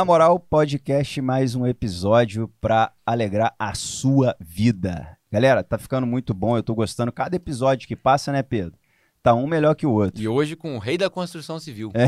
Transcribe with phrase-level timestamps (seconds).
[0.00, 5.18] Na moral, podcast mais um episódio para alegrar a sua vida.
[5.30, 7.12] Galera, tá ficando muito bom, eu tô gostando.
[7.12, 8.72] Cada episódio que passa, né, Pedro?
[9.22, 10.22] Tá um melhor que o outro.
[10.22, 11.92] E hoje com o rei da construção civil.
[11.92, 12.06] É.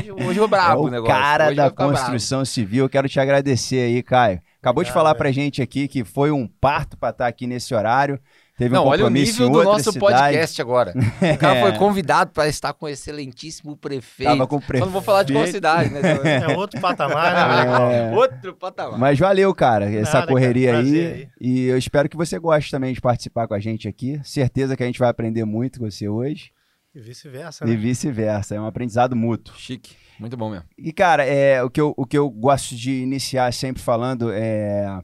[0.00, 1.14] Hoje, hoje, hoje é brabo É o o negócio.
[1.14, 2.86] cara Hoje da construção civil.
[2.86, 4.40] Eu quero te agradecer aí, Caio.
[4.58, 5.18] Acabou de Obrigado, falar velho.
[5.18, 8.18] pra gente aqui que foi um parto pra estar aqui nesse horário.
[8.58, 10.00] Teve Não, um olha o nível em do nosso cidade.
[10.00, 10.92] podcast agora.
[10.92, 11.62] O cara É.
[11.62, 14.28] foi convidado para estar com o excelentíssimo prefeito.
[14.28, 15.54] Tava com o Só não vou falar de qual prefeito.
[15.64, 16.00] cidade, né?
[16.50, 18.10] É outro patamar, né?
[18.10, 18.16] É.
[18.16, 18.98] Outro patamar.
[18.98, 20.98] Mas valeu, cara, essa Nada, correria cara, aí.
[21.00, 21.28] aí.
[21.40, 24.20] E eu espero que você goste também de participar com a gente aqui.
[24.24, 26.50] Certeza que a gente vai aprender muito com você hoje.
[26.92, 27.76] E vice-versa, E né?
[27.76, 28.56] vice-versa.
[28.56, 29.54] É um aprendizado mútuo.
[29.56, 29.94] Chique.
[30.18, 30.64] Muito bom mesmo.
[30.76, 35.00] E, cara, é, o, que eu, o que eu gosto de iniciar sempre falando é.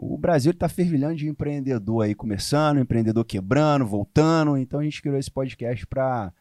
[0.00, 4.56] O Brasil está fervilhando de empreendedor aí, começando, empreendedor quebrando, voltando.
[4.56, 6.32] Então a gente criou esse podcast para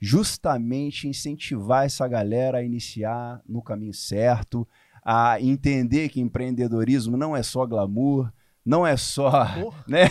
[0.00, 4.66] justamente incentivar essa galera a iniciar no caminho certo,
[5.04, 8.32] a entender que empreendedorismo não é só glamour,
[8.64, 9.30] não é só
[9.86, 10.08] né?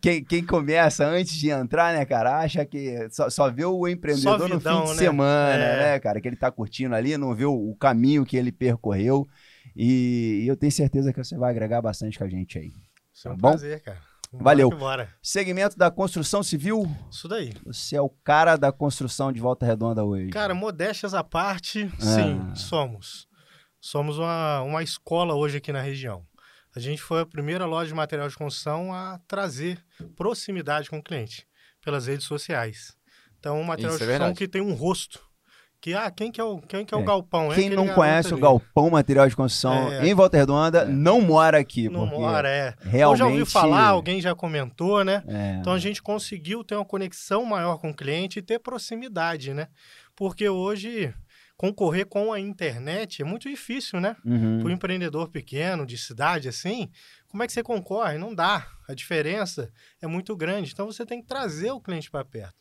[0.00, 4.38] quem, quem começa antes de entrar, né, cara, acha que só, só vê o empreendedor
[4.38, 5.02] Só no vidão, fim de né?
[5.02, 5.78] semana, É.
[5.82, 9.26] né, cara, que ele tá curtindo ali, não vê o, o caminho que ele percorreu.
[9.74, 12.72] E, e eu tenho certeza que você vai agregar bastante com a gente aí.
[13.12, 13.48] Isso é um Tá bom?
[13.50, 14.00] prazer, cara.
[14.32, 15.08] Vambora Valeu.
[15.22, 17.52] Segmento da construção civil, Isso daí.
[17.64, 20.30] você é o cara da construção de Volta Redonda hoje.
[20.30, 22.00] Cara, modéstias à parte, Ah.
[22.00, 23.26] sim, somos.
[23.80, 26.26] Somos uma, uma escola hoje aqui na região.
[26.74, 29.82] A gente foi a primeira loja de material de construção a trazer
[30.16, 31.46] proximidade com o cliente
[31.82, 32.96] pelas redes sociais.
[33.38, 34.38] Então, um material Isso de é construção verdade.
[34.38, 35.22] que tem um rosto.
[35.86, 37.04] Que, ah, quem que é o, quem que é o É.
[37.04, 37.50] galpão?
[37.50, 38.38] Quem não conhece o.
[38.38, 40.04] Galpão Material de Construção É.
[40.08, 40.84] em Volta Redonda, É.
[40.84, 41.88] não mora aqui.
[41.88, 42.74] Não mora, é.
[42.80, 43.18] Realmente.
[43.20, 45.22] já ouviu falar, alguém já comentou, né?
[45.60, 49.68] Então a gente conseguiu ter uma conexão maior com o cliente e ter proximidade, né?
[50.16, 51.14] Porque hoje
[51.56, 54.16] concorrer com a internet é muito difícil, né?
[54.24, 54.58] Uhum.
[54.58, 56.90] Para um empreendedor pequeno, de cidade assim,
[57.28, 58.18] como é que você concorre?
[58.18, 58.66] Não dá.
[58.88, 59.70] A diferença
[60.02, 60.72] é muito grande.
[60.72, 62.56] Então você tem que trazer o cliente para perto.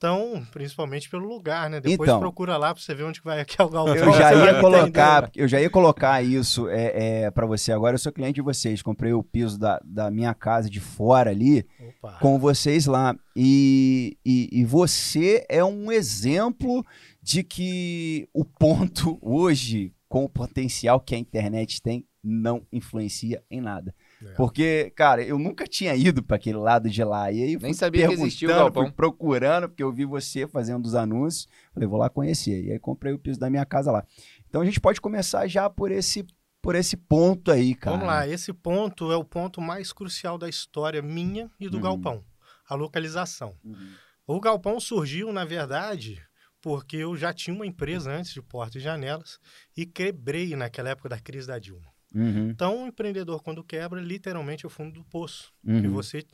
[0.00, 1.78] Então, principalmente pelo lugar, né?
[1.78, 2.18] Depois Então.
[2.20, 3.94] procura lá para você ver onde que vai aqui é o galpão.
[3.94, 7.96] Eu já ia colocar, eu já ia colocar isso é, é, para você agora.
[7.96, 11.66] Eu sou cliente de vocês, comprei o piso da, da minha casa de fora ali
[11.98, 12.16] Opa.
[12.18, 13.14] com vocês lá.
[13.36, 16.82] E, e, e você é um exemplo
[17.22, 23.60] de que o ponto hoje, com o potencial que a internet tem, não influencia em
[23.60, 23.94] nada.
[24.22, 24.32] É.
[24.34, 27.32] Porque, cara, eu nunca tinha ido para aquele lado de lá.
[27.32, 28.84] E aí fui Nem sabia que existia o galpão.
[28.84, 31.48] Fui procurando, porque eu vi você fazendo os anúncios.
[31.72, 32.64] Falei, vou lá conhecer.
[32.64, 34.04] E aí comprei o piso da minha casa lá.
[34.48, 36.26] Então a gente pode começar já por esse,
[36.60, 37.96] por esse ponto aí, cara.
[37.96, 41.82] Vamos lá, esse ponto é o ponto mais crucial da história minha e do Uhum.
[41.82, 42.24] galpão,
[42.68, 43.54] a localização.
[43.64, 43.92] Uhum.
[44.26, 46.22] O galpão surgiu, na verdade,
[46.60, 49.38] porque eu já tinha uma empresa antes de portas e janelas
[49.76, 51.88] e quebrei naquela época da crise da Dilma.
[52.14, 52.50] Uhum.
[52.50, 55.52] Então, o empreendedor, quando quebra, literalmente é o fundo do poço.
[55.64, 55.78] Uhum.
[55.84, 56.24] E você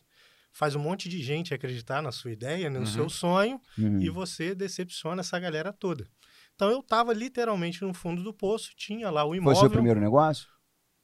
[0.53, 2.87] faz um monte de gente acreditar na sua ideia, no Uhum.
[2.87, 4.01] seu sonho, Uhum.
[4.01, 6.07] e você decepciona essa galera toda.
[6.55, 9.71] Então, eu estava literalmente no fundo do poço, tinha lá o Foi o imóvel, seu
[9.71, 10.47] primeiro negócio?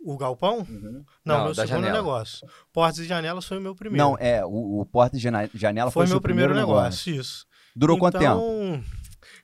[0.05, 0.67] o galpão.
[0.69, 1.05] Uhum.
[1.25, 1.93] Não, Não, meu segundo janela.
[1.99, 2.49] negócio.
[2.73, 4.03] Portas e janelas foi o meu primeiro.
[4.05, 7.47] Não, é, o, o jana- janela foi, foi o meu primeiro negócio, isso.
[7.77, 8.41] Durou quanto tempo?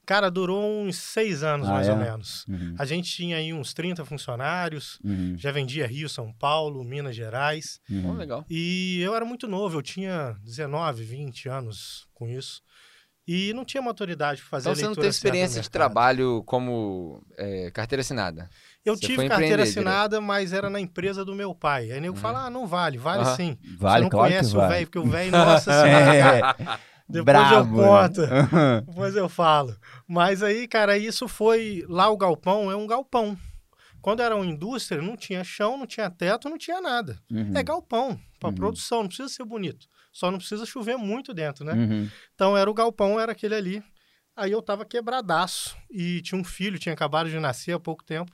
[0.09, 1.93] Então, Cara, durou uns seis anos, Ah, mais é?
[1.93, 2.47] ou menos.
[2.49, 2.75] Uhum.
[2.79, 5.37] A gente tinha aí uns 30 funcionários, Uhum.
[5.37, 7.79] já vendia Rio, São Paulo, Minas Gerais.
[7.91, 8.13] Uhum.
[8.13, 8.45] Ó, legal.
[8.49, 12.63] E eu era muito novo, eu tinha 19, 20 anos com isso.
[13.27, 16.43] E não tinha maturidade para fazer Então a você não teve do experiência de trabalho
[16.47, 18.49] como é, carteira assinada.
[18.83, 21.93] Eu Você tive carteira assinada, mas era na empresa do meu pai.
[21.93, 22.23] Aí nego Uhum.
[22.23, 22.97] fala, ah, não vale.
[22.97, 23.37] Vale Aham.
[23.37, 23.59] sim.
[23.77, 26.41] Vale, Você não claro conhece que o velho, porque o velho, nossa senhora, É,
[27.09, 28.21] depois brabo, eu conto.
[28.27, 28.81] né?
[28.87, 29.77] Depois eu falo.
[30.07, 31.85] Mas aí, cara, isso foi.
[31.89, 33.37] Lá o galpão é um galpão.
[34.01, 37.19] Quando era uma indústria, não tinha chão, não tinha teto, não tinha nada.
[37.31, 37.53] Uhum.
[37.55, 38.55] É galpão, para Uhum.
[38.55, 39.87] produção, não precisa ser bonito.
[40.13, 41.73] Só não precisa chover muito dentro, né?
[41.73, 42.09] Uhum.
[42.35, 43.83] Então era o galpão, era aquele ali.
[44.37, 48.31] Aí eu tava quebradaço e tinha um filho, tinha acabado de nascer há pouco tempo.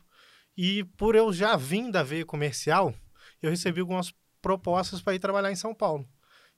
[0.56, 2.94] E por eu já vir da veia comercial,
[3.42, 4.12] eu recebi algumas
[4.42, 6.06] propostas para ir trabalhar em São Paulo.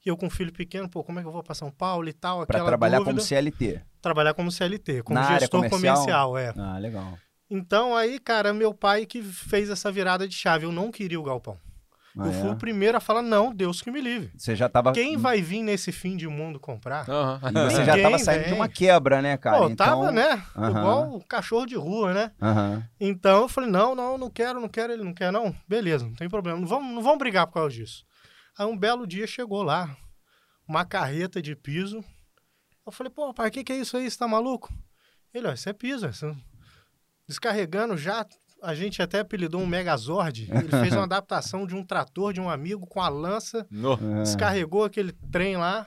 [0.06, 2.08] E eu com um filho pequeno, pô, como é que eu vou para São Paulo
[2.08, 2.46] e tal?
[2.46, 3.16] Pra Aquela trabalhar dúvida.
[3.16, 3.82] como CLT.
[4.00, 5.96] Trabalhar como CLT, como Na área gestor comercial?
[5.96, 6.54] comercial, é.
[6.56, 7.18] Ah, legal.
[7.50, 10.64] Então aí, cara, meu pai que fez essa virada de chave.
[10.64, 11.58] Eu não queria o galpão.
[12.16, 12.52] Ah, eu fui é?
[12.52, 14.30] o primeiro a falar, não, Deus que me livre.
[14.38, 14.92] Você já tava.
[14.92, 17.04] Quem vai vir nesse fim de mundo comprar?
[17.08, 18.54] E você já tava saindo de vem.
[18.54, 19.58] uma quebra, né, cara?
[19.58, 19.86] Pô, então...
[19.86, 20.40] tava, né?
[20.56, 20.70] Aham.
[20.70, 22.30] Igual o cachorro de rua, né?
[22.40, 22.84] Aham.
[23.00, 25.52] Então eu falei, não, não, não quero, não quero, ele não quer, não.
[25.68, 26.60] Beleza, não tem problema.
[26.60, 28.06] Não vamos, não vamos brigar por causa disso.
[28.58, 29.96] Aí um belo dia chegou lá,
[30.66, 32.02] uma carreta de piso.
[32.86, 34.10] Eu falei, pô, pai, o que, que é isso aí?
[34.10, 34.72] Você tá maluco?
[35.34, 36.06] Ele, ó, isso é piso.
[36.08, 36.34] Isso...
[37.28, 38.24] descarregando já.
[38.62, 40.48] A gente até apelidou um Megazord.
[40.50, 43.94] Ele fez uma adaptação de um trator de um amigo com a lança, No.
[43.94, 44.22] É.
[44.22, 45.86] descarregou aquele trem lá.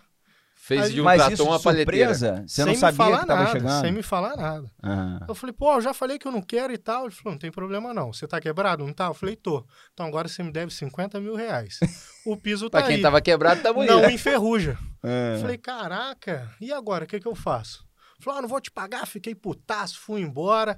[0.62, 2.14] Fez de um Mas uma de palheteira.
[2.14, 2.44] surpresa?
[2.46, 3.82] Você sem não me sabia falar que tava nada, chegando?
[3.82, 4.70] Sem me falar nada.
[4.84, 5.26] Ah.
[5.28, 7.06] Eu falei, pô, eu já falei que eu não quero e tal.
[7.06, 8.12] Ele falou, não tem problema não.
[8.14, 8.86] Você tá quebrado?
[8.86, 9.06] Não tá?
[9.06, 9.66] Eu falei, tô.
[9.94, 11.80] Então agora você me deve 50 mil reais.
[12.26, 13.02] O piso tá Pra quem aí.
[13.02, 13.94] tava quebrado, tá bonito.
[13.94, 14.78] Não enferruja.
[15.02, 15.36] É.
[15.38, 17.06] Eu falei, caraca, e agora?
[17.06, 17.84] O que, que eu faço?
[18.20, 20.78] Falou, ah, não vou te pagar, fiquei putaço, fui embora.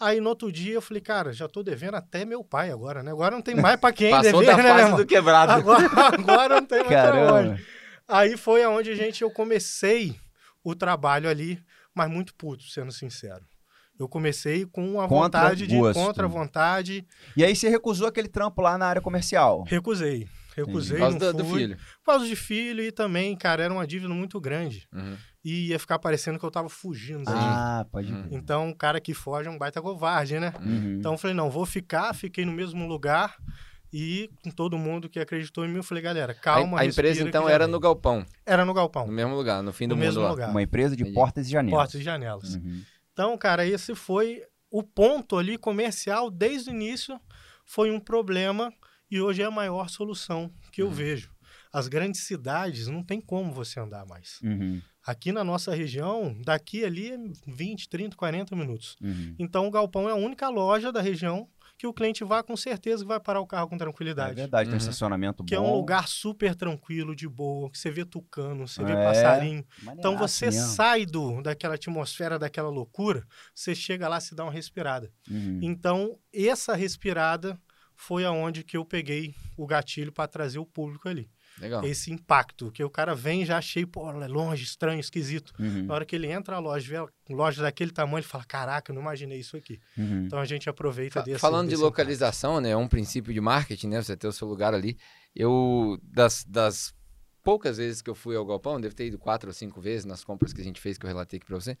[0.00, 3.10] Aí no outro dia eu falei, cara, já tô devendo até meu pai agora, né?
[3.10, 5.52] Agora não tem mais pra quem Passou dever, da né, fase do quebrado.
[5.52, 5.84] Agora,
[6.18, 7.34] agora não tem mais pra Caramba.
[7.34, 7.79] onde.
[8.10, 10.16] Aí foi aonde a gente, eu comecei
[10.64, 11.62] o trabalho ali,
[11.94, 13.44] mas muito puto, sendo sincero.
[13.98, 15.98] Eu comecei com a Contra vontade de gosto.
[15.98, 19.62] contra a vontade, E aí você recusou aquele trampo lá na área comercial.
[19.66, 20.26] recusei.
[20.56, 21.60] Recusei, Por causa não do, do fui.
[21.60, 21.76] filho.
[21.76, 24.88] Por causa de filho e também, cara, era uma dívida muito grande.
[24.92, 25.16] Uhum.
[25.44, 28.22] E ia ficar parecendo que eu tava fugindo Ah, pode Hum.
[28.28, 28.34] ver.
[28.36, 30.52] Então, o cara que foge é um baita covarde, né?
[30.60, 30.96] Uhum.
[30.98, 33.36] Então, eu falei, não, vou ficar, fiquei no mesmo lugar
[33.92, 37.22] e com todo mundo que acreditou em mim, eu falei, galera, calma, a, a empresa,
[37.22, 37.72] então, era vem.
[37.72, 38.24] no galpão.
[38.46, 40.30] Era no galpão, No mesmo lugar, no fim no do mesmo mundo lá.
[40.30, 41.78] lugar, Uma empresa de portas e janelas.
[41.78, 42.54] portas e janelas.
[42.54, 42.82] Uhum.
[43.12, 47.20] Então, cara, esse foi o ponto ali comercial, desde o início,
[47.64, 48.72] foi um problema
[49.10, 50.92] e hoje é a maior solução que eu Uhum.
[50.92, 51.30] vejo.
[51.72, 54.38] As grandes cidades não tem como você andar mais.
[54.42, 54.80] Uhum.
[55.06, 58.96] Aqui na nossa região, daqui ali é 20, 30, 40 minutos.
[59.00, 59.34] Uhum.
[59.38, 61.48] Então, o Galpão é a única loja da região
[61.80, 64.34] que o cliente vai com certeza que vai parar o carro com É tranquilidade.
[64.34, 64.80] verdade, tem um Uhum.
[64.80, 65.64] estacionamento que bom.
[65.64, 69.02] é um lugar super tranquilo, de boa, que você vê tucano, você vê É.
[69.02, 69.64] passarinho.
[69.82, 70.60] Maneiraço Então você mesmo.
[70.74, 75.10] sai do, daquela atmosfera, daquela loucura, você chega lá e dá uma respirada.
[75.30, 75.58] Uhum.
[75.62, 77.58] Então, essa respirada
[77.96, 81.30] foi aonde que eu peguei o gatilho para trazer o público ali.
[81.60, 81.84] Legal.
[81.84, 85.52] Esse impacto, que o cara vem já achei, pô, é longe, estranho, esquisito.
[85.58, 85.84] Uhum.
[85.84, 88.90] Na hora que ele entra na loja, vê a loja daquele tamanho, ele fala, caraca,
[88.90, 89.78] eu não imaginei isso aqui.
[89.96, 90.24] Uhum.
[90.24, 92.70] Então a gente aproveita Fa- desse Falando de desse localização, né?
[92.70, 94.02] É um princípio de marketing, né?
[94.02, 94.96] Você ter o seu lugar ali.
[95.34, 96.92] Eu, das, das
[97.42, 100.24] poucas vezes que eu fui ao galpão, devo ter ido quatro ou cinco vezes nas
[100.24, 101.76] compras que a gente fez, que eu relatei aqui pra você.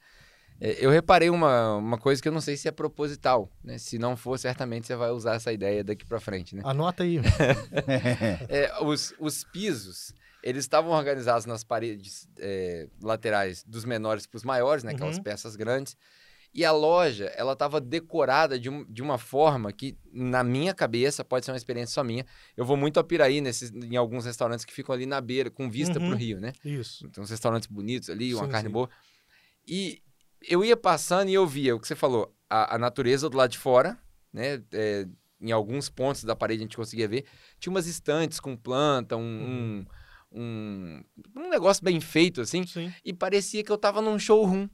[0.60, 3.78] É, eu reparei uma, uma coisa que eu não sei se é proposital, né?
[3.78, 6.62] Se não for, certamente você vai usar essa ideia daqui pra frente, né?
[6.64, 7.18] Anota aí.
[8.48, 10.12] É, os, os pisos,
[10.42, 14.92] eles estavam organizados nas paredes é, laterais dos menores para os maiores, né?
[14.92, 15.22] Aquelas Uhum.
[15.22, 15.96] peças grandes.
[16.52, 21.24] E a loja, ela estava decorada de, um- de uma forma que, na minha cabeça,
[21.24, 22.26] pode ser uma experiência só minha.
[22.56, 25.70] Eu vou muito a Piraí nesses, em alguns restaurantes que ficam ali na beira, com
[25.70, 26.06] vista Uhum.
[26.06, 26.52] para o rio, né?
[26.64, 27.08] Isso.
[27.10, 28.72] Tem uns restaurantes bonitos ali, uma Sim, carne sim.
[28.72, 28.90] boa.
[29.66, 30.02] E
[30.46, 33.50] eu ia passando e eu via o que você falou, a, a natureza do lado
[33.50, 33.98] de fora,
[34.32, 34.62] né?
[34.72, 35.06] É,
[35.40, 37.24] em alguns pontos da parede a gente conseguia ver.
[37.58, 39.86] Tinha umas estantes com planta, um, Uhum.
[40.32, 41.02] um,
[41.36, 42.66] um, um negócio bem feito, assim.
[42.66, 42.92] Sim.
[43.04, 44.68] E parecia que eu tava num showroom.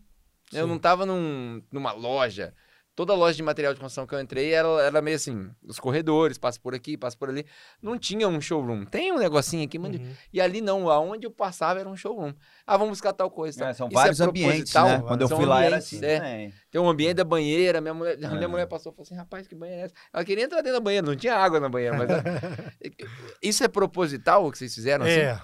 [0.53, 0.69] Eu Sim.
[0.71, 2.53] não tava num, numa loja.
[2.97, 6.39] Toda loja de material de construção que eu entrei era, era meio assim, os corredores,
[6.39, 7.45] passa por aqui, passa por ali.
[7.83, 8.87] Não tinha um showroom.
[8.87, 9.95] Tem um negocinho aqui, mas...
[9.95, 10.13] Uhum.
[10.33, 12.33] E ali não, aonde eu passava era um showroom.
[12.67, 13.59] Ah, vamos buscar tal coisa.
[13.59, 13.69] tal.
[13.69, 15.03] É, são Isso vários é ambientes, né?
[15.07, 16.51] Quando eu fui lá era assim é.
[16.71, 18.47] Tem um ambiente da banheira, minha mulher, minha É.
[18.47, 19.95] mulher passou e falou assim, rapaz, que banheira é essa?
[20.11, 22.09] Ela queria entrar dentro da banheira, não tinha água na banheira, mas...
[23.43, 25.21] Isso é proposital o que vocês fizeram assim?
[25.21, 25.39] É.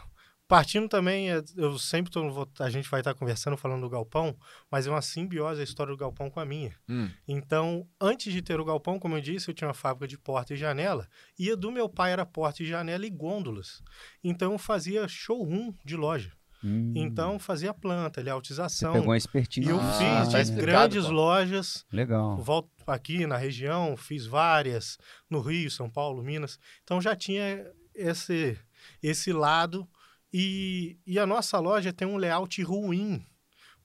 [0.49, 4.37] Partindo também, é, eu sempre tô, a gente vai estar conversando, falando do galpão,
[4.71, 6.75] mas é uma simbiose a história do galpão com a minha.
[6.89, 10.19] Hum, Então, antes de ter o galpão, como eu disse, eu tinha uma fábrica de
[10.19, 11.09] porta e janela,
[11.39, 13.83] e a do meu pai era porta e janela e gôndolas.
[14.23, 16.33] Então, eu fazia showroom de loja.
[16.63, 16.93] Hum.
[16.95, 18.93] Então, fazia planta, Você layoutização.
[18.93, 19.67] pegou uma expertise.
[19.67, 21.11] E eu Ah, fiz tá grandes pô.
[21.13, 22.37] lojas, Legal.
[22.37, 24.99] volto aqui na região, fiz várias,
[25.31, 26.59] no Rio, São Paulo, Minas.
[26.85, 28.57] Então, já tinha esse,
[29.03, 29.89] esse lado.
[30.33, 33.25] E, e a nossa loja tem um layout ruim,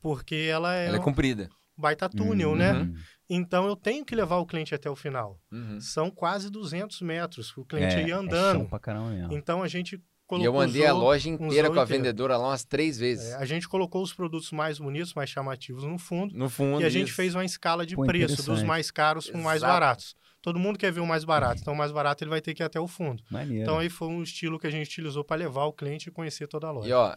[0.02, 1.50] porque ela é, ela é um comprida.
[1.78, 2.56] baita túnel, Hum.
[2.56, 2.94] né?
[3.30, 5.38] Então, eu tenho que levar o cliente até o final.
[5.52, 5.82] Uhum.
[5.82, 8.60] São quase 200 metros, o cliente É, ir É andando.
[8.60, 9.34] chão pra caramba mesmo.
[9.34, 10.46] então, a gente E colocou...
[10.56, 11.86] eu andei a loja inteira com a 80.
[11.98, 13.32] vendedora lá umas três vezes.
[13.32, 16.34] é, a gente colocou os produtos mais bonitos, mais chamativos no fundo.
[16.38, 16.82] No fundo.
[16.82, 17.16] E a gente isso.
[17.18, 20.16] fez uma escala de Pô, preço, dos mais caros com mais baratos.
[20.42, 22.62] Todo mundo quer ver o mais barato, então o mais barato ele vai ter que
[22.64, 23.22] ir até o fundo.
[23.30, 23.64] Maneiro.
[23.64, 26.48] Então aí foi um estilo que a gente utilizou para levar o cliente e conhecer
[26.48, 26.88] toda a loja.
[26.88, 27.16] E ó,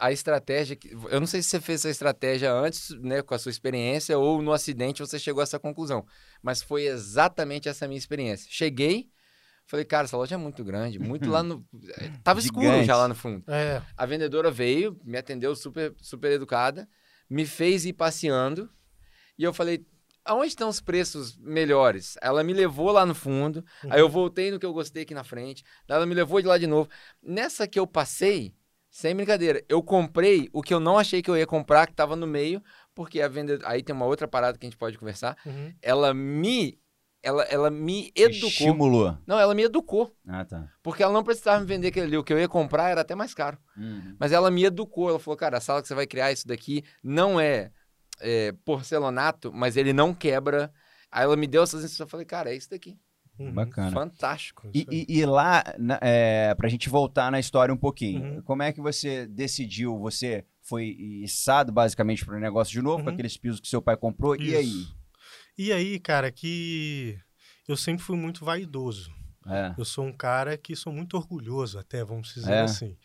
[0.00, 0.76] a estratégia.
[0.76, 4.18] que- Eu não sei se você fez essa estratégia antes, né, com a sua experiência,
[4.18, 6.04] ou no acidente você chegou a essa conclusão.
[6.42, 8.46] Mas foi exatamente essa minha experiência.
[8.50, 9.08] Cheguei,
[9.66, 11.64] falei, cara, essa loja é muito grande, muito lá no.
[11.98, 13.44] eh, Tava escuro já lá no fundo.
[13.48, 16.88] É, A vendedora veio, me atendeu super, super educada,
[17.30, 18.68] me fez ir passeando,
[19.38, 19.86] e eu falei.
[20.28, 22.16] Aonde estão os preços melhores?
[22.20, 23.92] Ela me levou lá no fundo, Uhum.
[23.92, 26.46] aí eu voltei no que eu gostei aqui na frente, daí ela me levou de
[26.46, 26.88] lá de novo.
[27.22, 28.54] Nessa que eu passei,
[28.90, 32.14] sem brincadeira, eu comprei o que eu não achei que eu ia comprar, que estava
[32.14, 32.62] no meio,
[32.94, 33.58] porque a venda.
[33.64, 35.36] Aí tem uma outra parada que a gente pode conversar.
[35.46, 35.72] Uhum.
[35.80, 36.78] Ela me.
[37.22, 38.48] Ela, ela me educou.
[38.48, 39.18] Estimulou.
[39.26, 40.14] Não, ela me educou.
[40.26, 40.68] Ah, tá.
[40.82, 42.16] Porque ela não precisava me vender aquele ali.
[42.16, 43.58] O que eu ia comprar era até mais caro.
[43.76, 44.14] Uhum.
[44.18, 45.08] Mas ela me educou.
[45.10, 47.72] Ela falou, cara, a sala que você vai criar, isso daqui não é,
[48.20, 50.72] é porcelanato, mas ele não quebra.
[51.10, 52.00] Aí ela me deu essas instruções.
[52.06, 52.98] Eu falei, cara, é isso daqui.
[53.38, 53.52] Uhum.
[53.52, 53.90] Bacana.
[53.92, 54.68] Fantástico.
[54.74, 58.42] E, e, e lá, na, é, pra gente voltar na história um pouquinho, Uhum.
[58.42, 59.96] como é que você decidiu?
[60.00, 60.86] Você foi
[61.22, 63.14] içado basicamente para o negócio de novo, com Uhum.
[63.14, 64.66] aqueles pisos que seu pai comprou, e aí?
[64.66, 64.96] Isso.
[65.56, 67.16] E aí, cara, que
[67.68, 69.12] eu sempre fui muito vaidoso.
[69.46, 69.72] É.
[69.78, 72.60] Eu sou um cara que sou muito orgulhoso, até, vamos dizer É?
[72.62, 72.96] assim.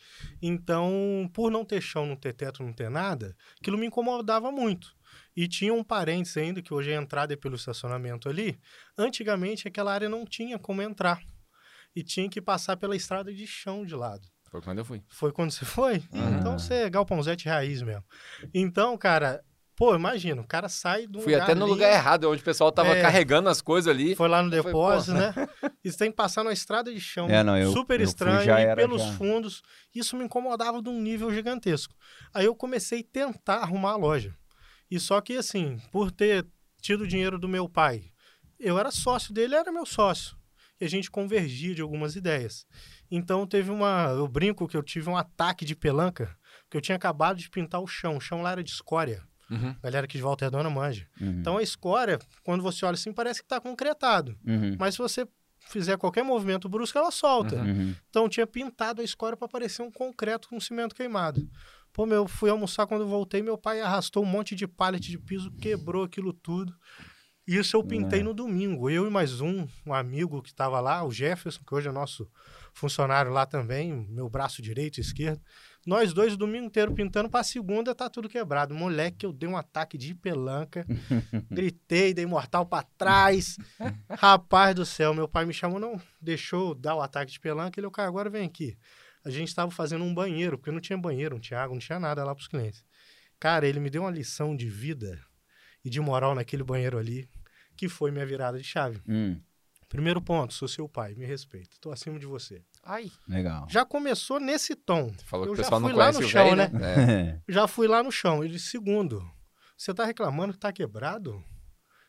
[0.42, 4.94] Então, por não ter chão, não ter teto, não ter nada, aquilo me incomodava muito.
[5.36, 8.58] E tinha um parênteses ainda, que hoje a entrada é pelo estacionamento ali.
[8.96, 11.20] Antigamente, aquela área não tinha como entrar.
[11.94, 14.26] E tinha que passar pela estrada de chão de lado.
[14.50, 15.02] Foi quando eu fui.
[15.08, 16.02] Foi quando você foi?
[16.12, 16.38] Uhum.
[16.38, 18.04] Então você é galpãozete raiz mesmo.
[18.52, 19.44] Então, cara,
[19.76, 22.96] pô, imagina, o cara sai do Fui até no lugar errado, onde o pessoal tava
[22.96, 23.02] É.
[23.02, 24.14] carregando as coisas ali.
[24.14, 25.32] Foi lá no Foi, depósito, né?
[25.84, 28.44] E você tem que passar numa estrada de chão É, não, eu- super eu estranho,
[28.44, 29.12] já e era, pelos já.
[29.14, 29.62] fundos.
[29.94, 31.94] Isso me incomodava de um nível gigantesco.
[32.32, 34.34] Aí eu comecei a tentar arrumar a loja.
[34.90, 36.46] E só que, assim, por ter
[36.80, 38.10] tido o dinheiro do meu pai,
[38.58, 40.36] eu era sócio dele, era meu sócio.
[40.80, 42.66] E a gente convergia de algumas ideias.
[43.10, 44.08] Então teve uma.
[44.08, 47.80] Eu brinco que eu tive um ataque de pelanca, porque eu tinha acabado de pintar
[47.80, 48.16] o chão.
[48.16, 49.22] O chão lá era de escória.
[49.50, 49.74] Uhum.
[49.82, 51.06] Galera que de Volta Redonda manja.
[51.20, 51.38] Uhum.
[51.40, 54.36] Então a escória, quando você olha assim, parece que está concretado.
[54.44, 54.76] Uhum.
[54.78, 55.26] Mas se você
[55.68, 57.56] fizer qualquer movimento brusco, ela solta.
[57.56, 57.68] Uhum.
[57.68, 57.94] Uhum.
[58.08, 61.48] Então tinha pintado a escória para parecer um concreto com cimento queimado.
[61.94, 65.50] Pô, meu, fui almoçar quando voltei, meu pai arrastou um monte de pallet de piso,
[65.52, 66.74] quebrou aquilo tudo.
[67.46, 68.22] Isso eu pintei É.
[68.22, 68.90] no domingo.
[68.90, 72.28] Eu e mais um, um amigo que estava lá, o Jefferson, que hoje é nosso
[72.72, 75.40] funcionário lá também, meu braço direito e esquerdo.
[75.86, 78.74] Nós dois o domingo inteiro pintando, para segunda tá tudo quebrado.
[78.74, 80.84] Moleque, eu dei um ataque de pelanca,
[81.48, 83.56] gritei, dei mortal para trás.
[84.10, 87.88] Rapaz do céu, meu pai me chamou, não deixou dar o ataque de pelanca, ele,
[87.90, 88.76] cara, agora vem aqui.
[89.24, 91.98] A gente estava fazendo um banheiro, porque não tinha banheiro, não tinha água, não tinha
[91.98, 92.84] nada lá para os clientes.
[93.40, 95.20] Cara, ele me deu uma lição de vida
[95.84, 97.28] e de moral naquele banheiro ali,
[97.76, 99.00] que foi minha virada de chave.
[99.08, 99.40] Hum,
[99.94, 102.64] Primeiro ponto, sou seu pai, me respeita, tô acima de você.
[102.82, 103.12] Ai.
[103.28, 103.64] legal.
[103.70, 105.12] Já começou nesse tom.
[105.24, 106.68] Falou que Eu o já pessoal não fui lá conhece no o chão, velho, né?
[106.68, 107.22] né?
[107.30, 107.40] É.
[107.52, 108.42] Já fui lá no chão.
[108.42, 109.24] Ele, segundo,
[109.76, 111.42] você tá reclamando que tá quebrado?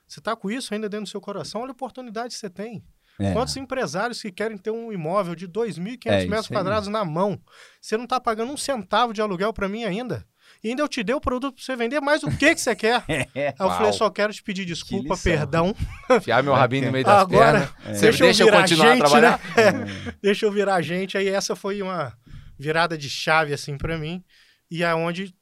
[0.07, 1.61] Você tá com isso ainda dentro do seu coração?
[1.61, 2.83] Olha a oportunidade que você tem.
[3.19, 3.31] É.
[3.33, 6.57] Quantos empresários que querem ter um imóvel de 2.500 É, metros aí.
[6.57, 7.39] quadrados na mão?
[7.81, 10.25] Você não tá pagando um centavo de aluguel para mim ainda?
[10.63, 12.75] E ainda eu te dei o produto para você vender, mas o que que você
[12.75, 13.03] quer?
[13.09, 13.25] Aí
[13.59, 13.93] eu falei, Uau.
[13.93, 15.73] só quero te pedir desculpa, perdão.
[16.11, 18.01] Enfiar meu rabinho no meio das Agora, pernas.
[18.01, 19.39] deixa eu deixa eu virar continuar a gente, trabalhar?
[19.55, 20.13] né?
[20.21, 21.17] Deixa eu virar gente.
[21.17, 22.13] Aí essa foi uma
[22.59, 24.23] virada de chave, assim, para mim.
[24.69, 25.33] E é onde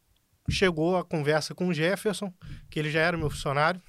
[0.50, 2.32] chegou a conversa com o Jefferson,
[2.70, 3.82] que ele já era meu funcionário.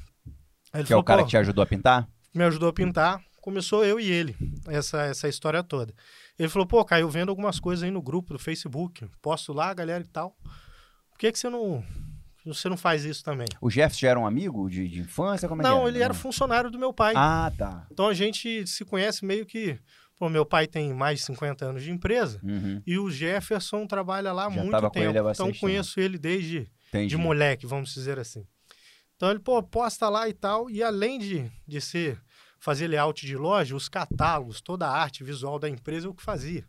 [0.73, 2.09] Ele Que é o falou, cara "Pô, que te ajudou a pintar?
[2.35, 3.21] me ajudou a pintar.
[3.44, 4.34] Começou eu e ele,
[4.68, 5.92] essa, essa história toda.
[6.38, 9.74] Ele falou, pô, Caio, eu vendo algumas coisas aí no grupo do Facebook, posto lá,
[9.74, 10.34] galera e tal.
[11.10, 11.84] Por que, que você não
[12.42, 13.46] você não faz isso também?
[13.60, 15.46] O Jeff já era um amigo de, de infância?
[15.46, 17.12] Como é não, ele era funcionário do meu pai.
[17.14, 17.86] Ah, tá.
[17.92, 19.78] Então a gente se conhece meio que.
[20.18, 22.80] Pô, meu pai tem mais de 50 anos de empresa Uhum.
[22.86, 25.10] e o Jefferson trabalha lá há muito tava com tempo.
[25.10, 27.08] ele há então conheço ele desde Entendi.
[27.08, 28.46] de moleque, vamos dizer assim.
[29.16, 30.70] Então ele, pô, posta lá e tal.
[30.70, 32.18] E além de, de ser
[32.64, 36.66] fazer layout de loja, os catálogos, toda a arte visual da empresa eu que fazia.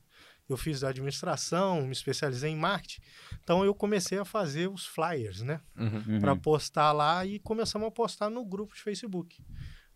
[0.48, 3.02] Eu fiz administração, me especializei em marketing.
[3.42, 5.62] Então eu comecei a fazer os flyers, né?
[5.78, 6.04] Uhum.
[6.06, 6.20] Uhum.
[6.20, 9.42] para postar lá e começamos a postar no grupo de Facebook.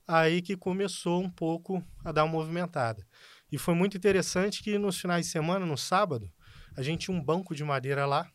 [0.08, 3.06] Aí que começou um pouco a dar uma movimentada.
[3.52, 6.32] E foi muito interessante que nos finais de semana, no sábado,
[6.78, 8.26] a gente tinha um banco de madeira lá.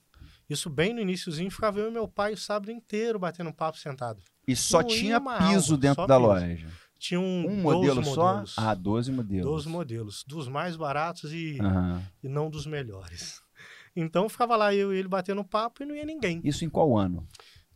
[0.50, 4.23] Isso bem no iníciozinho, ficava eu e meu pai o sábado inteiro batendo papo sentado.
[4.47, 5.18] E só Não tinha
[5.49, 6.28] piso dentro só da piso.
[6.28, 6.68] loja.
[7.06, 8.26] Tinha um, 12 modelo só?
[8.28, 8.54] modelos.
[8.58, 9.44] Ah, 12 modelos.
[9.44, 12.02] 12 modelos, dos mais baratos e, Aham.
[12.23, 13.42] e não dos melhores.
[13.94, 16.40] Então ficava lá eu e ele batendo papo e não ia ninguém.
[16.42, 17.28] Isso em qual ano?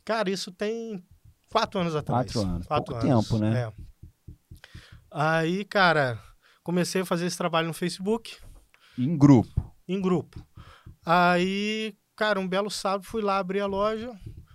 [0.02, 1.04] Cara, isso tem
[1.52, 2.32] quatro anos atrás.
[2.32, 2.66] Quatro anos.
[2.66, 3.64] Pouco tempo, né?
[3.64, 3.72] É.
[5.10, 6.18] Aí, cara,
[6.62, 8.34] comecei a fazer esse trabalho no Facebook,
[8.96, 9.74] Em grupo.
[9.86, 10.42] em grupo.
[11.04, 14.10] Aí, cara, um belo sábado fui lá abrir a loja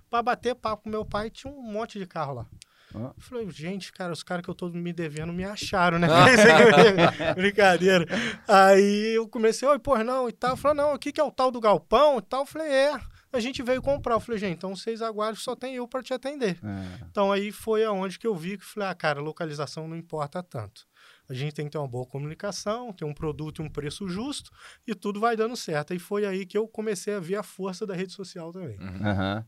[0.10, 2.48] para bater papo com meu pai, tinha um monte de carro lá.
[2.96, 3.14] Ah.
[3.18, 6.08] Falei, gente, cara, os caras que eu tô me devendo me acharam, né?
[7.36, 8.06] Brincadeira.
[8.48, 10.56] Aí eu comecei, oi, pô, não, e tal.
[10.56, 12.42] Falei, não, o que, é o tal do galpão e tal?
[12.42, 13.00] Eu falei, é.
[13.32, 14.14] A gente veio comprar.
[14.14, 16.60] Eu falei, gente, então vocês aguardem, só tem eu para te atender.
[16.64, 17.06] É.
[17.10, 20.86] Então aí foi aonde que eu vi que falei, ah, cara, localização não importa tanto.
[21.28, 24.52] A gente tem que ter uma boa comunicação, ter um produto e um preço justo
[24.86, 25.94] e tudo vai dando certo.
[25.94, 28.78] E foi aí que eu comecei a ver a força da rede social também.
[28.78, 29.44] Uhum.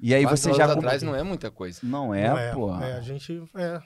[0.00, 0.72] E aí Quatro você anos já...
[0.72, 1.80] atrás não é muita coisa.
[1.82, 2.74] Não é, Não pô.
[2.80, 3.42] É, a gente.
[3.56, 3.80] É,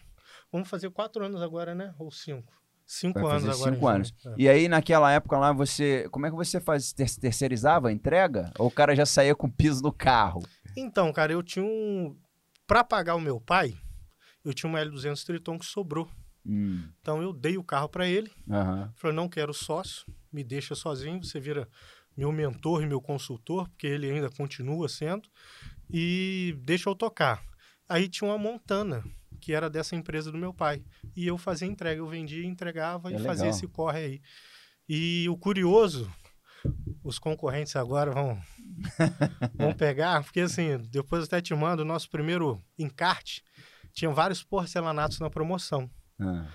[0.52, 1.92] vamos fazer quatro anos agora, né?
[1.98, 2.52] Ou cinco.
[2.86, 3.74] Cinco Vai anos fazer agora.
[3.74, 4.14] cinco anos.
[4.26, 4.34] É.
[4.38, 6.06] E aí, naquela época lá, você.
[6.10, 6.92] Como é que você faz?
[6.92, 8.52] ter- terceirizava a entrega?
[8.58, 10.42] Ou o cara já saía com piso no carro?
[10.76, 12.16] Então, cara, eu tinha um.
[12.66, 13.74] Pra pagar o meu pai,
[14.44, 16.08] eu tinha uma L200 Triton que sobrou.
[16.46, 18.30] Hum, Então eu dei o carro para ele.
[18.50, 18.92] aham.
[18.96, 21.66] Falei, não quero sócio, me deixa sozinho, você vira
[22.16, 25.26] meu mentor e meu consultor, porque ele ainda continua sendo,
[25.90, 27.42] e deixa eu tocar.
[27.88, 29.04] Aí tinha uma Montana,
[29.40, 30.82] que era dessa empresa do meu pai,
[31.14, 33.26] e eu fazia entrega, eu vendia, entregava É e legal.
[33.26, 34.22] fazia esse corre aí.
[34.88, 36.10] E o curioso,
[37.02, 38.40] os concorrentes agora vão,
[39.54, 43.42] vão pegar, porque assim, depois até te mando, o nosso primeiro encarte,
[43.92, 45.90] tinha vários porcelanatos na promoção.
[46.18, 46.46] Ah,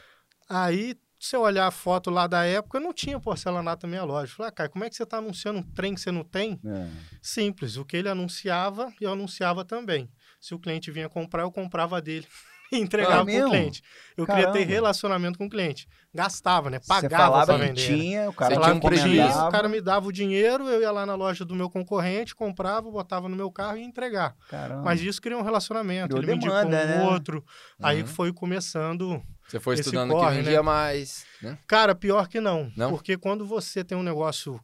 [0.50, 4.32] Aí, se eu olhar a foto lá da época, não tinha porcelanato na minha loja.
[4.32, 6.24] Eu Falei, ah, cara, como é que você está anunciando um trem que você não
[6.24, 6.60] tem?
[6.66, 6.88] é.
[7.22, 10.10] Simples, o que ele anunciava, eu anunciava também.
[10.40, 12.26] Se o cliente vinha comprar, eu comprava dele
[12.72, 13.84] e entregava É para o cliente.
[14.16, 14.72] Eu queria ter Caramba.
[14.74, 15.88] relacionamento com o cliente.
[16.14, 16.80] Gastava, né?
[16.88, 17.90] Pagava para vender.
[17.92, 17.98] né?
[17.98, 19.40] tinha, o cara Você tinha um prejuízo.
[19.48, 22.90] o cara me dava o dinheiro, eu ia lá na loja do meu concorrente, comprava,
[22.90, 24.36] botava no meu carro e ia entregar.
[24.50, 24.84] Caramba.
[24.84, 26.16] Mas isso cria um relacionamento.
[26.16, 27.04] Criou ele me indicou demanda, um né?
[27.12, 27.44] outro.
[27.82, 28.08] Aí Uhum.
[28.08, 30.44] foi começando Você foi estudando corre, que né?
[30.44, 31.58] vendia mais, né?
[31.68, 32.72] Cara, pior que não.
[32.78, 32.92] Não?
[32.92, 34.60] Porque quando você tem um negócio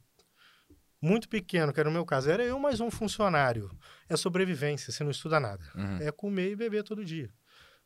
[1.01, 3.71] muito pequeno, que era o meu caso, era eu mais um funcionário.
[4.09, 5.63] É sobrevivência, você não estuda nada.
[5.75, 5.97] Uhum.
[6.01, 7.29] É comer e beber todo dia.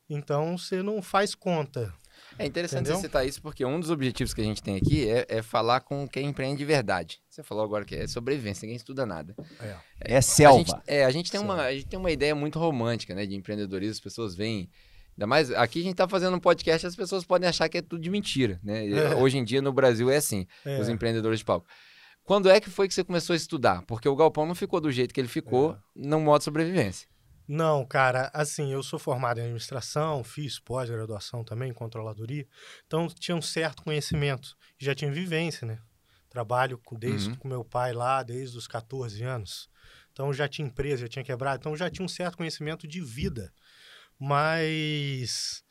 [0.09, 1.93] Então você não faz conta.
[2.37, 2.97] É interessante Entendeu?
[2.97, 5.81] você citar isso, porque um dos objetivos que a gente tem aqui é, é falar
[5.81, 7.19] com quem empreende de verdade.
[7.29, 9.35] Você falou agora que é sobrevivência, ninguém estuda nada.
[10.01, 10.57] É A selva.
[10.57, 13.35] gente, é, a gente tem uma, a gente tem uma ideia muito romântica, né, de
[13.35, 14.69] empreendedorismo, as pessoas veem
[15.19, 17.81] Ainda mais, aqui a gente tá fazendo um podcast, as pessoas podem achar que é
[17.81, 18.87] tudo de mentira, né?
[18.89, 19.15] É.
[19.15, 20.79] Hoje em dia no Brasil é assim, É.
[20.79, 21.67] os empreendedores de palco.
[22.23, 23.81] Quando é que foi que você começou a estudar?
[23.85, 25.77] Porque o galpão não ficou do jeito que ele ficou É.
[25.93, 27.05] no modo sobrevivência.
[27.45, 32.47] Não, cara, assim, eu sou formado em administração, fiz pós-graduação também, em controladoria,
[32.87, 35.79] então tinha um certo conhecimento, já tinha vivência, né?
[36.29, 37.35] Trabalho com, desde Uhum.
[37.35, 39.67] com meu pai lá, desde os 14 anos.
[40.13, 43.51] Então já tinha empresa, já tinha quebrado, então já tinha um certo conhecimento de vida.
[44.19, 45.63] Mas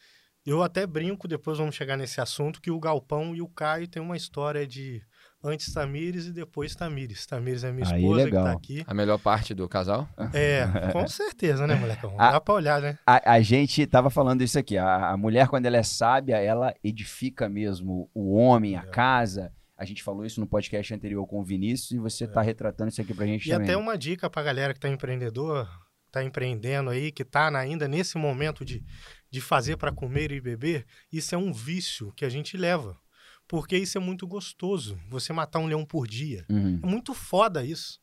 [0.46, 4.02] eu até brinco, depois vamos chegar nesse assunto, que o Galpão e o Caio têm
[4.02, 5.02] uma história de
[5.44, 7.26] antes Tamires e depois Tamires.
[7.26, 8.42] Tamires é minha Aí, esposa legal.
[8.44, 8.84] que tá aqui.
[8.87, 10.08] A melhor parte do casal?
[10.32, 12.14] É, com certeza, né, molecão?
[12.18, 12.32] Ah.
[12.32, 12.98] Dá pra olhar, né?
[13.06, 14.76] A, a gente tava falando isso aqui.
[14.78, 18.87] A, a mulher, quando ela é sábia, ela edifica mesmo o homem, a É.
[18.87, 19.52] casa.
[19.76, 23.00] A gente falou isso no podcast anterior com o Vinícius e você tá retratando isso
[23.00, 23.54] aqui pra gente É.
[23.54, 23.68] E também.
[23.68, 25.68] até uma dica pra galera que tá empreendedor,
[26.11, 28.83] tá empreendendo aí, que tá na- ainda nesse momento de,
[29.31, 32.99] de fazer para comer e beber, isso é um vício que a gente leva.
[33.47, 36.44] Porque isso é muito gostoso, você matar um leão por dia.
[36.51, 36.81] Uhum.
[36.83, 37.99] É muito foda isso.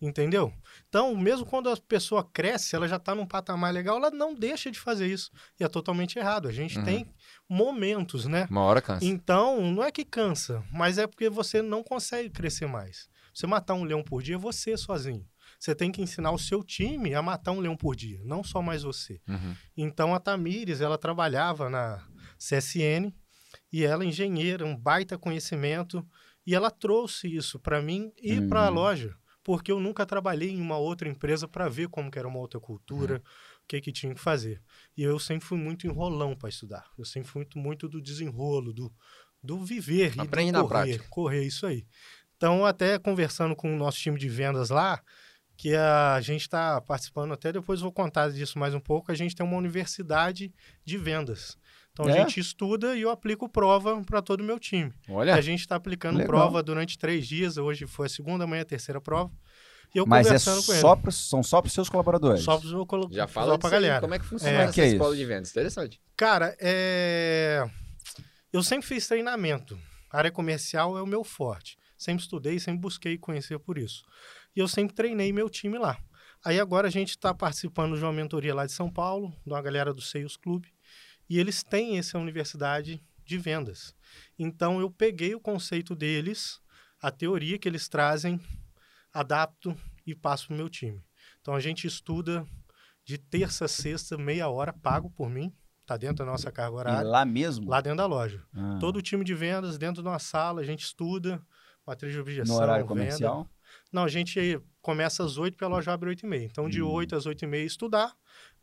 [0.00, 0.52] Entendeu?
[0.88, 4.68] Então, mesmo quando a pessoa cresce, ela já tá num patamar legal, ela não deixa
[4.68, 5.30] de fazer isso.
[5.60, 6.48] E é totalmente errado.
[6.48, 6.84] A gente Uhum.
[6.84, 7.06] tem
[7.48, 8.48] momentos, né?
[8.50, 9.04] Uma hora cansa.
[9.04, 13.08] Então, não é que cansa, mas é porque você não consegue crescer mais.
[13.32, 15.24] Você matar um leão por dia é você sozinho.
[15.62, 18.60] Você tem que ensinar o seu time a matar um leão por dia, não só
[18.60, 19.20] mais você.
[19.28, 19.54] Uhum.
[19.76, 22.04] Então, a Tamires, ela trabalhava na
[22.36, 23.14] CSN
[23.72, 26.04] e ela, engenheira, um baita conhecimento,
[26.44, 28.48] e ela trouxe isso para mim e Uhum.
[28.48, 32.26] para a loja, porque eu nunca trabalhei em uma outra empresa para ver como era
[32.26, 33.22] uma outra cultura,
[33.62, 34.60] o que que tinha que fazer.
[34.96, 36.90] E eu sempre fui muito enrolão para estudar.
[36.98, 38.92] Eu sempre fui muito, muito do desenrolo, do,
[39.40, 41.06] do viver Aprende e do correr, prática.
[41.08, 41.86] correr isso aí.
[42.36, 45.00] Então, até conversando com o nosso time de vendas lá,
[45.62, 49.32] que a gente está participando, até depois vou contar disso mais um pouco, a gente
[49.36, 50.52] tem uma universidade
[50.84, 51.56] de vendas.
[51.92, 52.12] Então, É?
[52.12, 54.92] a gente estuda e eu aplico prova para todo o meu time.
[55.08, 56.26] Olha, A gente está aplicando Legal.
[56.28, 59.30] prova durante três dias, hoje foi a segunda, amanhã a terceira prova.
[59.94, 60.80] E eu Mas é conversando com ele.
[60.80, 62.42] só pros, são só pros seus colaboradores.
[62.42, 63.08] Só para colo...
[63.12, 64.00] já só fala aí, galera.
[64.00, 64.62] como é que funciona É.
[64.64, 65.18] essa Que é escola isso?
[65.18, 65.50] de vendas.
[65.50, 66.00] Interessante.
[66.16, 67.64] Cara, é...
[68.52, 69.78] eu sempre fiz treinamento.
[70.10, 71.76] A área comercial é o meu forte.
[71.96, 74.02] Sempre estudei, sempre busquei conhecer por isso.
[74.54, 75.98] E eu sempre treinei meu time lá.
[76.44, 79.62] Aí agora a gente está participando de uma mentoria lá de São Paulo, de uma
[79.62, 80.68] galera do Seios Clube,
[81.30, 83.94] e eles têm essa universidade de vendas.
[84.38, 86.60] Então eu peguei o conceito deles,
[87.00, 88.40] a teoria que eles trazem,
[89.12, 91.02] adapto e passo para o meu time.
[91.40, 92.44] Então a gente estuda
[93.04, 95.52] de terça a sexta, meia hora, pago por mim,
[95.86, 97.68] tá dentro da nossa carga E horária, lá mesmo?
[97.70, 98.44] lá dentro da loja.
[98.54, 101.40] Ah, Todo o time de vendas dentro de uma sala, a gente estuda,
[101.86, 102.88] matriz de objeção, no horário venda.
[102.88, 103.48] comercial?
[103.92, 106.44] Não, a gente começa às 8 porque a loja abre 8 e meia.
[106.44, 106.88] Então, de Hum.
[106.90, 108.12] 8 às 8 e meia estudar,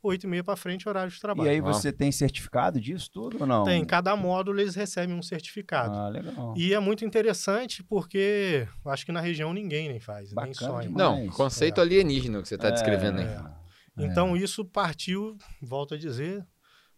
[0.01, 1.47] 8 e meia para frente, horário de trabalho.
[1.47, 3.63] E aí você tem certificado disso tudo ou não?
[3.63, 5.95] Tem, cada módulo eles recebem um certificado.
[5.95, 6.53] Ah, legal.
[6.57, 10.87] E é muito interessante porque acho que na região ninguém nem faz, nem Bacana sonha.
[10.87, 10.97] demais.
[10.97, 13.25] Não, Mas, conceito alienígena que você está É, descrevendo aí.
[13.27, 13.59] é.
[14.05, 16.45] Então isso partiu, volto a dizer,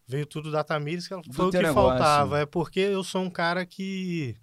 [0.07, 1.73] veio tudo da Tamires, que foi o que negócio.
[1.73, 2.39] faltava.
[2.39, 4.35] É porque eu sou um cara que.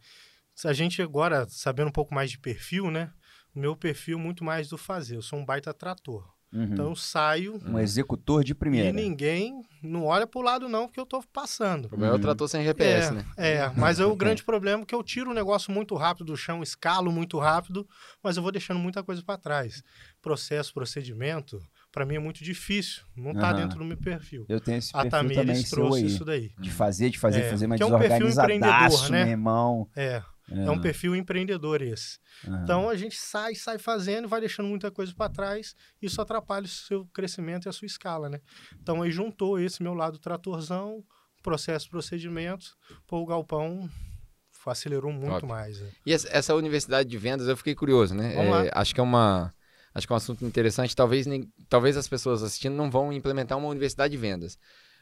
[0.54, 3.12] Se a gente agora, sabendo um pouco mais de perfil, né?
[3.58, 5.16] Meu perfil é muito mais do fazer.
[5.16, 6.24] Eu sou um baita trator.
[6.52, 6.62] Uhum.
[6.72, 8.88] Então eu saio Um executor de primeira.
[8.88, 11.86] e ninguém não olha pro lado, não, porque eu tô passando.
[11.86, 12.22] O problema é o Uhum.
[12.22, 13.26] trator sem GPS, é, né?
[13.36, 16.36] É, mas é o grande problema é que eu tiro o negócio muito rápido do
[16.36, 17.86] chão, escalo muito rápido,
[18.22, 19.82] mas eu vou deixando muita coisa para trás.
[20.22, 21.60] Processo, procedimento,
[21.92, 23.56] para mim é muito difícil, não tá Aham.
[23.56, 24.46] dentro do meu perfil.
[24.48, 26.06] Eu tenho esse A perfil também Tamires seu trouxe aí.
[26.06, 26.52] isso daí.
[26.60, 29.24] De fazer, de fazer, É, fazer, mas que é um perfil empreendedor, né?
[29.24, 29.88] meu irmão.
[29.94, 32.18] É, é um perfil empreendedor esse.
[32.46, 32.62] Aham.
[32.62, 36.68] Então a gente sai, sai fazendo, vai deixando muita coisa para trás, isso atrapalha o
[36.68, 38.40] seu crescimento e a sua escala, né?
[38.80, 41.04] Então aí juntou esse meu lado tratorzão,
[41.42, 43.88] processo, procedimentos, pô, o galpão
[44.70, 45.80] acelerou muito mais.
[45.80, 45.90] né?
[46.04, 48.34] E essa, universidade de vendas, eu fiquei curioso, né?
[48.34, 49.52] É, acho que é uma.
[49.94, 50.94] Acho que é um assunto interessante.
[50.94, 54.58] Talvez, nem, talvez as pessoas assistindo não vão implementar uma universidade de vendas.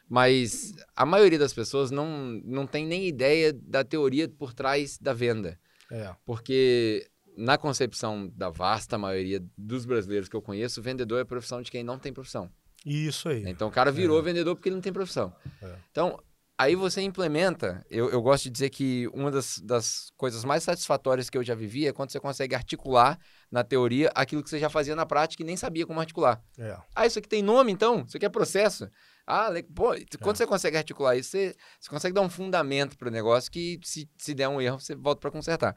[0.09, 5.13] Mas a maioria das pessoas não, não tem nem ideia da teoria por trás da
[5.13, 5.59] venda.
[5.91, 6.13] É.
[6.25, 11.69] Porque na concepção da vasta maioria dos brasileiros que eu conheço, vendedor é profissão de
[11.69, 12.49] quem não tem profissão.
[12.85, 13.43] Isso aí.
[13.47, 15.33] Então o cara virou vendedor porque ele não tem profissão.
[15.61, 15.75] É.
[15.91, 16.17] Então,
[16.57, 17.85] aí você implementa.
[17.89, 21.53] Eu, eu gosto de dizer que uma das, das coisas mais satisfatórias que eu já
[21.53, 23.19] vivi é quando você consegue articular
[23.51, 26.41] na teoria aquilo que você já fazia na prática e nem sabia como articular.
[26.57, 26.77] É.
[26.95, 28.03] Ah, isso aqui tem nome então?
[28.07, 28.89] Isso aqui é processo?
[29.27, 33.11] Ah, pô, quando você consegue articular isso, você, você consegue dar um fundamento para o
[33.11, 35.75] negócio que se, se der um erro, você volta para consertar.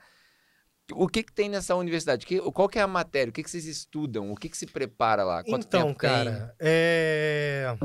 [0.93, 2.25] O que, que tem nessa universidade?
[2.25, 3.31] Que, qual que é a matéria?
[3.31, 4.31] O que, que vocês estudam?
[4.31, 5.43] O que, que se prepara lá?
[5.43, 6.11] Quanto então, tempo tem?
[6.11, 7.77] cara, é...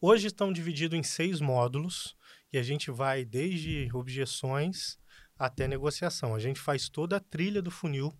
[0.00, 2.16] hoje estão divididos em seis módulos
[2.52, 4.96] e a gente vai desde objeções
[5.38, 6.34] até negociação.
[6.34, 8.12] A gente faz toda a trilha do funil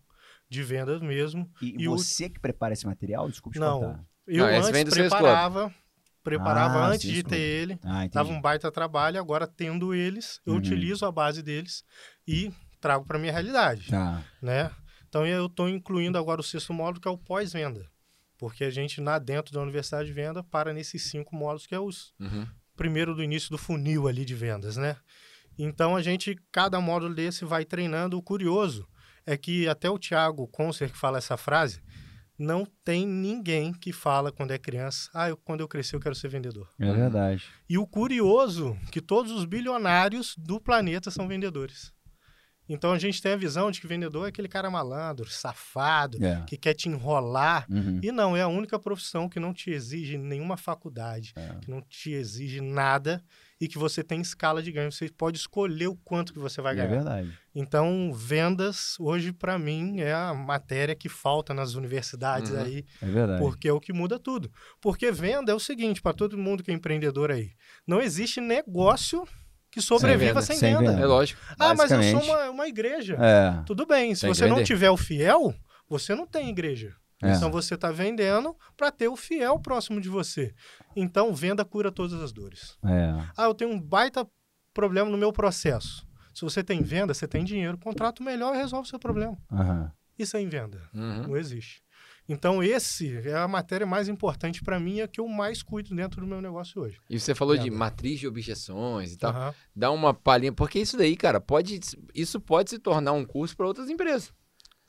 [0.48, 1.50] de vendas mesmo.
[1.62, 3.29] E, e o- você que prepara esse material?
[3.29, 4.05] Desculpe te Não.
[4.26, 5.74] Eu Não, antes preparava,
[6.22, 7.78] preparava Ah, antes de ter ele.
[7.83, 8.06] Ah.
[8.09, 10.59] Dava um baita trabalho, agora tendo eles, eu Uhum.
[10.59, 11.85] utilizo a base deles
[12.26, 13.88] e trago para minha realidade.
[13.90, 14.22] Tá.
[14.40, 14.70] né?
[15.09, 17.85] Então eu estou incluindo agora o sexto módulo que é o pós-venda,
[18.38, 21.80] porque a gente na dentro da universidade de venda para nesses cinco módulos que é
[21.80, 22.46] os Uhum.
[22.76, 24.96] primeiro do início do funil ali de vendas, né?
[25.59, 28.16] Então a gente cada módulo desse vai treinando.
[28.16, 28.87] O curioso
[29.26, 31.83] é que até o Thiago Concer que fala essa frase
[32.40, 36.14] não tem ninguém que fala quando é criança, ah, eu, quando eu crescer eu quero
[36.14, 36.68] ser vendedor.
[36.79, 37.44] É verdade.
[37.68, 41.92] E o curioso que todos os bilionários do planeta são vendedores.
[42.68, 46.42] Então a gente tem a visão de que vendedor é aquele cara malandro, safado, É.
[46.46, 47.66] que quer te enrolar.
[47.68, 47.98] Uhum.
[48.03, 51.57] E não, é a única profissão que não te exige nenhuma faculdade, É.
[51.61, 53.22] que não te exige nada
[53.61, 54.90] e que você tem escala de ganho.
[54.90, 56.88] Você pode escolher o quanto que você vai É ganhar.
[56.88, 57.38] verdade.
[57.55, 62.62] Então, vendas, hoje, para mim, é a matéria que falta nas universidades Uhum.
[62.62, 63.40] aí, É verdade.
[63.42, 64.51] porque é o que muda tudo.
[64.81, 67.51] Porque venda é o seguinte, para todo mundo que é empreendedor aí,
[67.87, 69.27] não existe negócio
[69.70, 70.42] que sobreviva venda.
[70.42, 70.92] sem, Sem venda.
[71.01, 71.40] É lógico.
[71.59, 73.16] Ah, mas eu sou uma, uma igreja.
[73.20, 73.62] É.
[73.66, 75.55] Tudo bem, se Tem você não tiver o fiel,
[75.88, 76.94] você não tem igreja.
[77.22, 77.35] É.
[77.35, 80.54] Então você está vendendo para ter o fiel próximo de você.
[80.96, 82.78] Então venda cura todas as dores.
[82.85, 83.12] É.
[83.37, 84.26] Ah, eu tenho um baita
[84.72, 86.06] problema no meu processo.
[86.35, 89.37] Se você tem venda, você tem dinheiro, contrato melhor e resolve o seu problema.
[89.52, 89.92] Aham.
[90.18, 90.80] Isso é em venda.
[90.94, 91.28] Uhum.
[91.28, 91.83] Não existe.
[92.28, 95.94] Então, esse é a matéria mais importante para mim, é a que eu mais cuido
[95.96, 96.96] dentro do meu negócio hoje.
[97.11, 97.76] E você falou de Venda.
[97.76, 99.33] matriz de objeções e tal.
[99.33, 99.54] Aham.
[99.74, 101.80] Dá uma palhinha, porque isso daí, cara, pode
[102.14, 104.33] isso pode se tornar um curso para outras empresas.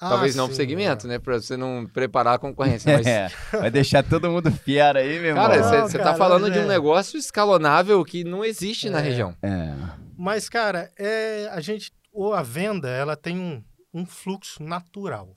[0.10, 1.10] Talvez Ah, não para sim, segmento, é.
[1.12, 3.30] né, para você não preparar a concorrência, mas É.
[3.52, 5.48] Vai deixar todo mundo fiera aí, meu irmão.
[5.48, 6.68] Cara, Não, você tá cara, falando mas de um é.
[6.68, 9.02] negócio escalonável que não existe na É.
[9.04, 9.36] região.
[9.44, 9.74] É.
[10.18, 15.36] Mas, cara, é, a gente, ou a venda, ela tem um, um fluxo natural.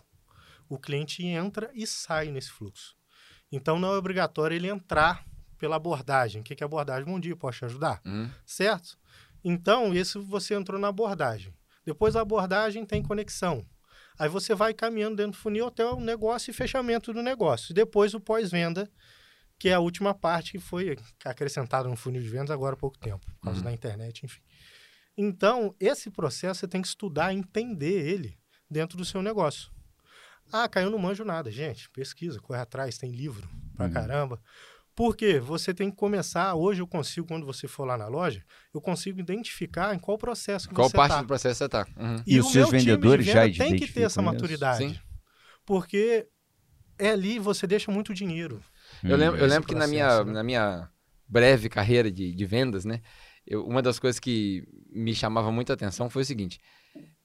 [0.69, 2.95] O cliente entra e sai nesse fluxo.
[3.53, 5.25] Então, não é obrigatório ele entrar
[5.59, 6.41] pela abordagem.
[6.41, 7.05] O que é abordagem?
[7.05, 8.01] Bom dia, posso te ajudar?
[8.05, 8.29] Uhum.
[8.47, 8.97] Certo?
[9.45, 11.53] Então, esse você entrou na abordagem.
[11.85, 13.65] Depois da abordagem tem conexão.
[14.19, 17.73] Aí você vai caminhando dentro do funil até o negócio e fechamento do negócio.
[17.73, 18.89] E depois o pós-venda,
[19.59, 22.99] que é a última parte que foi acrescentada no funil de vendas agora há pouco
[22.99, 23.65] tempo, por causa Uhum.
[23.65, 24.41] da internet, enfim.
[25.17, 28.37] Então, esse processo você tem que estudar, entender ele
[28.71, 29.71] dentro do seu negócio.
[30.53, 31.51] Ah, caiu, não manjo nada.
[31.51, 33.93] Gente, pesquisa, corre atrás, tem livro pra Uhum.
[33.93, 34.41] caramba.
[34.95, 35.41] Por quê?
[35.41, 36.55] Você tem que começar.
[36.55, 40.69] Hoje eu consigo, quando você for lá na loja, eu consigo identificar em qual processo
[40.69, 41.21] que Qual você parte tá.
[41.23, 41.87] do processo você tá?
[41.97, 42.23] Uhum.
[42.27, 44.79] E os seus meu time de vendedores já tem que ter essa maturidade.
[44.79, 44.99] Sim.
[45.67, 46.27] Porque
[46.99, 48.63] é ali você deixa muito dinheiro.
[49.03, 50.33] Eu lembro, eu lembro que na minha, processo, né?
[50.33, 50.89] na minha
[51.29, 53.01] breve carreira de, de vendas, né?
[53.47, 56.61] eu- uma das coisas que me chamava muita atenção foi o seguinte: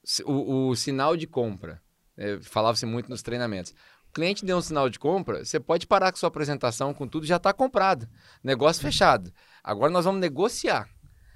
[0.03, 1.82] se- o, o sinal de compra,
[2.17, 3.73] é, falava-se muito nos treinamentos.
[4.13, 7.38] Cliente deu um sinal de compra, você pode parar com sua apresentação, com tudo, já
[7.38, 8.08] está comprado.
[8.43, 9.32] Negócio fechado.
[9.63, 10.89] Agora nós vamos negociar.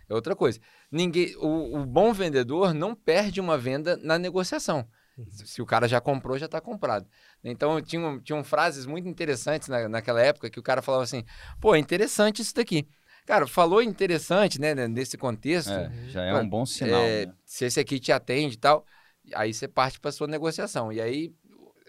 [0.10, 0.60] É outra coisa.
[0.92, 4.88] Ninguém, o, o bom vendedor não perde uma venda na negociação.
[5.30, 7.08] Se o cara já comprou, já está comprado.
[7.44, 11.24] Então, tinham, tinham frases muito interessantes na, naquela época que o cara falava assim:
[11.62, 12.88] pô, é interessante isso daqui.
[13.26, 15.72] Cara, falou interessante, né, nesse contexto.
[15.72, 17.02] É, já é um bom sinal.
[17.02, 17.34] É, né?
[17.46, 18.86] Se esse aqui te atende e tal,
[19.34, 20.92] aí você parte para sua negociação.
[20.92, 21.32] E aí,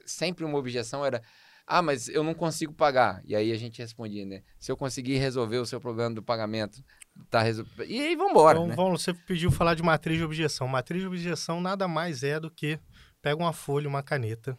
[0.06, 1.22] sempre uma objeção era:
[1.66, 3.22] ah, mas eu não consigo pagar.
[3.24, 4.42] E aí a gente respondia, né?
[4.58, 6.82] Se eu conseguir resolver o seu problema do pagamento,
[7.30, 7.84] tá resolvido.
[7.84, 8.58] E aí, vambora.
[8.58, 8.74] Então, né?
[8.74, 10.68] vamos, você pediu falar de matriz de objeção.
[10.68, 12.78] Matriz de objeção nada mais é do que
[13.22, 14.58] pega uma folha, uma caneta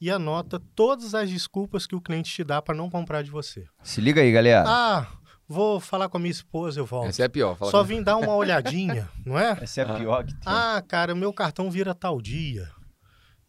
[0.00, 3.66] e anota todas as desculpas que o cliente te dá para não comprar de você.
[3.82, 4.64] Se liga aí, galera.
[4.66, 5.06] Ah,
[5.46, 7.08] vou falar com a minha esposa, eu volto.
[7.08, 7.56] Essa é a pior.
[7.56, 9.58] Fala Só vim dar uma olhadinha, não é?
[9.60, 10.42] Essa é a pior que tem.
[10.46, 12.70] Ah, cara, meu cartão vira tal dia.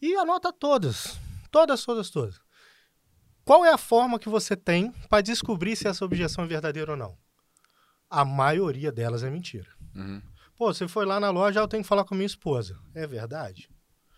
[0.01, 1.19] E anota todas.
[1.51, 2.39] Todas, todas, todas.
[3.43, 6.97] Qual é a forma que você tem para descobrir se essa objeção é verdadeira ou
[6.97, 7.17] não?
[8.09, 9.67] A maioria delas é mentira.
[9.95, 10.21] Uhum.
[10.55, 12.77] Pô, você foi lá na loja, eu tenho que falar com a minha esposa.
[12.93, 13.69] É verdade?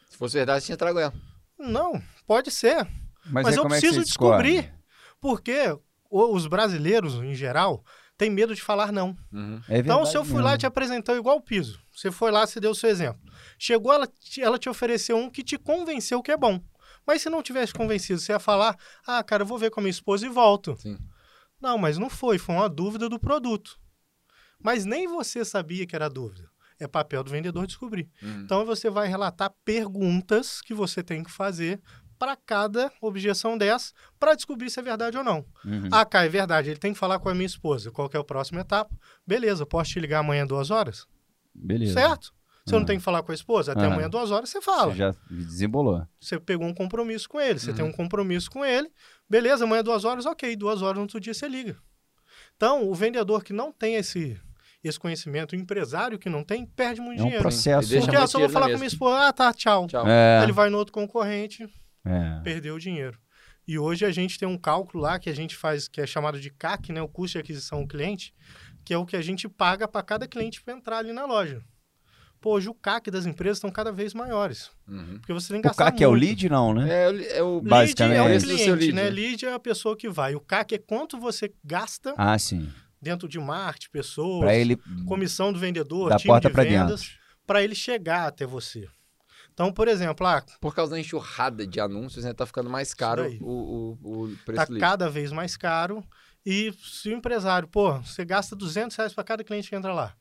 [0.09, 1.13] Se fosse verdade, tinha trago ela.
[1.57, 2.85] Não, pode ser.
[3.25, 4.73] Mas, Mas eu é preciso é descobrir.
[5.19, 5.77] Porque
[6.09, 7.85] os brasileiros, em geral,
[8.17, 9.15] têm medo de falar não.
[9.31, 9.61] Uhum.
[9.69, 10.47] É então, se eu fui mesmo.
[10.47, 13.21] lá te apresentou igual o piso, você foi lá, você deu o seu exemplo.
[13.57, 14.07] Chegou, ela,
[14.39, 16.59] ela te ofereceu um que te convenceu que é bom.
[17.11, 19.83] Mas se não tivesse convencido, você ia falar: ah, cara, eu vou ver com a
[19.83, 20.77] minha esposa e volto.
[20.77, 20.97] Sim.
[21.59, 23.77] Não, mas não foi, foi uma dúvida do produto.
[24.57, 28.09] Mas nem você sabia que era dúvida é papel do vendedor descobrir.
[28.23, 28.41] Uhum.
[28.41, 31.79] Então você vai relatar perguntas que você tem que fazer
[32.17, 35.45] para cada objeção dessa para descobrir se é verdade ou não.
[35.63, 35.89] Uhum.
[35.91, 37.91] Ah, cá, é verdade, ele tem que falar com a minha esposa.
[37.91, 38.95] Qual é a próxima etapa?
[39.27, 41.05] Beleza, posso te ligar amanhã duas horas?
[41.53, 41.93] Beleza.
[41.93, 42.33] Certo?
[42.71, 43.71] Você não tem que falar com a esposa?
[43.73, 43.93] Até uhum.
[43.93, 44.91] amanhã duas horas você fala.
[44.91, 46.05] Você já desembolou.
[46.19, 47.93] Você pegou um compromisso com ele, você tem um uhum.
[47.93, 48.89] compromisso com ele.
[49.29, 50.55] Beleza, amanhã duas horas, ok.
[50.55, 51.77] Duas horas no outro dia você liga.
[52.55, 54.39] Então, o vendedor que não tem esse
[54.83, 55.53] esse conhecimento.
[55.53, 57.43] O empresário que não tem, perde muito é um dinheiro.
[57.43, 57.89] processo.
[57.99, 59.87] Porque eu só vou falar com minha esposa, ah, tá, tchau.
[59.87, 60.07] tchau.
[60.07, 60.41] É.
[60.43, 61.69] Ele vai no outro concorrente,
[62.05, 62.41] é.
[62.43, 63.17] perdeu o dinheiro.
[63.67, 66.39] E hoje a gente tem um cálculo lá que a gente faz, que é chamado
[66.39, 68.33] de CAC, né, o custo de aquisição do cliente,
[68.83, 71.63] que é o que a gente paga para cada cliente para entrar ali na loja.
[72.41, 74.71] Pô, hoje o CAC das empresas estão cada vez maiores.
[74.87, 75.19] Uhum.
[75.19, 76.03] Porque você tem que gastar O CAC muito.
[76.03, 76.89] é o lead, não, né?
[76.89, 78.17] É, é o basicamente.
[78.17, 78.93] Lead é o cliente, lead.
[78.93, 79.09] né?
[79.09, 80.33] Lead é a pessoa que vai.
[80.33, 82.67] O CAC é quanto você gasta ah, sim
[83.01, 84.77] dentro de marketing, pessoas, ele
[85.07, 88.87] comissão do vendedor, da time porta de vendas, para ele chegar até você.
[89.53, 93.27] Então, por exemplo, ah, por causa da enxurrada de anúncios, né, tá ficando mais caro
[93.41, 94.73] o, o, o preço.
[94.73, 96.03] Tá cada vez mais caro.
[96.45, 100.15] E se o empresário, pô, você gasta 200 reais para cada cliente que entra lá.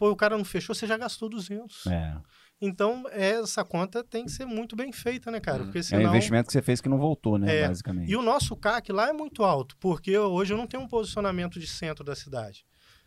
[0.00, 1.86] Pô, o cara não fechou, você já gastou 200.
[1.86, 2.16] É.
[2.58, 5.58] Então, essa conta tem que ser muito bem feita, né, cara?
[5.58, 5.64] Uhum.
[5.66, 6.00] Porque senão...
[6.00, 7.68] É um investimento que você fez que não voltou, né, é.
[7.68, 8.10] basicamente.
[8.10, 11.60] E o nosso CAC lá é muito alto, porque hoje eu não tenho um posicionamento
[11.60, 12.64] de centro da cidade.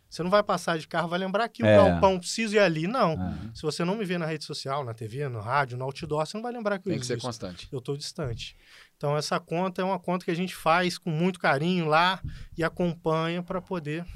[0.08, 1.76] Você não vai passar de carro, vai lembrar que o é.
[1.76, 3.14] galpão precisa ir ali, não.
[3.14, 3.34] É.
[3.52, 6.36] Se você não me vê na rede social, na TV, no rádio, no outdoor, você
[6.36, 7.66] não vai lembrar que eu Tem que ser constante.
[7.72, 8.56] Eu estou distante.
[8.96, 12.22] Então, essa conta é uma conta que a gente faz com muito carinho lá
[12.56, 14.06] e acompanha para poder...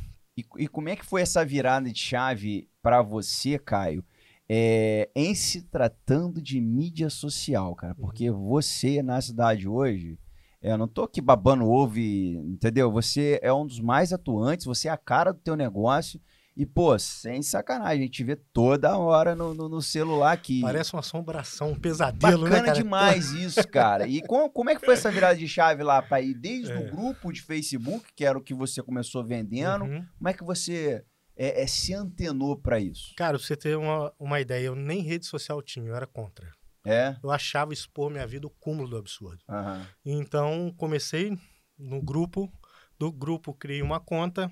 [0.40, 4.04] E, e como é que foi essa virada de chave para você, Caio?
[4.48, 7.94] é, em se tratando de mídia social, cara.
[7.98, 8.06] Uhum.
[8.06, 10.18] Porque você na cidade hoje,
[10.62, 12.90] é, eu não tô aqui babando ovo, entendeu?
[12.90, 16.20] Você é um dos mais atuantes, você é a cara do teu negócio.
[16.58, 20.60] E, pô, sem sacanagem, a gente vê toda hora no, no, no celular aqui.
[20.60, 22.82] Parece uma assombração, um pesadelo, Bacana né, cara?
[22.82, 24.08] demais isso, cara.
[24.08, 26.76] E como, como é que foi essa virada de chave lá para ir desde é.
[26.76, 30.04] o grupo de Facebook, que era o que você começou vendendo, uhum.
[30.18, 31.04] como é que você
[31.36, 33.14] é, é, se antenou para isso?
[33.16, 36.52] Cara, pra você ter uma, uma ideia, eu nem rede social tinha, eu era contra.
[36.84, 37.14] É?
[37.22, 39.44] Eu achava expor minha vida o cúmulo do absurdo.
[39.48, 39.86] Uhum.
[40.04, 41.38] Então, comecei
[41.78, 42.52] no grupo,
[42.98, 44.50] do grupo criei uma conta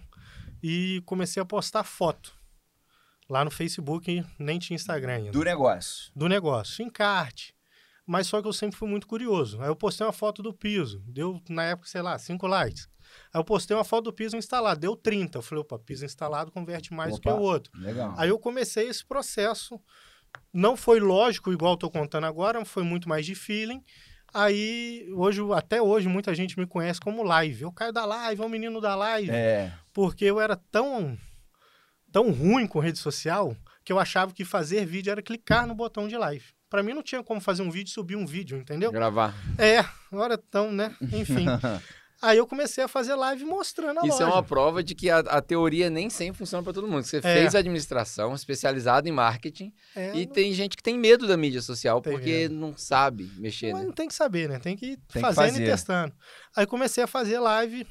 [0.69, 2.35] e comecei a postar foto.
[3.31, 5.31] Lá no Facebook, nem tinha Instagram ainda.
[5.31, 6.11] Do negócio?
[6.15, 7.55] Do negócio, encarte.
[8.05, 9.63] Mas só que eu sempre fui muito curioso.
[9.63, 12.89] Aí eu postei uma foto do piso, deu na época, sei lá, 5 likes.
[13.33, 15.39] Aí eu postei uma foto do piso instalado, deu 30.
[15.39, 17.73] Eu falei, opa, piso instalado converte mais opa, do que o outro.
[17.79, 18.13] Legal.
[18.17, 19.81] Aí eu comecei esse processo.
[20.53, 23.85] Não foi lógico, igual estou contando agora, foi muito mais de feeling.
[24.37, 27.63] Aí, hoje, até hoje, muita gente me conhece como live.
[27.63, 29.31] Eu caio da live, é o menino da live.
[29.31, 29.73] É.
[29.95, 31.17] Porque eu era tão,
[32.13, 36.07] tão ruim com rede social que eu achava que fazer vídeo era clicar no botão
[36.07, 36.45] de live.
[36.69, 38.93] Para mim não tinha como fazer um vídeo e subir um vídeo, entendeu?
[38.93, 39.35] Gravar.
[39.57, 39.79] É,
[40.13, 40.95] agora então, né?
[41.01, 41.47] Enfim.
[42.27, 44.25] Aí eu comecei a fazer live mostrando a Isso loja.
[44.25, 47.05] é uma prova de que a, a teoria nem sempre funciona para todo mundo.
[47.05, 47.21] Você É.
[47.21, 51.63] fez administração, especializado em marketing, É, e não- tem gente que tem medo da mídia
[51.63, 53.87] social Tem porque não sabe mexer, Mas né?
[53.87, 54.59] não tem que saber, né?
[54.59, 55.63] Tem que ir que fazendo fazer.
[55.63, 56.15] e testando.
[56.57, 57.87] Aí comecei a fazer live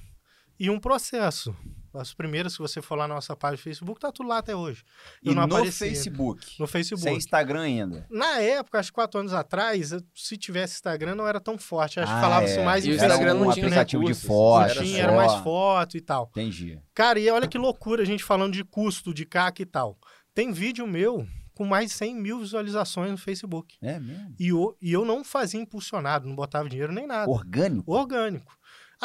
[0.59, 1.55] e um processo.
[1.97, 4.55] As primeiras, se você for lá na nossa página do Facebook, tá tudo lá até
[4.55, 4.83] hoje.
[5.23, 5.87] Eu E não no aparecia.
[5.87, 6.45] Facebook.
[6.59, 7.03] No Facebook.
[7.03, 8.05] Sem Instagram ainda.
[8.09, 11.99] Na época, acho que quatro anos atrás, se tivesse Instagram, não era tão forte.
[11.99, 12.63] Acho que Ah, falava-se é.
[12.65, 14.69] mais E em o Era Instagram não um tinha aplicativo de recursos, foto.
[14.71, 16.27] era Tinha, só- era mais foto e tal.
[16.31, 16.79] Entendi.
[16.93, 19.97] Cara, e olha que loucura a gente falando de custo, de CAC e tal.
[20.33, 23.77] Tem vídeo meu com mais de 100 mil visualizações no Facebook.
[23.81, 24.35] É mesmo?
[24.37, 27.31] E eu, e eu não fazia impulsionado, não botava dinheiro nem nada.
[27.31, 27.89] Orgânico?
[27.89, 28.53] Orgânico.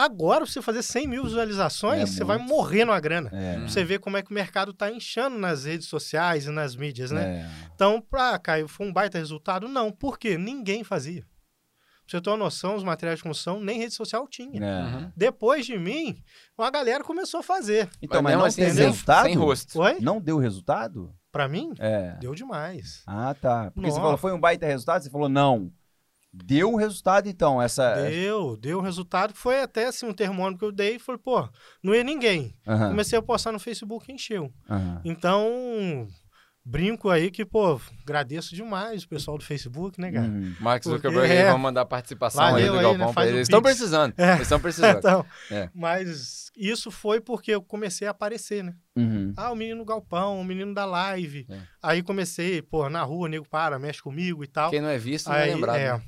[0.05, 3.31] Agora, pra você fazer 100 mil visualizações, É você vai morrer numa grana.
[3.33, 3.55] É.
[3.59, 6.75] Pra Você vê como é que o mercado tá inchando nas redes sociais e nas
[6.77, 7.47] mídias, né?
[7.47, 7.67] É.
[7.75, 9.69] Então, pra Caio, foi um baita resultado?
[9.69, 9.91] Não.
[9.93, 10.37] Por quê?
[10.39, 11.23] Ninguém fazia.
[11.23, 14.59] Pra você ter uma noção, os materiais de construção nem rede social tinha.
[14.65, 14.83] É.
[14.83, 15.13] Uhum.
[15.17, 16.17] Depois de mim,
[16.59, 17.89] uma galera começou a fazer.
[18.03, 19.27] Então, mas, mesmo não assim, tem sem- resultado?
[19.27, 19.79] Sem rosto.
[19.81, 19.99] Oi?
[20.01, 21.15] Não deu resultado?
[21.31, 22.17] Pra mim, É.
[22.19, 23.03] deu demais.
[23.07, 23.71] Ah, tá.
[23.71, 24.01] Porque você Nossa.
[24.01, 25.03] falou, foi um baita resultado?
[25.05, 25.71] Você falou, não.
[26.33, 27.95] Deu um resultado, então, essa...
[28.09, 29.35] Deu, deu um resultado.
[29.35, 31.49] Foi até assim um termômetro que eu dei e falei, pô,
[31.83, 32.55] não ia ninguém.
[32.67, 34.53] Aham, Comecei a postar no Facebook e encheu.
[34.69, 35.01] aham.
[35.05, 36.07] Então,
[36.65, 40.29] brinco aí que, pô, agradeço demais o pessoal do Facebook, né, cara?
[40.29, 40.55] Uhum.
[40.61, 43.13] Mark Zuckerberg, é- vamos mandar participação aí Valeu do aí, Galpão né?
[43.13, 43.33] pra eles.
[43.35, 44.15] o Eles estão precisando.
[44.17, 44.29] É.
[44.31, 44.97] Eles estão precisando.
[44.99, 45.69] Então, É.
[45.75, 48.75] mas isso foi porque eu comecei a aparecer, né?
[48.97, 49.33] Uhum.
[49.37, 51.45] Ah, o menino do galpão, o menino da live.
[51.51, 51.59] É.
[51.83, 54.71] Aí comecei, pô, na rua, nego para, mexe comigo e tal.
[54.71, 55.77] Quem não é visto não é aí, lembrado.
[55.77, 56.03] é, né?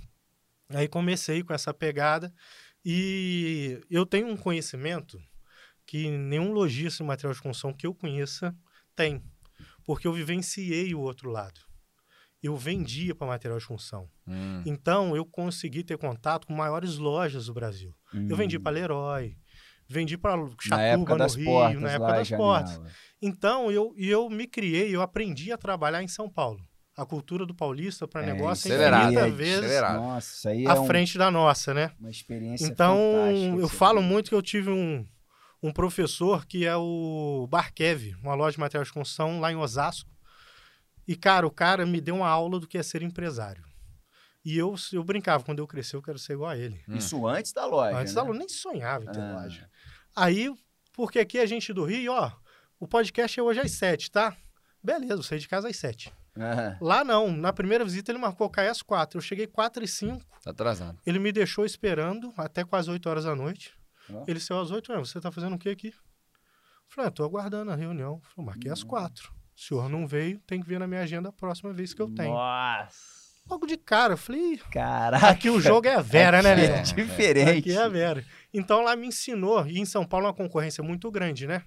[0.75, 2.33] Aí comecei com essa pegada
[2.85, 5.21] e eu tenho um conhecimento
[5.87, 8.55] que nenhum lojista de material de construção que eu conheça
[8.95, 9.23] tem,
[9.85, 11.61] porque eu vivenciei o outro lado.
[12.43, 14.11] Eu vendia para material de construção.
[14.27, 14.63] Hum.
[14.67, 17.95] Então, eu consegui ter contato com maiores lojas do Brasil.
[18.29, 19.37] Eu vendi para Leroy,
[19.89, 20.47] vendi para Hum.
[20.47, 22.81] Na Chatuba, época no Rio, portas na época das portas.
[23.21, 26.67] Então, eu, e eu me criei, eu aprendi a trabalhar em São Paulo.
[26.97, 29.81] A cultura do paulista para É, negócio é infinita vezes.
[29.81, 31.91] Nossa, isso aí é à um- frente da nossa, né?
[31.99, 32.99] uma experiência Então,
[33.59, 35.07] eu Você falo muito que eu tive um,
[35.63, 40.11] um professor que é o Barkev, uma loja de materiais de construção lá em Osasco.
[41.09, 43.65] E, cara, o cara me deu uma aula do que é ser empresário.
[44.45, 46.83] E eu, eu brincava, quando eu crescer, eu quero ser igual a ele.
[46.89, 46.97] Hum.
[46.97, 48.21] Isso antes da loja, Antes né?
[48.23, 49.41] da eu nem sonhava em ter Ah.
[49.41, 49.69] loja.
[50.15, 50.53] Aí,
[50.93, 52.31] porque aqui a gente do Rio, ó,
[52.79, 54.37] o podcast é hoje às sete, tá?
[54.83, 56.13] Beleza, eu saí de casa às sete.
[56.37, 56.79] Aham.
[56.81, 59.19] Lá não, na primeira visita ele marcou cair às quatro.
[59.19, 60.99] Eu cheguei quatro e cinco, Tá atrasado.
[61.07, 63.73] ele me deixou esperando até quase 8 horas da noite.
[64.27, 65.09] Ele saiu às 8 horas.
[65.11, 65.89] Você tá fazendo o que aqui?
[65.89, 65.95] Eu
[66.89, 68.15] Falei, ah, tô aguardando a reunião.
[68.15, 69.33] Eu Falei, marquei às quatro.
[69.57, 72.09] O senhor não veio, tem que ver na minha agenda a próxima vez que eu
[72.11, 72.33] tenho.
[72.35, 75.29] Nossa, Logo de cara, eu falei, "Ih, caraca.
[75.29, 76.79] aqui o jogo é a Vera, né, Aqui né?
[76.79, 77.59] É diferente.
[77.59, 78.25] Aqui é a Vera.
[78.55, 79.67] Então lá me ensinou.
[79.67, 81.63] E em São Paulo é uma concorrência muito grande, né?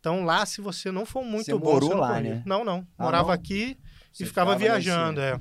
[0.00, 2.36] Então lá, se você não for muito Você bom, morou lá, corria.
[2.36, 2.42] né?
[2.46, 2.86] Não, não.
[2.96, 3.34] Ah, Morava não?
[3.34, 3.76] aqui
[4.16, 5.38] Você e ficava viajando, é.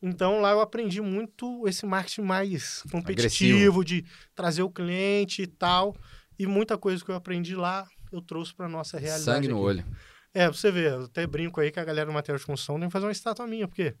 [0.00, 5.96] Então lá eu aprendi muito esse marketing mais competitivo, de trazer o cliente e tal.
[6.38, 9.24] E muita coisa que eu aprendi lá, eu trouxe para nossa realidade.
[9.24, 9.64] Sangue no aqui.
[9.64, 9.84] olho.
[10.32, 12.78] É, pra você ver, eu até brinco aí que a galera do material de construção
[12.78, 13.96] tem que fazer uma estátua minha, porque.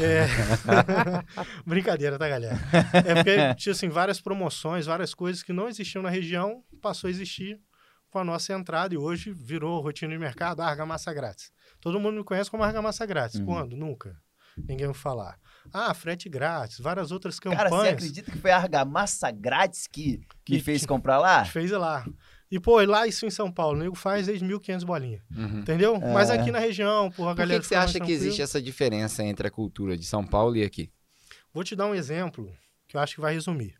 [0.00, 0.26] É...
[1.66, 2.56] Brincadeira, tá, galera?
[3.04, 7.10] É porque tinha assim, várias promoções, várias coisas que não existiam na região, passou a
[7.10, 7.60] existir
[8.10, 11.50] com a nossa entrada e hoje virou rotina de mercado, ah, argamassa grátis.
[11.80, 13.40] Todo mundo me conhece como argamassa grátis.
[13.40, 13.46] Uhum.
[13.46, 13.76] Quando?
[13.76, 14.16] Nunca.
[14.56, 15.38] Ninguém vai falar.
[15.72, 17.82] Ah, frete grátis, várias outras Cara, campanhas.
[17.82, 21.44] você acredita que foi a argamassa grátis que Que me fez comprar lá?
[21.44, 22.04] Fez lá.
[22.50, 25.22] E, pô, lá isso em São Paulo, o nego faz desde 1.500 bolinhas.
[25.36, 25.60] Uhum.
[25.60, 25.96] Entendeu?
[25.96, 26.12] É.
[26.14, 28.10] Mas aqui na região, porra, a Por que, galera que você fica mais acha que
[28.12, 30.90] existe essa diferença entre a cultura de São Paulo e aqui?
[31.52, 32.50] Vou te dar um exemplo
[32.86, 33.74] que eu acho que vai resumir.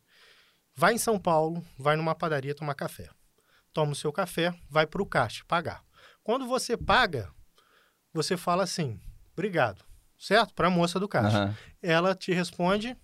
[0.76, 3.08] Vai em São Paulo, vai numa padaria tomar café.
[3.78, 5.84] Toma o seu café, vai para o caixa pagar.
[6.24, 7.30] Quando você paga,
[8.12, 8.98] você fala assim,
[9.32, 9.84] obrigado,
[10.18, 10.52] certo?
[10.52, 11.44] Para a moça do caixa.
[11.44, 11.56] Aham.
[11.80, 12.96] Ela te responde,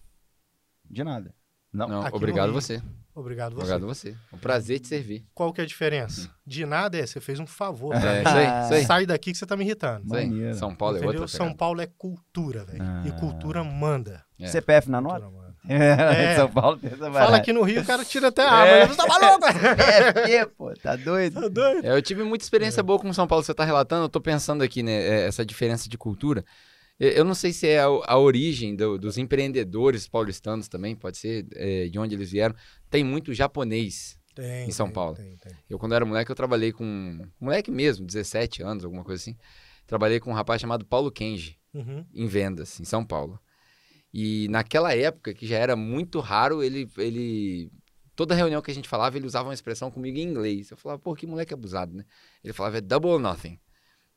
[0.90, 1.32] De nada.
[1.72, 1.86] Não.
[1.86, 2.82] Não, obrigado você.
[3.14, 3.60] obrigado você.
[3.62, 4.16] Obrigado você.
[4.32, 5.24] Um prazer te servir.
[5.32, 6.28] Qual que é a diferença?
[6.44, 7.90] De nada é, você fez um favor.
[7.90, 8.26] pra É, mim.
[8.28, 8.84] isso aí, isso aí.
[8.84, 10.06] Sai daqui que você tá me irritando.
[10.06, 10.26] Isso aí.
[10.28, 10.54] Maneiro.
[10.56, 11.20] São Paulo é Entendeu?
[11.20, 11.58] outra São pegada.
[11.58, 12.82] Paulo é cultura, velho.
[13.06, 13.12] E Ah.
[13.20, 14.24] cultura manda.
[14.40, 14.48] É.
[14.48, 15.24] CPF na nota?
[15.68, 16.32] É.
[16.32, 16.36] É.
[16.36, 18.72] São Paulo tem essa Fala aqui no Rio, o cara tira até a arma.
[18.72, 18.86] É.
[18.86, 19.46] Você tá maluco?
[20.30, 21.40] É, pô, tá doido?
[21.40, 21.86] Tá doido?
[21.86, 23.42] É, eu tive muita experiência boa com São Paulo.
[23.44, 24.92] Você está relatando, eu tô pensando aqui, né?
[24.92, 26.44] é, Essa diferença de cultura.
[27.00, 31.18] Eu eu não sei se é a, a origem do- dos empreendedores paulistanos também, pode
[31.18, 32.54] ser, é, de onde eles vieram.
[32.90, 34.16] Tem muito japonês.
[34.34, 35.14] Tem, Em São tem, Paulo.
[35.16, 35.52] Tem, tem.
[35.70, 37.20] Eu, quando era moleque, eu trabalhei com.
[37.40, 39.36] Moleque mesmo, 17 anos, alguma coisa assim.
[39.86, 42.04] Trabalhei com um rapaz chamado Paulo Kenji, Uhum.
[42.14, 43.38] em vendas, em São Paulo.
[44.16, 47.68] E naquela época, que já era muito raro, ele, ele
[48.14, 50.70] toda reunião que a gente falava, ele usava uma expressão comigo em inglês.
[50.70, 52.04] Eu falava, pô, que moleque abusado, né?
[52.44, 53.58] Ele falava, é double or nothing.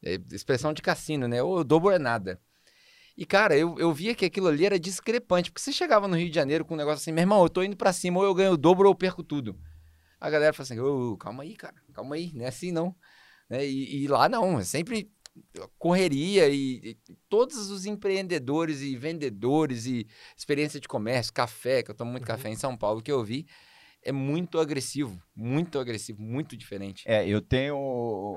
[0.05, 1.41] É expressão de cassino, né?
[1.41, 2.39] Ou double é nada.
[3.17, 6.29] E, cara, eu, eu via que aquilo ali era discrepante, porque você chegava no Rio
[6.29, 8.35] de Janeiro com um negócio assim, meu irmão, eu tô indo pra cima, ou eu
[8.35, 9.59] ganho o dobro ou eu perco tudo.
[10.21, 12.95] A galera fala assim, ô, calma aí, cara, calma aí, não é assim não.
[13.49, 13.65] Né?
[13.65, 15.11] E, e lá não, é sempre
[15.77, 16.97] correria e, e,
[17.29, 22.27] todos os empreendedores e vendedores e experiência de comércio, café, que eu tomo muito uhum.
[22.27, 23.45] café em São Paulo, que eu vi,
[24.03, 27.03] é muito agressivo, muito agressivo, muito diferente.
[27.05, 27.75] É, eu tenho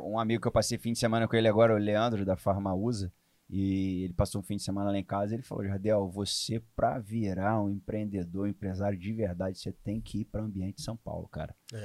[0.05, 3.13] um amigo que eu passei fim de semana com ele agora, o Leandro, da Farmausa,
[3.53, 6.63] e ele passou um fim de semana lá em casa e ele falou, Jardel, você
[6.77, 10.77] para virar um empreendedor, um empresário de verdade, você tem que ir para o ambiente
[10.77, 11.55] de São Paulo, cara.
[11.73, 11.77] É,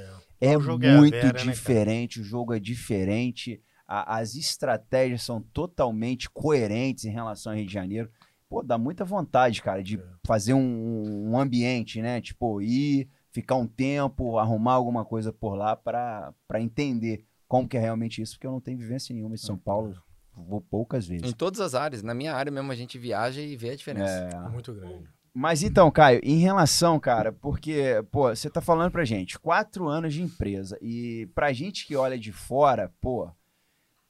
[0.41, 5.41] é, é muito é Vera, diferente, né, o jogo é diferente, a, as estratégias são
[5.41, 8.09] totalmente coerentes em relação ao Rio de Janeiro.
[8.49, 10.03] Pô, dá muita vontade, cara, de é.
[10.25, 12.21] fazer um, um, ambiente, né?
[12.21, 17.79] Tipo, ir, ficar um tempo, arrumar alguma coisa por lá para entender como que é
[17.79, 19.95] realmente isso, porque eu não tenho vivência nenhuma em São Paulo,
[20.33, 21.27] vou poucas vezes.
[21.27, 24.11] Em todas as áreas, na minha área mesmo a gente viaja e vê a diferença.
[24.11, 24.49] É...
[24.49, 25.09] Muito grande.
[25.37, 30.13] Mas então, Caio, em relação, cara, porque, pô, você tá falando pra gente, quatro anos
[30.13, 33.29] de empresa, e pra gente que olha de fora, pô,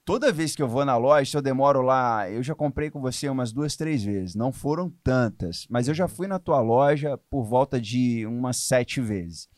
[0.05, 3.01] toda vez que eu vou na loja, se eu demoro lá, eu já comprei com
[3.01, 4.35] você umas duas, três vezes.
[4.35, 9.01] Não foram tantas, mas eu já fui na tua loja por volta de umas sete
[9.01, 9.49] vezes.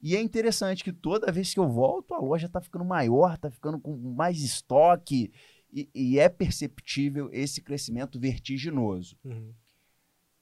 [0.00, 3.50] E é interessante que toda vez que eu volto, a loja tá ficando maior, tá
[3.50, 5.32] ficando com mais estoque.
[5.72, 9.16] E, e é perceptível esse crescimento vertiginoso.
[9.24, 9.52] Uhum.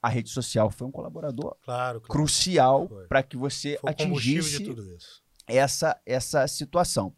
[0.03, 2.13] A rede social foi um colaborador claro, claro.
[2.13, 4.75] crucial para que você foi atingisse
[5.47, 7.15] essa, essa situação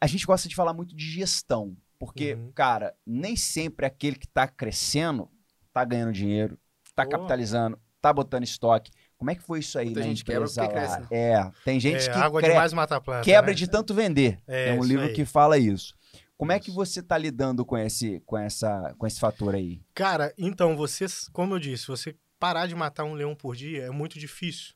[0.00, 2.52] a gente gosta de falar muito de gestão, porque, uhum.
[2.52, 5.30] cara, nem sempre aquele que está crescendo
[5.68, 7.08] está ganhando dinheiro, está oh.
[7.08, 8.90] capitalizando, está botando estoque.
[9.18, 10.86] Como é que foi isso aí Muita na gente empresa quebra lá?
[10.86, 11.06] Cresce, né?
[11.10, 12.50] É, tem gente é, que água cre...
[12.50, 13.54] demais mata planta, quebra né?
[13.54, 14.40] de tanto vender.
[14.46, 15.12] É, um livro aí.
[15.12, 15.94] que fala isso.
[16.36, 19.80] Como é que você está lidando com esse, com, essa, com esse fator aí?
[19.94, 23.90] Cara, então, você, como eu disse, você parar de matar um leão por dia é
[23.90, 24.74] muito difícil.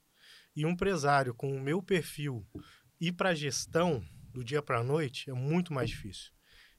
[0.57, 2.47] E um empresário com o meu perfil
[2.99, 4.03] ir para gestão,
[4.33, 6.31] do dia para a noite é muito mais difícil.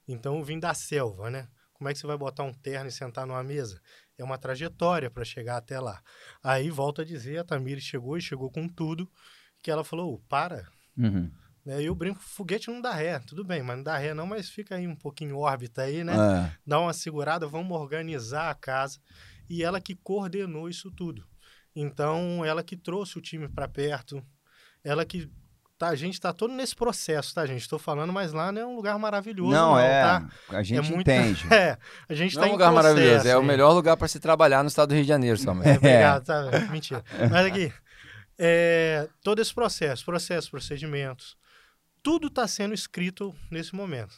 [0.08, 1.48] Então eu vim da selva, né?
[1.74, 3.82] Como é que você vai botar um terno e sentar numa mesa?
[4.18, 6.02] É uma trajetória para chegar até lá.
[6.44, 9.10] Aí volta a dizer, a Tamires chegou e chegou com tudo,
[9.64, 10.68] que ela falou, para.
[10.96, 11.32] Uhum.
[11.66, 11.82] Né?
[11.82, 14.76] Eu brinco, foguete não dá ré, tudo bem, mas não dá ré não, mas fica
[14.76, 16.14] aí um pouquinho órbita aí, né?
[16.14, 16.58] É.
[16.66, 19.00] Dá uma segurada, vamos organizar a casa.
[19.50, 21.28] E ela que coordenou isso tudo.
[21.76, 24.24] Então, ela que trouxe o time para perto,
[24.84, 25.32] ela que
[25.82, 27.62] Tá, a gente está todo nesse processo, tá, gente?
[27.62, 29.50] Estou falando, mas lá não é um lugar maravilhoso.
[29.50, 30.04] Não, não é.
[30.04, 30.30] Tá?
[30.50, 31.44] A gente é muito, entende.
[31.52, 31.76] É,
[32.08, 33.28] a gente está é um lugar processo, maravilhoso.
[33.28, 35.68] É o melhor lugar para se trabalhar no estado do Rio de Janeiro, Samuel.
[35.68, 36.52] É, obrigado, tá?
[36.70, 37.04] Mentira.
[37.32, 37.74] Mas aqui,
[38.38, 41.36] é, todo esse processo, processo, procedimentos,
[42.04, 44.14] tudo está sendo escrito nesse momento.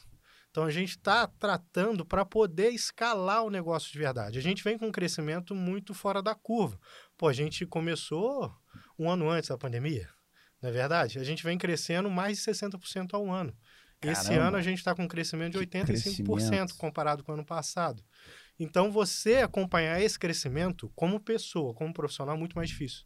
[0.51, 4.37] Então a gente está tratando para poder escalar o negócio de verdade.
[4.37, 6.77] A gente vem com um crescimento muito fora da curva.
[7.17, 8.53] Pô, a gente começou
[8.99, 10.09] um ano antes da pandemia.
[10.63, 11.19] Não é verdade?
[11.19, 13.53] A gente vem crescendo mais de 60% ao ano.
[13.99, 14.19] Caramba.
[14.19, 18.01] Esse ano a gente está com um crescimento de 85% comparado com o ano passado.
[18.57, 23.03] Então, você acompanhar esse crescimento como pessoa, como profissional, é muito mais difícil.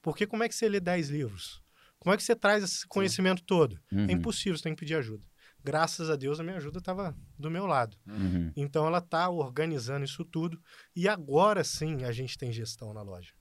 [0.00, 1.62] Porque como é que você lê 10 livros?
[1.98, 3.46] Como é que você traz esse conhecimento sim.
[3.46, 3.78] todo?
[3.92, 4.06] É uhum.
[4.08, 5.22] É impossível, você tem que pedir ajuda.
[5.62, 7.98] Graças a Deus, a minha ajuda estava do meu lado.
[8.06, 8.50] Uhum.
[8.56, 10.58] Então, ela está organizando isso tudo.
[10.96, 13.32] E agora sim a gente tem gestão na loja.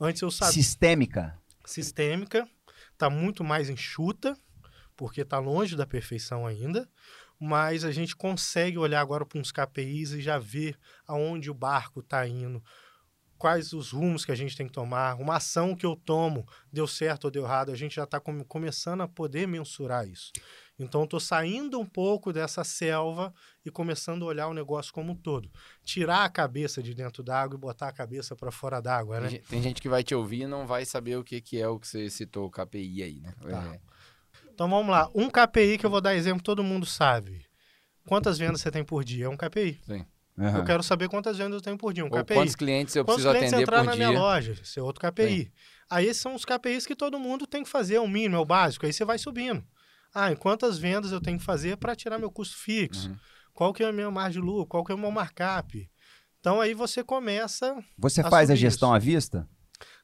[0.00, 0.54] Antes eu sabia.
[0.54, 1.38] Sistêmica.
[1.64, 2.48] Sistêmica
[2.98, 4.36] está muito mais enxuta,
[4.96, 6.90] porque está longe da perfeição ainda,
[7.38, 10.76] mas a gente consegue olhar agora para uns KPIs e já ver
[11.06, 12.60] aonde o barco está indo,
[13.38, 16.88] quais os rumos que a gente tem que tomar, uma ação que eu tomo, deu
[16.88, 20.32] certo ou deu errado, a gente já está com, começando a poder mensurar isso.
[20.78, 25.14] Então, estou saindo um pouco dessa selva e começando a olhar o negócio como um
[25.14, 25.50] todo.
[25.84, 29.40] Tirar a cabeça de dentro d'água e botar a cabeça para fora d'água, né?
[29.48, 31.80] Tem gente que vai te ouvir e não vai saber o que, que é o
[31.80, 33.34] que você citou, o KPI aí, né?
[33.40, 33.74] Tá.
[33.74, 33.80] É.
[34.54, 35.10] Então, vamos lá.
[35.14, 37.44] Um KPI que eu vou dar exemplo, todo mundo sabe.
[38.06, 39.26] Quantas vendas você tem por dia?
[39.26, 39.80] É um KPI.
[39.84, 40.06] Sim.
[40.38, 40.58] Uhum.
[40.58, 42.34] Eu quero saber quantas vendas eu tenho por dia, um Ou KPI.
[42.34, 44.08] quantos clientes eu quantos preciso clientes atender entrar por na dia.
[44.08, 45.44] minha loja, esse é outro KPI.
[45.44, 45.50] Sim.
[45.90, 48.38] Aí esses são os KPIs que todo mundo tem que fazer, é o mínimo, é
[48.38, 48.86] o básico.
[48.86, 49.64] Aí você vai subindo.
[50.14, 53.08] Ah, quantas vendas eu tenho que fazer para tirar meu custo fixo?
[53.08, 53.16] Uhum.
[53.52, 54.66] Qual que é a minha margem de lucro?
[54.66, 55.90] Qual que é o meu markup?
[56.40, 57.76] Então aí você começa.
[57.96, 58.96] Você a faz a gestão isso.
[58.96, 59.48] à vista?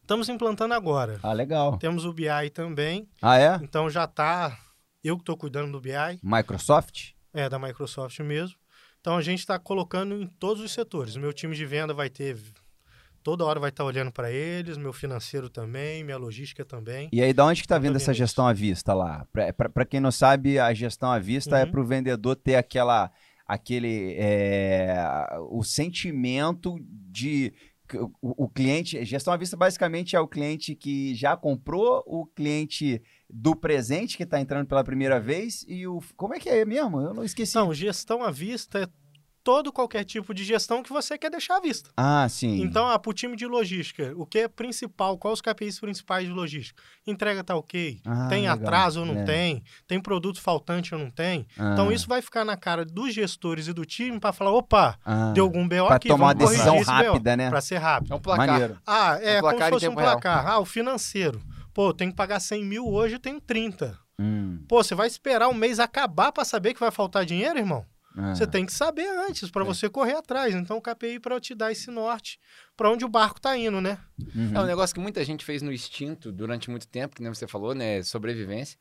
[0.00, 1.18] Estamos implantando agora.
[1.22, 1.78] Ah, legal.
[1.78, 3.08] Temos o BI também.
[3.22, 3.58] Ah, é?
[3.62, 4.58] Então já está.
[5.02, 5.92] Eu que estou cuidando do BI.
[6.22, 7.12] Microsoft?
[7.32, 8.56] É, da Microsoft mesmo.
[9.00, 11.14] Então a gente está colocando em todos os setores.
[11.16, 12.38] O meu time de venda vai ter
[13.24, 17.08] toda hora vai estar olhando para eles, meu financeiro também, minha logística também.
[17.10, 18.18] E aí, da onde que tá Tá vindo essa isso.
[18.18, 19.26] gestão à vista lá?
[19.32, 21.70] Pra pra quem não sabe, a gestão à vista é Uhum.
[21.72, 23.10] pro vendedor ter aquela,
[23.46, 24.94] aquele, é,
[25.50, 27.52] o sentimento de
[28.22, 33.02] o, o cliente, gestão à vista basicamente é o cliente que já comprou, o cliente
[33.28, 36.98] do presente que está entrando pela primeira vez e o, como é que é mesmo?
[37.00, 37.54] Eu não esqueci.
[37.54, 38.86] Não, gestão à vista é
[39.44, 41.90] todo qualquer tipo de gestão que você quer deixar à vista.
[41.96, 42.62] Ah, sim.
[42.62, 45.18] Então, ah, para o time de logística, o que é principal?
[45.18, 46.82] Quais os KPIs principais de logística?
[47.06, 48.00] Entrega tá ok?
[48.06, 48.56] Ah, tem legal.
[48.56, 49.24] atraso ou não É.
[49.24, 49.62] tem?
[49.86, 51.46] Tem produto faltante ou não tem?
[51.58, 54.98] Ah, Então, isso vai ficar na cara dos gestores e do time para falar, opa,
[55.04, 57.50] ah, deu algum BO pra aqui, tomar uma vamos corrigir decisão rápida, né?
[57.50, 58.12] Para ser rápido.
[58.12, 58.46] É um placar.
[58.48, 58.78] Maneiro.
[58.86, 60.12] Ah, é Um como placar se em fosse um tempo real.
[60.18, 60.46] placar.
[60.48, 61.40] Ah, o financeiro.
[61.74, 63.98] Pô, tem que pagar 100 mil hoje, eu tenho 30.
[64.18, 67.84] Hum, Pô, você vai esperar o mês acabar para saber que vai faltar dinheiro, irmão?
[68.16, 68.34] Ah.
[68.34, 69.66] Você tem que saber antes para É.
[69.66, 70.54] você correr atrás.
[70.54, 72.38] Então, o KPI para te dar esse norte
[72.76, 73.98] para onde o barco tá indo, né?
[74.34, 74.52] Uhum.
[74.54, 77.46] É um negócio que muita gente fez no instinto durante muito tempo, que nem você
[77.48, 78.02] falou, né?
[78.02, 78.78] Sobrevivência.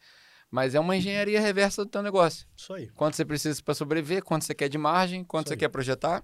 [0.51, 2.45] Mas é uma engenharia reversa do teu negócio.
[2.55, 2.89] Isso aí.
[2.89, 5.59] Quanto você precisa para sobreviver, quanto você quer de margem, quanto Isso você aí.
[5.61, 6.23] quer projetar.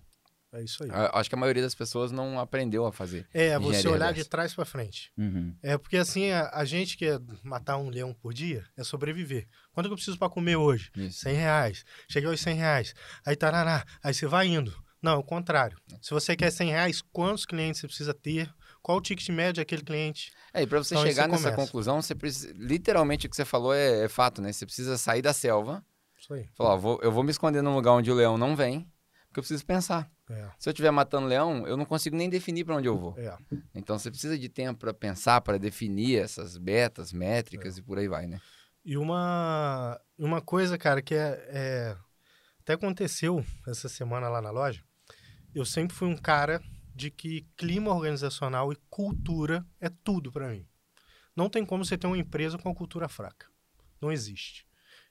[0.51, 0.89] É isso aí.
[0.91, 3.27] A- Acho que a maioria das pessoas não aprendeu a fazer.
[3.33, 4.23] É, você olhar reversa.
[4.23, 5.11] de trás para frente.
[5.17, 5.55] Uhum.
[5.61, 9.47] É porque assim, a, a gente quer matar um leão por dia é sobreviver.
[9.71, 10.89] Quanto que eu preciso para comer hoje?
[10.95, 11.19] Isso.
[11.19, 11.85] 100 reais.
[12.09, 12.93] Cheguei aos 100 reais.
[13.25, 13.85] Aí tarará.
[14.03, 14.73] Aí você vai indo.
[15.01, 15.77] Não, é o contrário.
[16.01, 18.51] Se você quer 100 reais, quantos clientes você precisa ter?
[18.81, 20.31] Qual o ticket médio daquele cliente?
[20.53, 21.55] É, e para você Então, chegar nessa começa.
[21.63, 22.51] conclusão, você precisa.
[22.57, 24.51] Literalmente o que você falou é, é fato, né?
[24.51, 25.85] Você precisa sair da selva.
[26.19, 26.49] Isso aí.
[26.55, 28.85] Falar, ó, vou- eu vou me esconder num lugar onde o leão não vem,
[29.29, 30.11] porque eu preciso pensar.
[30.29, 33.17] É, Se eu estiver matando leão, eu não consigo nem definir para onde eu vou.
[33.17, 33.35] é.
[33.73, 37.79] Então você precisa de tempo para pensar, para definir essas betas, métricas É.
[37.79, 38.39] e por aí vai, né?
[38.85, 41.97] E uma, uma coisa, cara, que é, é-
[42.61, 44.83] Até aconteceu essa semana lá na loja.
[45.55, 46.61] Eu sempre fui um cara
[46.93, 50.67] de que clima organizacional e cultura é tudo pra mim.
[51.35, 53.47] Não tem como você ter uma empresa com uma cultura fraca.
[54.01, 54.67] Não existe.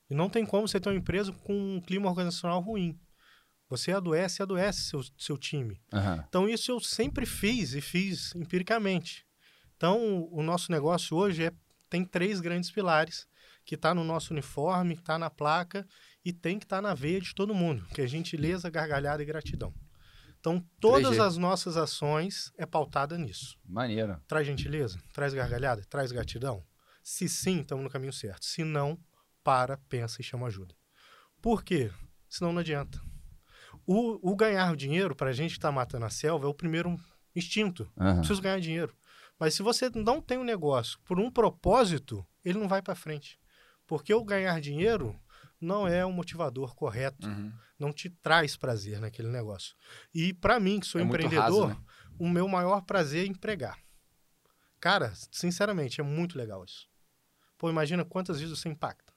[0.08, 2.98] E não tem como você ter uma empresa com um clima organizacional ruim.
[3.68, 5.80] Você adoece, adoece seu, seu time.
[5.92, 6.24] Aham.
[6.28, 9.26] Então, isso eu sempre fiz e fiz empiricamente.
[9.76, 11.52] Então, o nosso negócio hoje é,
[11.88, 13.26] tem três grandes pilares,
[13.64, 15.86] que está no nosso uniforme, está na placa
[16.24, 19.74] e tem que estar na veia de todo mundo, que é gentileza, gargalhada e gratidão.
[20.40, 21.26] Então, todas 3G.
[21.26, 23.58] as nossas ações é pautada nisso.
[23.64, 24.18] Maneiro.
[24.26, 26.64] Traz gentileza, traz gargalhada, traz gratidão.
[27.02, 28.44] Se sim, estamos no caminho certo.
[28.46, 28.98] Se não,
[29.42, 30.74] para, pensa e chama ajuda.
[31.42, 31.90] Por quê?
[32.28, 33.00] Senão não adianta.
[33.90, 36.94] O, o ganhar dinheiro, para a gente que está matando a selva, é o primeiro
[37.34, 37.90] instinto.
[37.98, 38.18] Aham.
[38.18, 38.94] Preciso ganhar dinheiro.
[39.38, 43.38] Mas se você não tem um negócio por um propósito, ele não vai para frente.
[43.86, 45.18] Porque o ganhar dinheiro
[45.58, 47.50] não é o motivador correto, Uhum.
[47.78, 49.74] não te traz prazer naquele negócio.
[50.14, 51.76] E para mim, que sou É empreendedor, raso, né?
[52.18, 53.78] o meu maior prazer é empregar.
[54.80, 56.86] Cara, sinceramente, é muito legal isso.
[57.56, 59.07] Pô, imagina quantas vezes você impacta.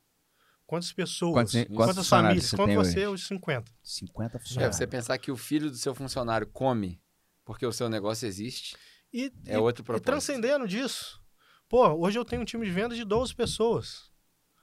[0.71, 3.23] Quantas pessoas, Quantos- quantas, famílias, você quanto você, hoje?
[3.23, 3.69] os 50.
[3.83, 4.77] 50 É, funcionários.
[4.77, 7.01] você pensar que o filho do seu funcionário come
[7.43, 8.77] porque o seu negócio existe,
[9.11, 10.05] E, é e- outro e propósito.
[10.05, 11.19] transcendendo disso,
[11.67, 14.09] pô, hoje eu tenho um time de vendas de 12 pessoas.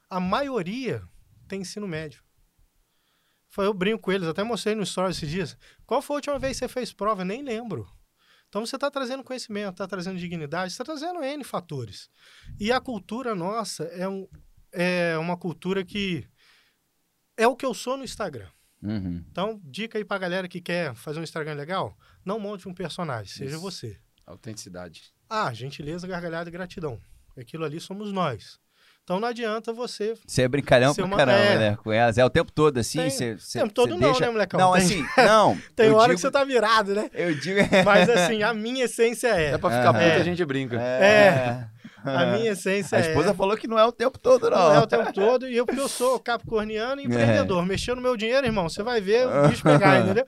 [0.08, 1.02] A maioria
[1.46, 2.22] tem ensino médio.
[3.50, 5.58] Foi, eu brinco com eles, até mostrei no story esses dias.
[5.84, 7.20] Qual foi a última vez que você fez prova?
[7.20, 7.86] Eu nem lembro.
[8.48, 12.08] Então você está trazendo conhecimento, está trazendo dignidade, está trazendo N fatores.
[12.58, 14.26] E a cultura nossa é, um,
[14.72, 16.26] é uma cultura que
[17.36, 18.48] é o que eu sou no Instagram.
[18.82, 19.24] Uhum.
[19.30, 23.32] Então, dica aí pra galera que quer fazer um Instagram legal, não monte um personagem,
[23.32, 23.60] seja Isso.
[23.60, 23.96] você.
[24.26, 25.02] Autenticidade.
[25.28, 26.98] Ah, gentileza, gargalhada e gratidão.
[27.36, 28.58] Aquilo ali somos nós.
[29.04, 30.14] Então não adianta você.
[30.26, 31.58] Você é brincalhão Ser pra uma- caramba, é.
[31.70, 31.76] né?
[31.76, 32.18] Com elas.
[32.18, 32.98] É o tempo todo, assim.
[33.08, 34.20] Tem- tempo todo não, deixa...
[34.26, 34.60] né, molecão?
[34.60, 35.58] Não, Tem- assim, não.
[35.74, 37.08] Tem hora digo, que você tá virado, né?
[37.14, 37.58] Eu digo...
[37.86, 39.52] Mas assim, a minha essência é.
[39.52, 39.92] É pra ficar Ah.
[39.94, 40.16] puto, É.
[40.16, 40.76] a gente brinca.
[40.78, 41.70] É.
[42.04, 43.08] A minha essência A é.
[43.08, 44.56] esposa falou que não é o tempo todo, não.
[44.56, 45.48] Não é o tempo todo.
[45.48, 47.64] E eu, porque eu sou capricorniano e empreendedor.
[47.64, 50.26] Mexendo no meu dinheiro, irmão, você vai ver o bicho pegar, entendeu?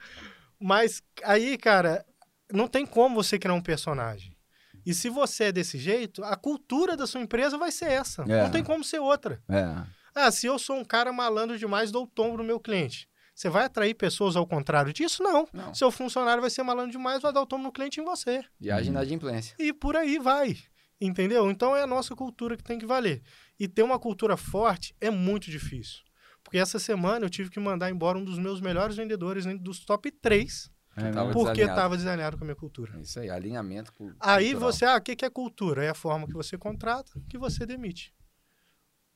[0.59, 2.05] Mas aí, cara,
[2.53, 4.37] não tem como você criar um personagem.
[4.85, 8.23] E se você é desse jeito, a cultura da sua empresa vai ser essa.
[8.23, 8.43] É.
[8.43, 9.41] Não tem como ser outra.
[9.49, 9.77] É.
[10.15, 13.09] Ah, se eu sou um cara malandro demais, dou tombo no meu cliente.
[13.35, 15.23] Você vai atrair pessoas ao contrário disso?
[15.23, 15.49] Não.
[15.53, 15.75] Não.
[15.75, 18.45] Seu funcionário vai ser malandro demais, vai dar o tombo no cliente em você.
[18.61, 19.55] E age na adimplência.
[19.59, 20.59] E por aí vai.
[21.01, 21.51] Entendeu?
[21.51, 23.23] Então é a nossa cultura que tem que valer.
[23.59, 26.01] E ter uma cultura forte é muito difícil.
[26.43, 29.85] Porque essa semana eu tive que mandar embora um dos meus melhores vendedores né, dos
[29.85, 31.33] top 3, É tava mesmo?
[31.33, 31.71] porque desalinhado.
[31.71, 32.99] estava desalinhado com a minha cultura.
[33.01, 34.13] Isso aí, alinhamento com.
[34.21, 34.73] Aí cultural.
[34.73, 35.85] você, ah, o que que é cultura?
[35.85, 38.13] É a forma que você contrata, que você demite.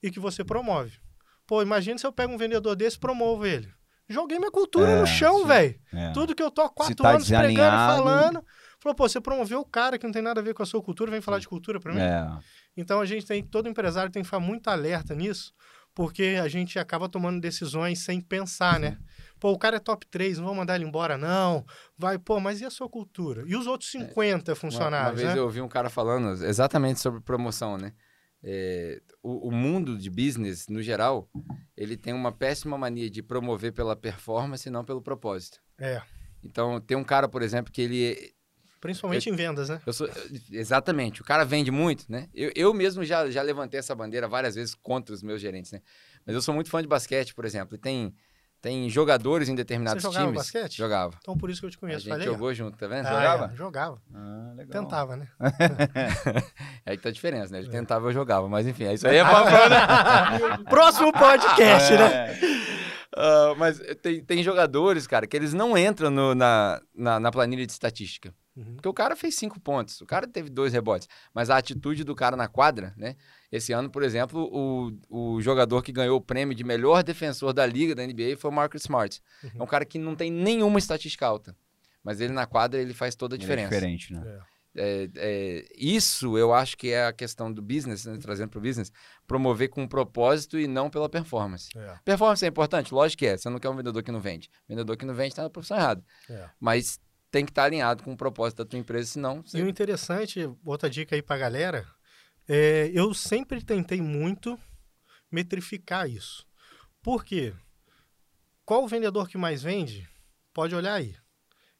[0.03, 0.99] E que você promove.
[1.47, 3.71] Pô, imagina se eu pego um vendedor desse e promovo ele.
[4.09, 5.79] Joguei minha cultura É, no chão, velho.
[5.93, 6.13] É.
[6.13, 8.45] Tudo que eu tô há quatro tá anos pregando e falando.
[8.85, 10.83] Falou, pô, você promoveu o cara que não tem nada a ver com a sua
[10.83, 12.01] cultura, vem falar de cultura para mim.
[12.03, 12.29] É.
[12.77, 15.55] Então a gente tem, todo empresário tem que ficar muito alerta nisso,
[15.95, 18.99] porque a gente acaba tomando decisões sem pensar, né?
[19.41, 21.65] Pô, o cara é top 3, não vou mandar ele embora, não.
[21.97, 23.43] Vai, pô, mas e a sua cultura?
[23.47, 25.39] E os outros 50 Uma, funcionários, uma vez né?
[25.39, 27.95] eu ouvi um cara falando exatamente sobre promoção, né?
[28.43, 31.27] É, o, o mundo de business, no geral,
[31.75, 35.59] ele tem uma péssima mania de promover pela performance e não pelo propósito.
[35.79, 36.03] É,
[36.45, 38.35] Então, tem um cara, por exemplo, que ele
[38.85, 39.81] principalmente em vendas, né?
[39.87, 40.07] Eu sou,
[40.53, 41.23] exatamente.
[41.23, 42.29] O cara vende muito, né?
[42.35, 45.81] Eu, eu mesmo já, já levantei essa bandeira várias vezes contra os meus gerentes, né?
[46.27, 47.75] Mas eu sou muito fã de basquete, por exemplo.
[47.77, 48.15] E tem,
[48.61, 50.39] tem jogadores em determinados Você jogava times.
[50.43, 50.77] basquete?
[50.77, 51.15] Jogava.
[51.21, 52.01] Então por isso que eu te A conheço.
[52.01, 53.07] gente Falei, jogou junto, tá vendo?
[53.07, 53.51] ah, jogava?
[53.53, 54.03] é, jogava.
[54.15, 54.83] Ah, legal.
[54.83, 55.29] Tentava, né?
[56.85, 57.61] Aí tá a diferença, né?
[57.61, 57.71] Ele É.
[57.71, 58.49] tentava, eu jogava.
[58.49, 60.59] Mas enfim, é isso aí é pra...
[60.69, 62.31] Próximo podcast, né?
[62.33, 62.39] É.
[63.17, 67.65] Ah, mas tem, tem jogadores, cara, que eles não entram no- na, na, na planilha
[67.65, 68.35] de estatística.
[68.57, 68.75] Uhum.
[68.77, 71.09] Porque o cara fez cinco pontos, o cara teve dois rebotes.
[71.35, 73.17] Mas a atitude do cara na quadra, né?
[73.51, 77.67] Esse ano, por exemplo, o, o jogador que ganhou o prêmio de melhor defensor da
[77.67, 79.21] liga da NBA foi o Marcus Smart.
[79.43, 79.51] Uhum.
[79.59, 81.57] É um cara que não tem nenhuma estatística alta.
[82.03, 83.69] Mas ele na quadra, ele faz toda a Ele é diferença.
[83.75, 84.23] diferente, né?
[84.51, 84.55] É.
[84.77, 88.61] É, é, isso eu acho que é a questão do business, né, trazendo para o
[88.61, 88.91] business,
[89.25, 91.69] promover com propósito e não pela performance.
[91.77, 92.93] É, Performance é importante?
[92.93, 93.37] Lógico que é.
[93.37, 94.51] Você não quer um vendedor que não vende.
[94.69, 96.05] Vendedor que não vende está na profissão errada.
[96.29, 96.49] é.
[96.61, 96.99] Mas
[97.35, 100.49] tem que estar alinhado com o propósito da tua empresa, senão E você o interessante,
[100.65, 101.85] outra dica aí pra galera,
[102.47, 104.57] é, eu sempre tentei muito
[105.33, 106.47] metrificar isso.
[107.03, 107.53] Por quê?
[108.65, 110.09] Qual o vendedor que mais vende?
[110.53, 111.17] Pode olhar aí.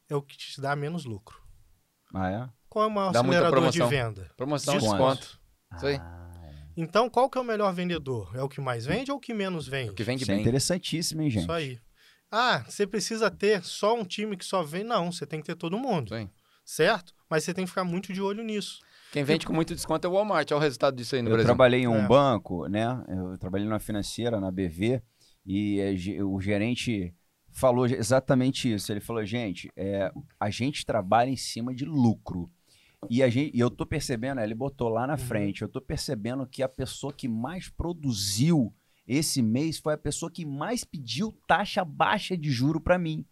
[0.09, 1.41] É o que te dá menos lucro.
[2.13, 2.49] Ah, é?
[2.67, 4.29] Qual é o maior Dá acelerador de venda?
[4.35, 5.21] Promoção, Desconto.
[5.21, 5.39] desconto.
[5.77, 5.95] Isso aí.
[5.95, 8.35] Ah, Então, qual que é o melhor vendedor?
[8.35, 9.91] É o que mais vende ou o que menos vende?
[9.91, 10.41] O que vende Isso é bem.
[10.41, 11.43] interessantíssimo, hein, gente?
[11.43, 11.79] Isso aí.
[12.37, 14.85] Ah, você precisa ter só um time que só vende?
[14.85, 16.27] Não, você tem que ter todo mundo, aí.
[16.65, 17.13] certo?
[17.29, 18.79] Mas você tem que ficar muito de olho nisso.
[19.13, 20.51] Quem vende com muito desconto é o Walmart.
[20.51, 21.47] Olha o resultado disso aí no Eu Brasil.
[21.47, 22.07] trabalhei em um É.
[22.07, 22.85] banco, né?
[23.07, 25.01] Eu trabalhei numa financeira, na BV,
[25.45, 27.15] e eh, o gerente
[27.53, 28.91] falou exatamente isso.
[28.91, 32.51] Ele falou, gente, é, a gente trabalha em cima de lucro.
[33.09, 35.19] E, a gente, e eu tô percebendo, ele botou lá na Uhum.
[35.19, 38.73] frente, eu tô percebendo que a pessoa que mais produziu
[39.07, 43.25] esse mês foi a pessoa que mais pediu taxa baixa de juro para mim.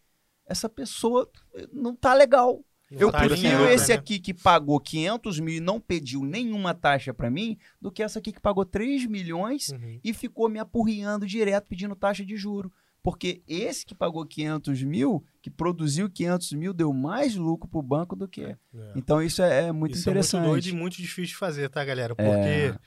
[0.45, 2.63] Essa pessoa eh, não tá legal.
[2.91, 3.95] Não Eu tá prefiro esse né?
[3.95, 8.19] aqui que pagou 500 mil e não pediu nenhuma taxa pra mim, do que essa
[8.19, 9.99] aqui que pagou 3 milhões Uhum.
[10.03, 12.71] e ficou me apurriando direto pedindo taxa de juro.
[13.01, 18.15] Porque esse que pagou 500 mil, que produziu 500 mil, deu mais lucro pro banco
[18.15, 18.43] do que.
[18.43, 18.57] É.
[18.95, 20.39] Então isso é, é muito Isso interessante.
[20.43, 22.15] é muito doido e muito difícil de fazer, tá, galera?
[22.15, 22.78] Porque, É.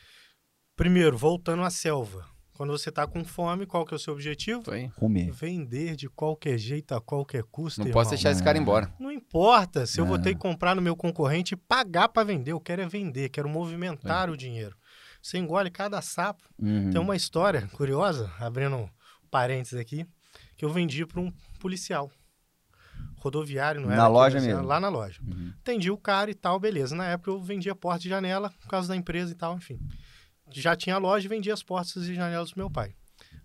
[0.76, 2.24] primeiro, voltando à selva.
[2.56, 4.62] Quando você tá com fome, qual que é o seu objetivo?
[4.96, 5.30] Comer.
[5.30, 8.00] Vender de qualquer jeito, a qualquer custo, Não irmão.
[8.00, 8.90] posso deixar esse cara embora.
[8.98, 10.20] Não importa se eu vou É.
[10.22, 12.52] ter que comprar no meu concorrente e pagar para vender.
[12.52, 14.74] Eu quero é vender, quero movimentar o dinheiro.
[15.22, 16.42] Você engole cada sapo.
[16.58, 16.90] Uhum.
[16.90, 18.88] Tem uma história curiosa, abrindo um
[19.30, 20.06] parênteses aqui,
[20.56, 21.30] que eu vendi para um
[21.60, 22.10] policial.
[23.18, 24.02] Rodoviário, não Na era?
[24.04, 24.62] aqui, loja mesmo?
[24.62, 25.20] Lá na loja.
[25.22, 25.52] Uhum.
[25.60, 26.94] Atendi o cara e tal, beleza.
[26.94, 29.78] Na época eu vendia porta e janela por causa da empresa e tal, enfim.
[30.60, 32.94] Já tinha loja e vendia as portas e janelas do meu pai.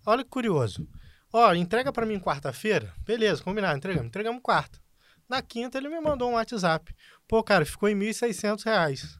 [0.05, 0.87] Olha que curioso.
[1.33, 2.93] Ó, entrega para mim quarta-feira?
[3.05, 4.07] Beleza, combinado, entregamos.
[4.07, 4.79] Entregamos quarta.
[5.29, 6.93] Na quinta ele me mandou um WhatsApp.
[7.27, 9.19] Pô, cara, ficou em 1.600 reais.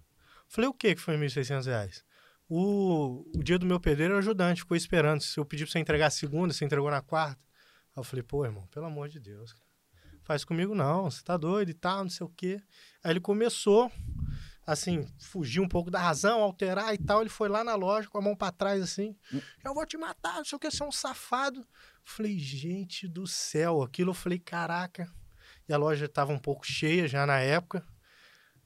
[0.49, 2.03] Falei, o que que foi 1.600 reais?
[2.49, 5.21] O, o dia do meu pedreiro, o ajudante ficou esperando.
[5.21, 7.39] Se eu pedir pra você entregar segunda, você entregou na quarta.
[7.95, 9.55] Aí eu falei, pô, irmão, pelo amor de Deus.
[10.23, 12.61] Faz comigo não, você tá doido e tal, não sei o quê.
[13.03, 13.89] Aí ele começou,
[14.65, 17.21] assim, fugir um pouco da razão, alterar e tal.
[17.21, 19.15] Ele foi lá na loja com a mão pra trás, assim.
[19.63, 21.65] Eu vou te matar, não sei o que, você é um safado.
[22.03, 25.09] Falei, gente do céu, aquilo eu falei, caraca.
[25.67, 27.85] E a loja tava um pouco cheia já na época.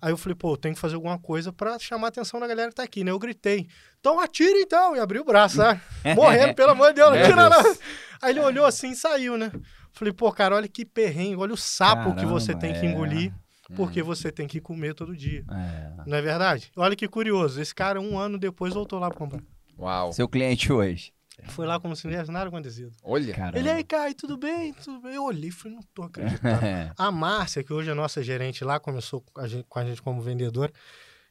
[0.02, 2.70] Aí eu falei, pô, tenho que fazer alguma coisa pra chamar a atenção da galera
[2.70, 3.12] que tá aqui, né?
[3.12, 3.68] Eu gritei,
[4.00, 4.96] então atira então!
[4.96, 5.82] E abri o braço, sabe?
[6.16, 7.78] Morrendo, pelo amor de Deus, não atira não!
[8.22, 9.52] Aí ele olhou assim e saiu, né?
[9.94, 13.34] Falei, pô, cara, olha que perrengue, olha o sapo que você Caramba, tem que é.
[13.76, 14.06] Porque Hum.
[14.06, 15.44] você tem que comer todo dia.
[15.50, 16.04] É.
[16.06, 16.72] Não é verdade?
[16.76, 19.42] Olha que curioso, esse cara, um ano depois, voltou lá pra comprar.
[19.78, 20.14] Uau.
[20.14, 21.14] Seu cliente hoje.
[21.50, 22.94] Foi lá como se não tivesse nada acontecido.
[23.04, 23.34] Olha.
[23.34, 23.60] Caramba.
[23.60, 24.72] Ele aí, Caio, tudo bem?
[24.74, 25.16] Tudo bem?
[25.16, 26.66] Eu olhei e falei, não tô acreditando.
[26.66, 26.94] É.
[26.98, 30.02] A Márcia, que hoje é nossa gerente lá, começou com a gente, com a gente
[30.02, 30.72] como vendedora,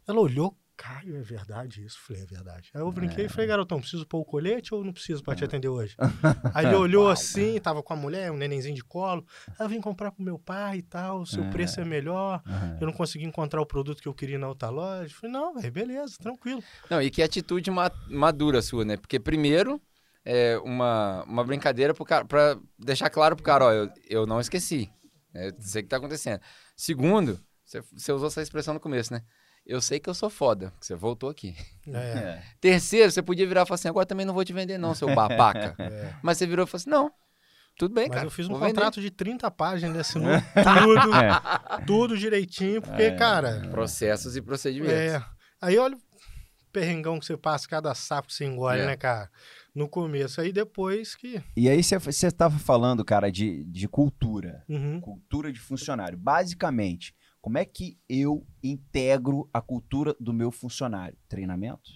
[0.07, 1.99] ela olhou, Caio, é verdade isso?
[2.01, 2.71] Falei, é verdade.
[2.75, 5.45] Aí eu brinquei e falei, garotão, preciso pôr o colete ou não preciso pra te
[5.45, 5.95] atender hoje?
[6.53, 9.25] Aí ele olhou assim, tava com a mulher, um nenenzinho de colo.
[9.59, 11.51] Eu vim comprar pro meu pai e tal, o seu É.
[11.51, 12.43] preço é melhor.
[12.81, 15.15] Eu não consegui encontrar o produto que eu queria na outra loja.
[15.15, 16.63] Falei, não, velho, beleza, tranquilo.
[16.91, 18.97] Não, e que atitude ma- madura sua, né?
[18.97, 19.81] Porque primeiro,
[20.25, 24.91] é uma, uma brincadeira pra deixar claro pro cara, ó, eu, eu não esqueci.
[25.33, 25.49] né?
[25.51, 26.41] Eu sei o que tá acontecendo.
[26.77, 29.23] Segundo, Você, você usou essa expressão no começo, né?
[29.67, 31.57] Eu sei que eu sou foda, que você voltou aqui.
[31.89, 34.95] É, Terceiro, você podia virar e falar assim, agora também não vou te vender não,
[34.95, 35.75] seu babaca.
[35.83, 36.15] é.
[36.23, 37.11] Mas você virou e falou assim, não,
[37.79, 38.27] tudo bem, Mas cara.
[38.27, 41.85] eu fiz um vou vender." contrato de 30 páginas, assinou tudo, É.
[41.87, 43.17] tudo direitinho, porque, É.
[43.17, 44.93] cara, Processos e procedimentos.
[44.95, 45.25] é.
[45.63, 46.01] Aí olha o
[46.71, 48.87] perrengão que você passa, cada sapo que você engole, É.
[48.87, 49.31] né, cara?
[49.75, 50.41] No começo.
[50.43, 51.43] Aí depois que.
[51.57, 54.63] E aí você- você estava falando, cara, de, de cultura.
[54.69, 55.01] Uhum.
[55.01, 56.19] Cultura de funcionário.
[56.19, 61.15] Basicamente, como é que eu integro a cultura do meu funcionário?
[61.29, 61.91] Treinamento?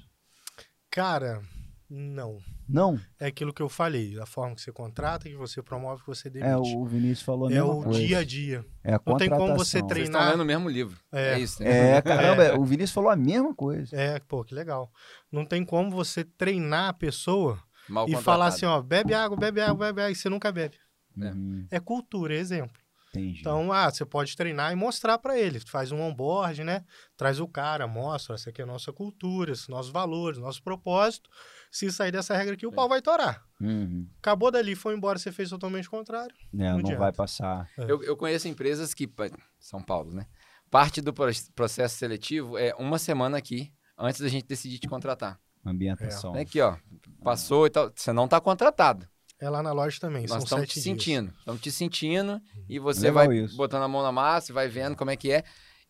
[0.91, 1.41] Cara,
[1.89, 2.39] não.
[2.69, 3.01] Não.
[3.19, 6.29] É aquilo que eu falei, a forma que você contrata, que você promove, que você
[6.29, 6.51] demite.
[6.51, 7.99] É, o Vinícius falou É o coisa.
[7.99, 8.63] dia a dia.
[8.85, 9.89] É a Não tem como você contratação.
[9.89, 10.31] Vocês estão treinar.
[10.33, 11.01] lendo o mesmo livro.
[11.11, 11.33] É.
[11.33, 11.97] É, isso, né?
[11.97, 13.97] É, caramba, o Vinícius falou a mesma coisa.
[13.97, 14.93] É, pô, que legal.
[15.33, 19.63] Não tem como você treinar a pessoa Mal e falar assim, ó, bebe água, bebe
[19.63, 20.77] água, bebe água, e você nunca bebe.
[21.19, 21.31] É.
[21.33, 22.79] Uhum, É cultura, é exemplo.
[23.11, 23.41] Entendi.
[23.41, 25.61] Então, ah, você pode treinar e mostrar para ele.
[25.61, 26.85] Faz um onboard, né?
[27.17, 31.29] Traz o cara, mostra, essa aqui é a nossa cultura, esses nossos valores, nosso propósito.
[31.71, 33.45] Se sair dessa regra aqui, o pau vai torar.
[33.61, 34.09] Uhum.
[34.19, 36.35] Acabou dali, foi embora, você fez totalmente o contrário.
[36.55, 36.99] É, Não não adianta.
[36.99, 37.69] vai passar.
[37.77, 39.11] Eu, eu conheço empresas que.
[39.59, 40.27] São Paulo, né?
[40.71, 45.39] Parte do pro- processo seletivo é uma semana aqui antes da gente decidir te contratar.
[45.65, 46.37] Ambientação.
[46.37, 46.77] É aqui, ó.
[47.23, 47.91] Passou e tal.
[47.95, 49.07] Você não está contratado.
[49.41, 50.85] É lá na loja também, Nós estamos te dias.
[50.85, 51.33] sentindo.
[51.39, 53.57] Estamos te sentindo e você Legal vai isso.
[53.57, 55.45] botando a mão na massa, vai vendo como é que é.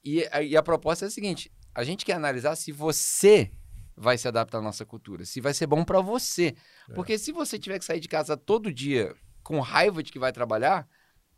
[0.05, 3.51] E, a- e a proposta é a seguinte: a gente quer analisar se você
[3.96, 6.55] vai se adaptar à nossa cultura, se vai ser bom para você.
[6.90, 6.94] É.
[6.94, 10.30] Porque se você tiver que sair de casa todo dia com raiva de que vai
[10.32, 10.86] trabalhar,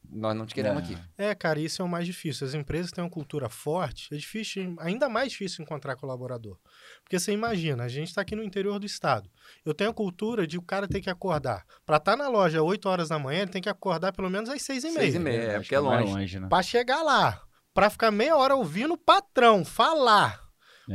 [0.09, 0.85] nós não te queremos É.
[0.95, 0.99] aqui.
[1.19, 2.47] É, cara, isso é o mais difícil.
[2.47, 6.59] As empresas têm uma cultura forte, é difícil, ainda mais difícil encontrar colaborador.
[7.03, 9.31] Porque você imagina, a gente está aqui no interior do estado.
[9.65, 11.65] Eu tenho a cultura de o cara ter que acordar.
[11.87, 14.63] Para estar na loja 8 horas da manhã, ele tem que acordar pelo menos às
[14.63, 15.39] 6 e Seis e meia.
[15.39, 16.41] meia, é, acho porque é que vai longe.
[16.41, 16.49] né?
[16.49, 17.43] Para chegar lá,
[17.75, 20.41] para ficar meia hora ouvindo o patrão falar.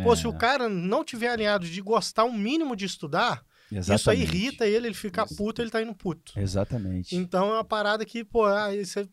[0.03, 3.91] Pô, É, se o cara não tiver alinhado de gostar um mínimo de estudar, isso
[3.91, 4.21] aí exatamente.
[4.23, 5.35] irrita ele, ele fica Isso.
[5.35, 6.37] puto, ele tá indo puto.
[6.37, 7.15] Exatamente.
[7.15, 9.07] Então é uma parada que, pô, ah, isso é,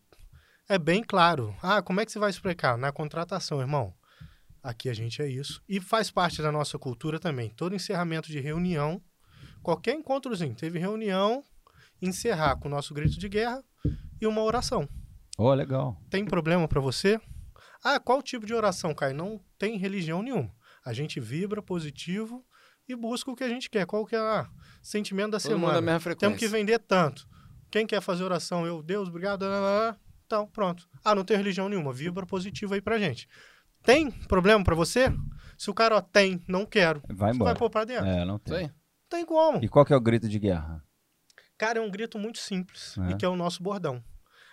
[0.68, 1.54] é bem claro.
[1.62, 2.76] Ah, como é que você vai explicar?
[2.76, 3.94] Na contratação, irmão.
[4.62, 5.60] Aqui a gente é isso.
[5.68, 7.50] E faz parte da nossa cultura também.
[7.50, 9.02] Todo encerramento de reunião,
[9.62, 11.42] qualquer encontrozinho, teve reunião,
[12.00, 13.62] encerrar com o nosso grito de guerra
[14.20, 14.88] e uma oração.
[15.36, 16.00] Oh, legal.
[16.10, 17.20] Tem problema pra você?
[17.82, 19.16] Ah, qual tipo de oração, Caio?
[19.16, 20.54] Não tem religião nenhuma.
[20.84, 22.44] A gente vibra positivo
[22.92, 23.86] e busca o que a gente quer.
[23.86, 24.46] Qual que é o
[24.82, 25.74] sentimento da Todo mundo semana?
[25.74, 26.28] na mesma frequência.
[26.28, 27.26] Temos que vender tanto.
[27.70, 28.66] Quem quer fazer oração?
[28.66, 29.44] Eu, Deus, obrigado.
[30.26, 30.88] Então, pronto.
[31.04, 31.92] Ah, não tem religião nenhuma.
[31.92, 33.28] Vibra positivo aí pra gente.
[33.82, 35.12] Tem problema pra você?
[35.58, 37.02] Se o cara, ó, tem, não quero.
[37.08, 37.50] Vai Você embora.
[37.52, 38.06] vai pôr pra dentro?
[38.06, 38.66] É, não tem.
[38.68, 38.74] Não
[39.08, 39.62] tem como.
[39.62, 40.82] E qual que é o grito de guerra?
[41.58, 43.10] Cara, é um grito muito simples É.
[43.12, 44.02] e que é o nosso bordão.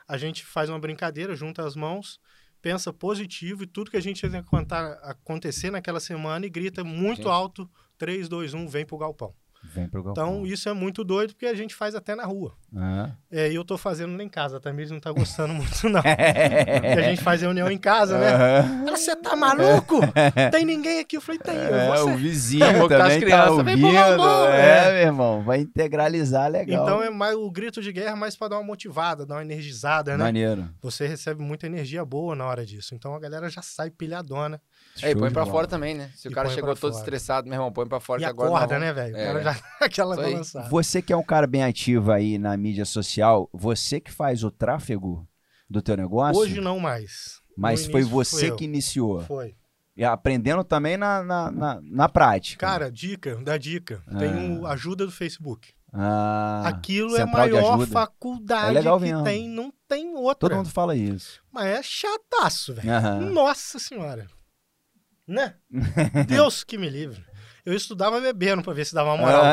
[0.07, 2.19] A gente faz uma brincadeira, junta as mãos,
[2.61, 4.55] pensa positivo e tudo que a gente tem que
[5.03, 7.29] acontecer naquela semana e grita muito Sim.
[7.29, 7.69] alto:
[7.99, 9.33] 3, 2, 1, vem pro galpão.
[9.61, 10.23] Vem pro galpão.
[10.37, 12.53] Então, isso é muito doido porque a gente faz até na rua.
[12.73, 13.09] Ah.
[13.29, 16.01] É, e eu tô fazendo lá em casa, a Tamires não tá gostando muito, não.
[16.01, 18.85] Porque a gente faz reunião em casa, né?
[18.87, 19.99] Ela, você tá maluco?
[20.49, 21.17] Tem ninguém aqui?
[21.17, 21.57] Eu falei, tem.
[21.57, 22.03] É, ser.
[22.03, 23.93] o vizinho também tá crianças, vem pro ouvindo.
[23.93, 24.91] galpão, É, é.
[24.93, 26.83] meu irmão, vai integralizar legal.
[26.83, 30.17] Então é mais o grito de guerra mais pra dar uma motivada, dar uma energizada,
[30.17, 30.23] né?
[30.23, 30.69] Maneiro.
[30.81, 32.95] Você recebe muita energia boa na hora disso.
[32.95, 34.61] Então a galera já sai pilhadona
[35.03, 35.53] É, e põe pra bola.
[35.53, 36.11] fora também, né?
[36.15, 36.95] Se o E cara chegou todo fora.
[37.03, 39.15] estressado, meu irmão, põe pra fora e que agora acorda, né, velho?
[39.15, 39.25] O É.
[39.25, 40.69] cara já dá aquela balançada.
[40.69, 44.51] Você que é um cara bem ativo aí na mídia social, você que faz o
[44.51, 45.27] tráfego
[45.69, 47.41] do teu negócio, Hoje não mais.
[47.57, 49.21] mas No foi você que iniciou.
[49.21, 49.55] Foi.
[49.95, 52.65] E aprendendo também na, na, na, na prática.
[52.65, 54.01] Cara, dica, dá dica.
[54.17, 55.73] Tem o ajuda do Facebook.
[55.91, 59.23] ah, Aquilo é a maior faculdade É legal que mesmo.
[59.25, 60.47] tem, não tem outra.
[60.47, 61.41] Todo mundo fala isso.
[61.51, 62.87] Mas é chataço, velho.
[63.33, 64.25] Nossa senhora.
[65.29, 65.53] Né?
[66.27, 67.23] Deus que me livre.
[67.65, 69.43] Eu estudava bebendo pra ver se dava uma moral.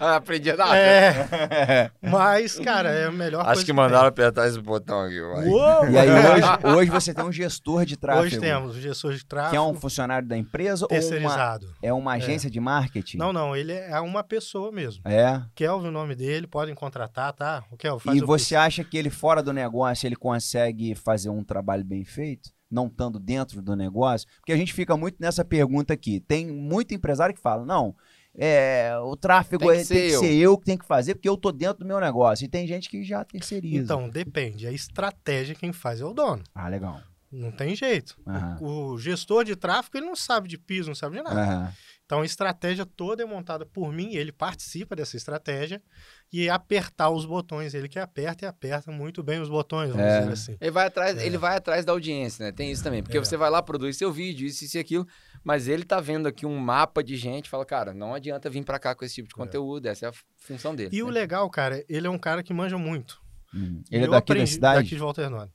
[0.16, 0.74] Aprendi a dar.
[0.74, 5.28] É, mas, cara, é a melhor coisa Acho que mandaram apertar esse botão aqui, tem.
[5.28, 5.46] vai.
[5.48, 5.90] Uou!
[5.90, 6.48] E aí hoje,
[6.78, 8.24] hoje você tem um gestor de tráfego.
[8.24, 11.74] Hoje temos o gestor de tráfego Que é um funcionário da empresa ou uma, terceirizado.
[11.82, 13.18] é uma agência de marketing?
[13.18, 15.02] Não, não, ele é uma pessoa mesmo.
[15.04, 15.42] É.
[15.54, 17.62] Kelvin, o nome dele, podem contratar, tá?
[17.70, 21.28] O Kelvin, faz E o você acha que ele fora do negócio ele consegue fazer
[21.28, 22.53] um trabalho bem feito?
[22.70, 24.28] Não estando dentro do negócio?
[24.38, 26.20] Porque a gente fica muito nessa pergunta aqui.
[26.20, 27.94] Tem muito empresário que fala, não,
[28.36, 30.86] é, o tráfego Tem que é- ser tem que eu." ser eu que tenho que
[30.86, 32.44] fazer porque eu tô dentro do meu negócio.
[32.44, 33.82] E tem gente que já terceiriza.
[33.84, 34.66] Então, depende.
[34.66, 36.42] A estratégia quem faz é o dono.
[36.54, 37.00] Ah, legal.
[37.30, 38.16] Não tem jeito.
[38.26, 38.58] Aham.
[38.60, 41.40] O, o gestor de tráfego, ele não sabe de piso, não sabe de nada.
[41.40, 41.72] Aham.
[42.06, 45.82] Então a estratégia toda é montada por mim, ele participa dessa estratégia
[46.30, 50.04] e é apertar os botões, ele que aperta e aperta muito bem os botões, vamos
[50.04, 50.18] É.
[50.20, 50.56] dizer assim.
[50.60, 51.24] Ele vai atrás, É.
[51.26, 52.52] ele vai atrás da audiência, né?
[52.52, 53.02] Tem isso também.
[53.02, 53.20] Porque É.
[53.20, 55.06] você vai lá, produz seu vídeo, isso, isso e aquilo,
[55.42, 58.78] mas ele tá vendo aqui um mapa de gente, fala, cara, não adianta vir pra
[58.78, 60.90] cá com esse tipo de conteúdo, essa é a função dele.
[60.94, 61.12] E o né?
[61.12, 63.18] legal, cara, ele é um cara que manja muito.
[63.54, 63.82] Hum.
[63.90, 64.82] Ele é daqui da aprendi- cidade?
[64.82, 65.50] Daqui de Walter Hernani.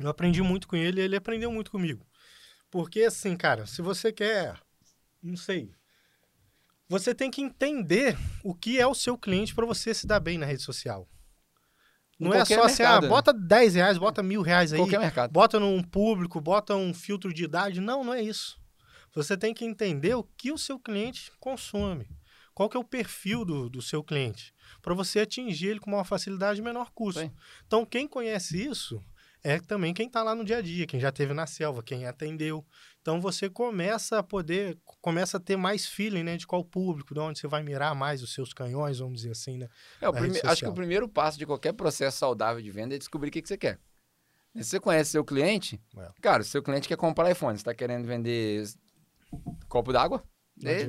[0.00, 2.04] Eu aprendi muito com ele e ele aprendeu muito comigo.
[2.70, 4.54] Porque, assim, cara, se você quer,
[5.22, 5.72] não sei,
[6.88, 10.38] você tem que entender o que é o seu cliente para você se dar bem
[10.38, 11.08] na rede social.
[12.18, 13.08] Não é só assim, mercado, ah, né?
[13.08, 15.30] bota 10 reais, bota mil reais aí, Qualquer mercado.
[15.30, 17.80] bota num público, bota um filtro de idade.
[17.80, 18.60] Não, não é isso.
[19.14, 22.08] Você tem que entender o que o seu cliente consome.
[22.52, 24.52] Qual que é o perfil do, do seu cliente.
[24.82, 27.20] Para você atingir ele com uma facilidade e menor custo.
[27.20, 27.32] Sim.
[27.66, 29.02] Então, quem conhece isso
[29.42, 32.06] é também quem está lá no dia a dia, quem já teve na selva, quem
[32.06, 32.64] atendeu.
[33.00, 37.20] Então, você começa a poder, começa a ter mais feeling né, de qual público, de
[37.20, 39.68] onde você vai mirar mais os seus canhões, vamos dizer assim, né?
[40.00, 42.98] É, o prime- Acho que o primeiro passo de qualquer processo saudável de venda é
[42.98, 43.78] descobrir o que, que você quer.
[44.56, 46.08] Se você conhece seu cliente, É.
[46.20, 48.64] cara, se seu cliente quer comprar iPhone, você está querendo vender
[49.68, 50.22] copo d'água,
[50.64, 50.88] é,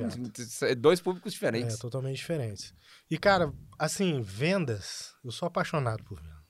[0.70, 1.78] é dois públicos É, diferentes.
[1.78, 2.74] totalmente diferentes.
[3.10, 6.42] E, cara, assim, vendas, eu sou apaixonado por vendas.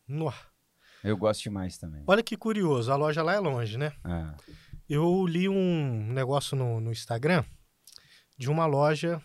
[1.02, 2.02] Eu gosto demais também.
[2.06, 3.92] Olha que curioso, a loja lá é longe, né?
[4.04, 4.34] Ah.
[4.88, 7.44] Eu li um negócio no, no Instagram
[8.38, 9.20] de uma loja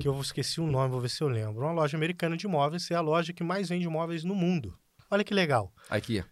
[0.00, 1.62] que eu esqueci o nome, vou ver se eu lembro.
[1.62, 4.76] Uma loja americana de imóveis, é a loja que mais vende imóveis no mundo.
[5.10, 5.72] Olha que legal.
[5.94, 6.24] IKEA.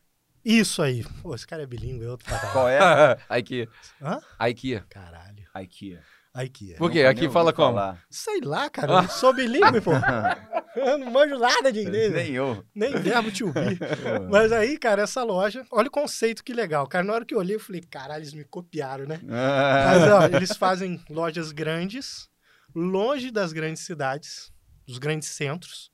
[0.44, 1.04] Isso aí.
[1.20, 2.52] Pô, esse cara é bilíngue, é outro pra caralho.
[2.52, 3.18] Qual é?
[3.38, 3.68] IKEA.
[4.00, 4.20] Hã?
[4.48, 4.86] IKEA.
[4.88, 5.44] Caralho.
[5.62, 6.02] IKEA.
[6.44, 6.76] IKEA.
[6.78, 7.02] Por quê?
[7.02, 7.74] Aqui fala como?
[7.74, 8.02] falar.
[8.08, 9.02] Sei lá, cara.
[9.02, 9.90] Eu sou bilíngue, pô.
[10.78, 12.12] Eu não manjo nada de inglês.
[12.12, 12.34] Nem velho.
[12.34, 12.64] eu.
[12.74, 13.78] Nem verbo to be.
[14.30, 16.86] Mas aí, cara, essa loja, olha o conceito que legal.
[16.86, 19.20] Cara, na hora que eu olhei, eu falei, caralho, eles me copiaram, né?
[19.22, 20.18] Mas, Ah.
[20.20, 22.28] ó, eles fazem lojas grandes,
[22.74, 24.52] longe das grandes cidades,
[24.86, 25.90] dos grandes centros,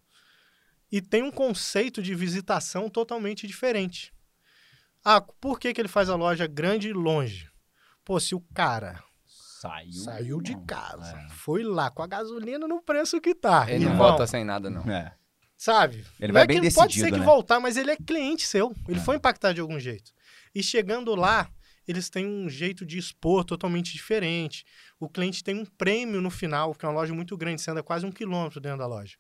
[0.91, 4.13] e tem um conceito de visitação totalmente diferente.
[5.05, 7.51] Ah, por que, que ele faz a loja grande e longe?
[8.05, 9.03] Pô, se o cara
[9.69, 9.93] Saiu.
[9.93, 11.29] saiu de casa, É.
[11.31, 14.69] foi lá com a gasolina no preço que tá, Ele não irmão, volta sem nada,
[14.71, 14.83] não.
[14.91, 15.15] É.
[15.57, 16.05] sabe?
[16.21, 17.25] Ele Não vai é bem que Pode ser decidido, que né?
[17.25, 18.75] voltar, mas ele é cliente seu.
[18.89, 19.03] Ele É.
[19.03, 20.13] foi impactado de algum jeito.
[20.55, 21.49] E chegando lá,
[21.89, 24.65] eles têm um jeito de expor totalmente diferente.
[25.01, 27.83] O cliente tem um prêmio no final, porque é uma loja muito grande, você anda
[27.83, 29.17] quase um quilômetro dentro da loja.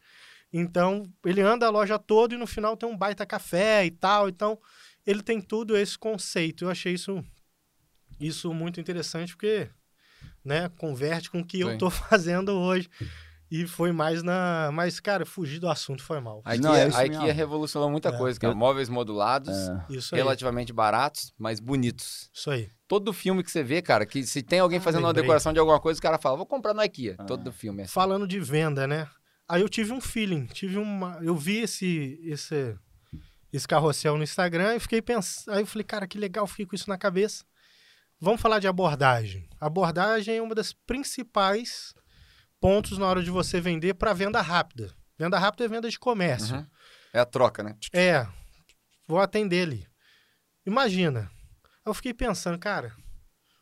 [0.52, 4.28] Então, ele anda a loja toda e no final tem um baita café e tal.
[4.28, 4.58] Então,
[5.06, 6.64] ele tem tudo esse conceito.
[6.64, 7.24] Eu achei isso,
[8.20, 9.68] isso muito interessante, porque
[10.44, 11.78] né, converte com o que eu Sim.
[11.78, 12.88] tô fazendo hoje.
[13.50, 14.70] E foi mais na.
[14.72, 16.42] Mas, cara, fugir do assunto foi mal.
[16.44, 17.32] A Não, é a IKEA mesmo.
[17.36, 18.16] revolucionou muita É.
[18.18, 18.52] coisa, cara.
[18.52, 19.84] Eu- Móveis modulados, É.
[19.90, 20.20] Isso aí.
[20.20, 22.30] relativamente baratos, mas bonitos.
[22.32, 22.68] Isso aí.
[22.88, 25.22] Todo filme que você vê, cara, que se tem alguém Ah, fazendo uma lembrei.
[25.22, 27.14] decoração de alguma coisa, o cara fala, vou comprar no IKEA.
[27.18, 27.24] Ah.
[27.24, 27.92] Todo filme é assim.
[27.92, 29.06] Falando de venda, né?
[29.48, 31.18] Aí eu tive um feeling, tive uma.
[31.22, 32.74] Eu vi esse, esse,
[33.52, 35.54] esse carrossel no Instagram e fiquei pensando.
[35.54, 37.44] Aí eu falei, cara, que legal, fiquei com isso na cabeça.
[38.24, 39.46] Vamos falar de abordagem.
[39.60, 41.92] Abordagem é uma das principais
[42.58, 44.94] pontos na hora de você vender para venda rápida.
[45.18, 46.56] Venda rápida é venda de comércio.
[46.56, 46.66] Uhum.
[47.12, 47.76] É a troca, né?
[47.92, 48.26] É,
[49.06, 49.86] vou atender ali.
[50.64, 51.30] Imagina.
[51.84, 52.96] Eu fiquei pensando, cara,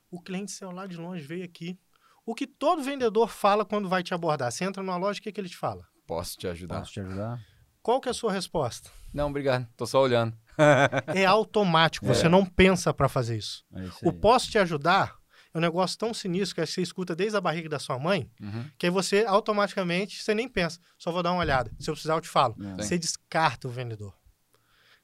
[0.09, 1.77] o cliente saiu lá de longe, veio aqui.
[2.25, 4.53] O que todo vendedor fala quando vai te abordar?
[4.53, 5.85] Você entra numa loja, o que, que ele te fala?
[6.07, 6.79] Posso te ajudar?
[6.79, 7.45] Posso te ajudar?
[7.83, 8.93] Qual que é a sua resposta?
[9.13, 9.67] Não, obrigado.
[9.77, 10.39] Tô só olhando.
[11.15, 13.65] É automático, você não pensa para fazer isso.
[13.75, 15.15] É isso O posso te ajudar
[15.55, 18.65] é um negócio tão sinistro que você escuta desde a barriga da sua mãe, Uhum.
[18.79, 21.71] que aí você automaticamente, você nem pensa, só vou dar uma olhada.
[21.79, 22.57] Se eu precisar, eu te falo.
[22.79, 22.83] É.
[22.83, 24.15] Você descarta o vendedor.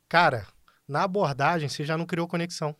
[0.08, 0.46] Cara,
[0.86, 2.74] na abordagem, você já não criou conexão.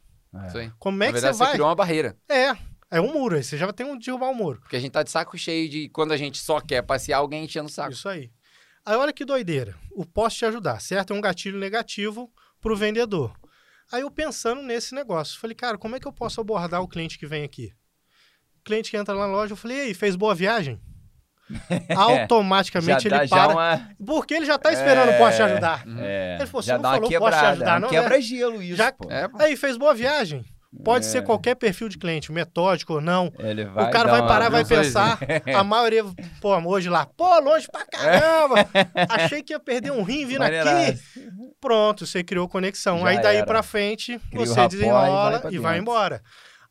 [0.54, 0.70] É.
[0.78, 1.52] Como é Na que verdade, você vai?
[1.52, 2.16] criou uma barreira.
[2.28, 2.56] É,
[2.90, 3.42] é um muro aí.
[3.44, 4.60] Você já tem um derrubar um muro.
[4.60, 7.44] Porque a gente tá de saco cheio de quando a gente só quer passear alguém
[7.44, 7.92] enchendo o saco.
[7.92, 8.30] Isso aí.
[8.84, 9.74] Aí olha que doideira.
[9.90, 11.12] O posso te ajudar, certo?
[11.12, 13.32] É um gatilho negativo pro vendedor.
[13.92, 17.18] Aí eu pensando nesse negócio, falei, cara, como é que eu posso abordar o cliente
[17.18, 17.72] que vem aqui?
[18.60, 20.78] O cliente que entra na loja, eu falei, e aí, fez boa viagem?
[21.96, 23.88] Automaticamente já dá, ele já para, uma...
[24.06, 25.44] porque ele já tá esperando o posso te É.
[25.46, 25.84] ajudar.
[25.98, 27.48] É, Ele falou, você já não falou, posso te quebrada.
[27.48, 28.00] ajudar, é não, né?
[28.00, 29.10] quebra-gelo isso, Já- pô.
[29.10, 29.42] É, pô.
[29.42, 30.44] Aí, fez boa viagem.
[30.84, 31.08] Pode É.
[31.08, 33.28] ser qualquer perfil de cliente, metódico ou não.
[33.28, 35.18] O cara vai parar, vai pensar.
[35.56, 36.04] A maioria,
[36.40, 38.68] pô, hoje lá, pô, longe pra caramba.
[39.08, 40.56] Achei que ia perder um rim vindo aqui.
[40.64, 41.02] Maneiraço.
[41.60, 43.00] Pronto, você criou conexão.
[43.00, 43.46] Já Aí daí era.
[43.46, 46.22] pra frente, Cria você rapport e desenrola vai e vai embora.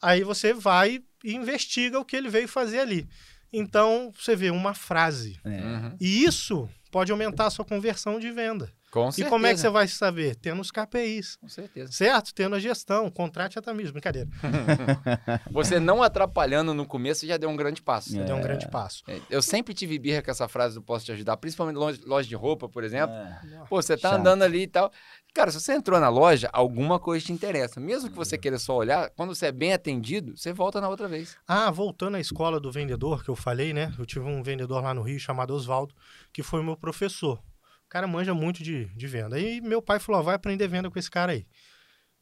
[0.01, 3.07] Aí você vai e investiga o que ele veio fazer ali.
[3.51, 5.39] Então, você vê uma frase.
[5.43, 5.91] É.
[5.99, 8.69] E isso pode aumentar a sua conversão de venda.
[8.91, 9.29] Com E certeza.
[9.29, 10.35] como é que você vai saber?
[10.35, 11.91] Tendo os KPIs, Com certeza.
[11.91, 12.33] certo?
[12.33, 14.29] Tendo a gestão, contrate a Tamis, brincadeira.
[15.51, 18.17] Você não atrapalhando no começo já deu um grande passo.
[18.19, 18.23] É.
[18.23, 19.03] deu um grande passo.
[19.07, 22.27] É, Eu sempre tive birra com essa frase do posso te ajudar, principalmente loja, loja
[22.27, 23.13] de roupa, por exemplo.
[23.15, 23.39] É.
[23.69, 24.19] Pô, você tá Chato.
[24.19, 24.91] andando ali e tal.
[25.33, 27.79] Cara, se você entrou na loja, alguma coisa te interessa.
[27.79, 31.07] Mesmo que você queira só olhar, quando você é bem atendido, você volta na outra
[31.07, 31.35] vez.
[31.47, 33.93] Ah, voltando à escola do vendedor que eu falei, né?
[33.99, 35.93] Eu tive um vendedor lá no Rio chamado Oswaldo,
[36.33, 37.39] que foi meu professor.
[37.87, 39.37] O cara manja muito de, de venda.
[39.37, 41.47] Aí meu pai falou: ó, vai aprender venda com esse cara aí.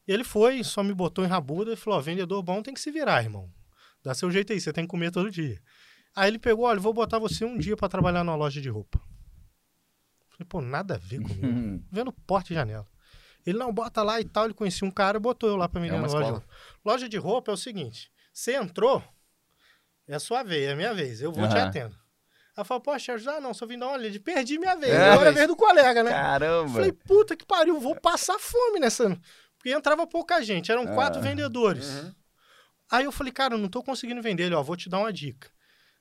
[0.06, 2.90] Ele foi, só me botou em rabuda e falou: ó, vendedor bom tem que se
[2.92, 3.52] virar, irmão.
[4.02, 5.60] Dá seu jeito aí, você tem que comer todo dia.
[6.14, 9.00] Aí ele pegou: olha, vou botar você um dia pra trabalhar numa loja de roupa.
[10.30, 11.82] Falei, pô, nada a ver comigo.
[11.90, 12.86] Vendo porta e janela.
[13.44, 15.80] Ele não bota lá e tal, ele conhecia um cara e botou eu lá pra
[15.80, 16.16] vender É na loja.
[16.16, 16.38] de escola.
[16.40, 16.54] roupa.
[16.84, 19.02] Loja de roupa é o seguinte: você entrou,
[20.06, 21.66] é a sua vez, é a minha vez, eu vou te Aham.
[21.68, 21.96] atendo.
[22.56, 24.18] Ela falou, poxa, ajudar não, só vim dar uma olhada.
[24.20, 26.10] Perdi minha vez, É, agora é a vez do colega, né?
[26.10, 26.72] Caramba.
[26.72, 29.04] Falei, puta que pariu, vou passar fome nessa.
[29.58, 31.22] Porque entrava pouca gente, eram quatro Ah.
[31.22, 31.86] vendedores.
[31.86, 32.14] Uhum.
[32.90, 34.44] Aí eu falei, cara, eu não tô conseguindo vender.
[34.44, 35.50] Ele, ó, vou te dar uma dica.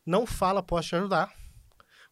[0.06, 1.34] Não fala, posso te ajudar.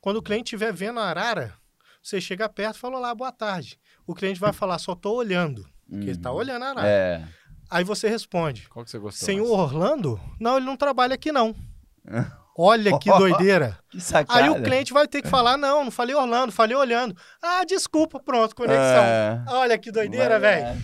[0.02, 1.54] Quando o cliente estiver vendo a arara,
[2.02, 3.80] você chega perto e fala, olá, boa tarde.
[4.06, 5.64] O cliente vai falar, só tô olhando.
[5.88, 6.38] Porque ele tá Uhum.
[6.38, 6.88] olhando a arara.
[6.88, 7.24] É.
[7.70, 9.26] Aí você responde, Qual que você gostou?
[9.26, 9.72] senhor mais?
[9.72, 10.20] Orlando?
[10.39, 11.56] Não, ele não trabalha aqui, não.
[12.58, 13.78] Olha que doideira.
[13.89, 14.39] Que sacada.
[14.39, 17.16] Aí o cliente vai ter que falar, não, não falei Orlando, falei olhando.
[17.41, 19.04] Ah, desculpa, pronto, conexão.
[19.04, 19.43] É.
[19.47, 20.82] Olha que doideira, Vai velho.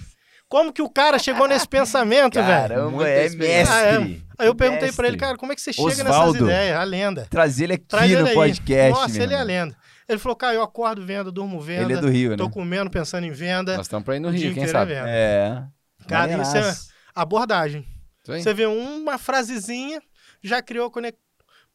[0.47, 2.47] Como que o cara chegou nesse pensamento, velho?
[2.47, 4.26] Caramba, é mestre.
[4.39, 6.45] Aí eu perguntei pra ele, cara, como é que você chega nessas Osvaldo.
[6.45, 6.78] ideias?
[6.80, 7.28] A lenda.
[7.30, 8.34] Trazer ele aqui Traz no ele aí.
[8.36, 8.99] podcast.
[8.99, 9.76] Nossa, ele é a lenda.
[10.07, 11.84] Ele falou, cara, eu acordo venda, durmo venda.
[11.84, 12.51] Ele é do Rio, Tô né?
[12.51, 13.78] comendo, pensando em venda.
[13.78, 14.95] Nós estamos pra ir no Rio, quem é sabe?
[14.95, 15.07] venda.
[15.07, 15.63] É.
[16.07, 16.74] Cara, isso é
[17.13, 17.86] abordagem.
[18.26, 20.01] Você vê uma frasezinha,
[20.43, 20.89] já criou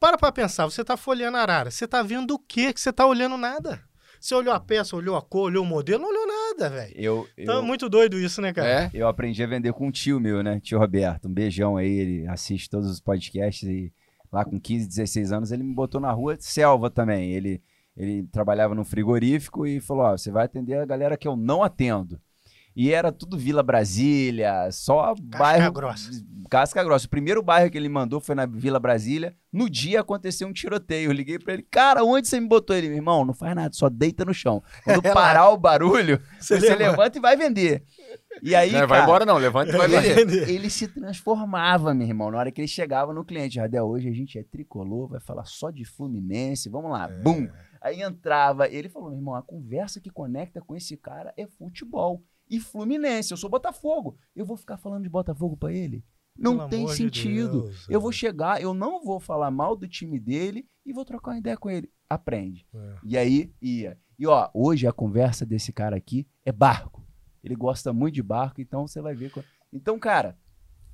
[0.05, 1.70] Para pra pensar, você tá folheando a arara.
[1.70, 2.74] Você tá vendo o quê?
[2.74, 3.80] Que você tá olhando nada.
[4.20, 6.92] Você olhou a peça, olhou a cor, olhou o modelo, não olhou nada, velho.
[6.94, 8.68] Eu, Então é eu, muito doido isso, né, cara?
[8.68, 8.90] É?
[8.92, 10.61] eu aprendi a vender com um tio meu, né?
[10.61, 11.26] Tio Roberto.
[11.26, 11.88] Um beijão aí.
[11.90, 13.90] Ele assiste todos os podcasts e
[14.30, 17.32] lá com 15, 16 anos ele me botou na rua selva também.
[17.32, 17.62] Ele,
[17.96, 21.62] ele trabalhava num frigorífico e falou: Ó, você vai atender a galera que eu não
[21.62, 22.20] atendo.
[22.77, 25.72] E era tudo Vila Brasília, só bairro.
[25.72, 26.11] Grossa.
[26.51, 27.07] Casca Grossa.
[27.07, 29.35] O primeiro bairro que ele mandou foi na Vila Brasília.
[29.53, 31.09] No dia aconteceu um tiroteio.
[31.11, 32.75] Eu liguei pra ele, cara, onde você me botou?
[32.75, 34.61] Ele, meu irmão, não faz nada, só deita no chão.
[34.83, 36.91] Quando parar o barulho, Você você, levanta.
[36.91, 37.85] levanta e vai vender.
[38.43, 40.49] E aí, Não, cara, vai embora não, levanta e vai vender.
[40.51, 43.55] ele se transformava, meu irmão, na hora que ele chegava no cliente.
[43.55, 47.49] Jardel, hoje a gente é tricolor, vai falar só de Fluminense, vamos lá, bum.
[47.81, 52.22] Aí entrava, ele falou, meu irmão, a conversa que conecta com esse cara é futebol.
[52.49, 54.16] E Fluminense, eu sou Botafogo.
[54.34, 56.05] Eu vou ficar falando de Botafogo pra ele?
[56.36, 57.62] Não Pelo tem amor de sentido.
[57.62, 58.03] Deus, eu é.
[58.03, 61.57] vou chegar, eu não vou falar mal do time dele e vou trocar uma ideia
[61.57, 61.90] com ele.
[62.09, 62.66] Aprende.
[62.74, 62.95] É.
[63.05, 63.99] E aí ia.
[64.18, 67.05] E ó, hoje a conversa desse cara aqui é barco.
[67.42, 69.32] Ele gosta muito de barco, então você vai ver.
[69.72, 70.38] Então, cara,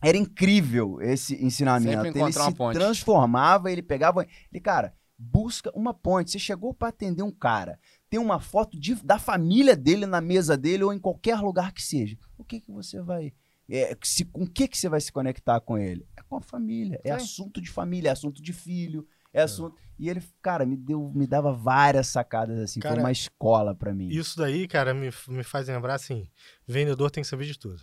[0.03, 2.03] era incrível esse ensinamento.
[2.03, 2.75] Sempre Ele encontrar uma se ponte.
[2.75, 4.27] transformava, ele pegava.
[4.51, 6.31] Ele, cara, busca uma ponte.
[6.31, 7.79] Você chegou para atender um cara,
[8.11, 11.81] tem uma foto de- da família dele na mesa dele ou em qualquer lugar que
[11.83, 12.19] seja.
[12.37, 13.33] O que que você vai.
[13.73, 16.05] é, se, com o que, que você vai se conectar com ele?
[16.17, 17.01] É com a família.
[17.05, 17.25] É Sim.
[17.25, 19.77] assunto de família, é assunto de filho, é assunto.
[19.97, 22.81] E ele, cara, me deu, me dava várias sacadas assim.
[22.81, 24.09] Cara, foi uma escola para mim.
[24.09, 26.27] Isso daí, cara, me, me faz lembrar assim:
[26.67, 27.81] vendedor tem que saber de tudo.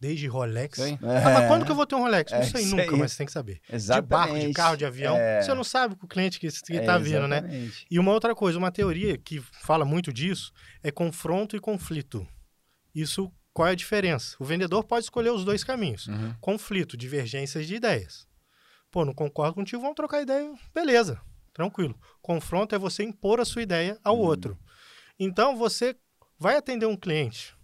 [0.00, 0.78] Desde Rolex.
[0.78, 0.96] Sim.
[1.02, 2.30] Ah, mas quando que eu vou ter um Rolex?
[2.30, 2.96] Não É sei nunca, aí.
[2.96, 3.60] mas você tem que saber.
[3.68, 4.04] Exatamente.
[4.04, 5.16] De barco, de carro, de avião.
[5.16, 5.42] É.
[5.42, 7.38] Você não sabe com o cliente que, que É, tá vindo, né?
[7.38, 7.86] exatamente.
[7.90, 10.52] E uma outra coisa, uma teoria que fala muito disso
[10.84, 12.24] é confronto e conflito.
[12.94, 14.36] Isso, qual é a diferença?
[14.38, 16.06] O vendedor pode escolher os dois caminhos.
[16.06, 16.32] Uhum.
[16.40, 18.26] Conflito, divergências de ideias.
[18.92, 20.52] Pô, não concordo contigo, vamos trocar ideia.
[20.72, 21.20] Beleza,
[21.52, 21.98] tranquilo.
[22.22, 24.22] Confronto é você impor a sua ideia ao Uhum.
[24.24, 24.58] outro.
[25.18, 25.96] Então, você
[26.38, 27.54] vai atender um cliente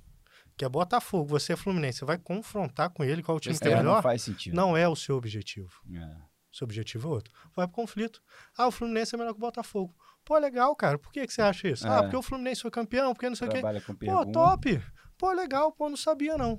[0.57, 3.65] que é Botafogo, você é Fluminense, você vai confrontar com ele qual o time que
[3.65, 4.03] é É, não melhor?
[4.03, 4.55] faz sentido.
[4.55, 5.71] Não é o seu objetivo.
[5.93, 6.17] É.
[6.53, 7.35] Seu objetivo é outro.
[7.57, 8.23] Vai pro conflito.
[8.57, 9.95] Ah, o Fluminense é melhor que o Botafogo.
[10.25, 10.97] Pô, legal, cara.
[10.99, 11.87] Por que, que você acha isso?
[11.89, 12.03] Ah, É.
[12.03, 13.61] porque o Fluminense foi campeão, porque não sei o quê.
[14.07, 14.81] Pô, top.
[15.19, 15.73] Pô, legal.
[15.73, 16.59] Pô, não sabia não.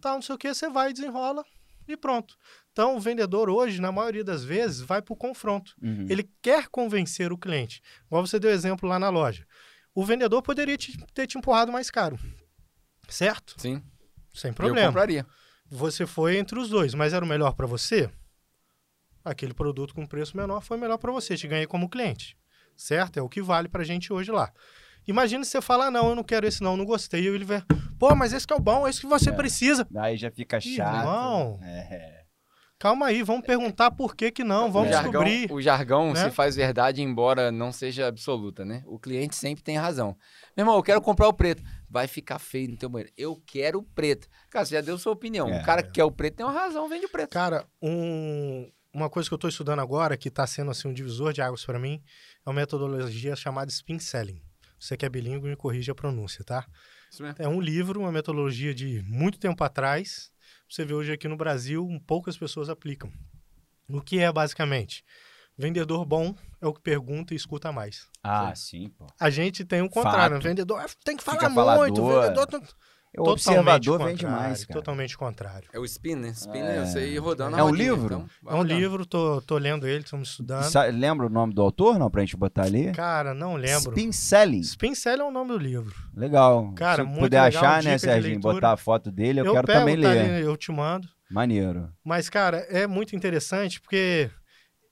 [0.00, 1.42] Tá, não sei o que, você vai, desenrola
[1.88, 2.36] e pronto.
[2.70, 5.74] Então, o vendedor hoje, na maioria das vezes, vai pro confronto.
[5.82, 6.06] Uhum.
[6.08, 7.82] Ele quer convencer o cliente.
[8.06, 9.44] Igual você deu exemplo lá na loja.
[9.92, 12.16] O vendedor poderia te- ter te empurrado mais caro.
[13.10, 13.54] Certo?
[13.58, 13.82] Sim.
[14.32, 14.86] Sem Eu problema.
[14.88, 15.26] compraria.
[15.68, 18.08] Você foi entre os dois, mas era o melhor para você?
[19.24, 22.36] Aquele produto com preço menor foi melhor para você, te ganhei como cliente.
[22.76, 23.18] Certo?
[23.18, 24.50] É o que vale pra gente hoje lá.
[25.06, 27.22] Imagina se você falar, ah, não, eu não quero esse não, não gostei.
[27.24, 27.62] E ele vai,
[27.98, 29.32] pô, mas esse que é o bom, esse que você É.
[29.32, 29.86] precisa.
[29.96, 30.98] Aí já fica chato.
[30.98, 31.58] Irmão.
[31.62, 32.19] É.
[32.80, 35.52] Calma aí, vamos perguntar por que que não, vamos o jargão, descobrir.
[35.52, 36.24] o jargão né?
[36.24, 38.82] se faz verdade, embora não seja absoluta, né?
[38.86, 40.16] O cliente sempre tem razão.
[40.56, 41.62] Meu irmão, eu quero comprar o preto.
[41.90, 43.12] Vai ficar feio no teu banheiro.
[43.18, 44.26] Eu quero o preto.
[44.48, 45.46] Cara, você já deu sua opinião.
[45.50, 45.60] É.
[45.60, 47.28] o cara que quer o preto tem uma razão, vende o preto.
[47.30, 51.34] Cara, um- uma coisa que eu estou estudando agora, que está sendo assim um divisor
[51.34, 52.02] de águas para mim,
[52.46, 54.40] é uma metodologia chamada spin selling.
[54.78, 56.66] Você que é bilíngue, me corrige a pronúncia, tá?
[57.12, 57.36] Isso mesmo.
[57.38, 60.30] É um livro, uma metodologia de muito tempo atrás.
[60.70, 63.10] Você vê hoje aqui no Brasil, poucas pessoas aplicam.
[63.88, 65.04] O que é basicamente?
[65.58, 68.08] Vendedor bom é o que pergunta e escuta mais.
[68.22, 69.06] Ah, sim, pô.
[69.18, 70.36] A gente tem um contrário.
[70.36, 70.44] Fato.
[70.44, 72.00] O vendedor tem que Fica falar muito.
[72.00, 72.22] O falador.
[72.22, 72.62] vendedor tem-
[73.18, 73.48] O totalmente
[73.90, 74.80] observador vende contrário, mais, cara.
[74.80, 75.68] Totalmente contrário.
[75.72, 76.28] É o spin, né?
[76.30, 76.76] Spin É.
[76.76, 78.04] é eu sei ir rodando É um rodinha, livro?
[78.06, 78.74] então É um rodando.
[78.80, 80.62] livro, tô, tô lendo ele, estamos estudando.
[80.64, 82.92] sa- lembra o nome do autor, não, pra gente botar ali?
[82.92, 83.90] Cara, não lembro.
[83.90, 84.60] Spin Selling.
[84.60, 85.92] Spin Selling é o nome do livro.
[86.14, 86.72] Legal.
[86.74, 89.66] Cara, Se muito puder legal, achar, né, Serginho, botar a foto dele, eu, eu quero
[89.66, 90.18] pego, também tá ler.
[90.34, 91.08] ali, eu te mando.
[91.28, 91.88] Maneiro.
[92.04, 94.30] Mas, cara, é muito interessante porque.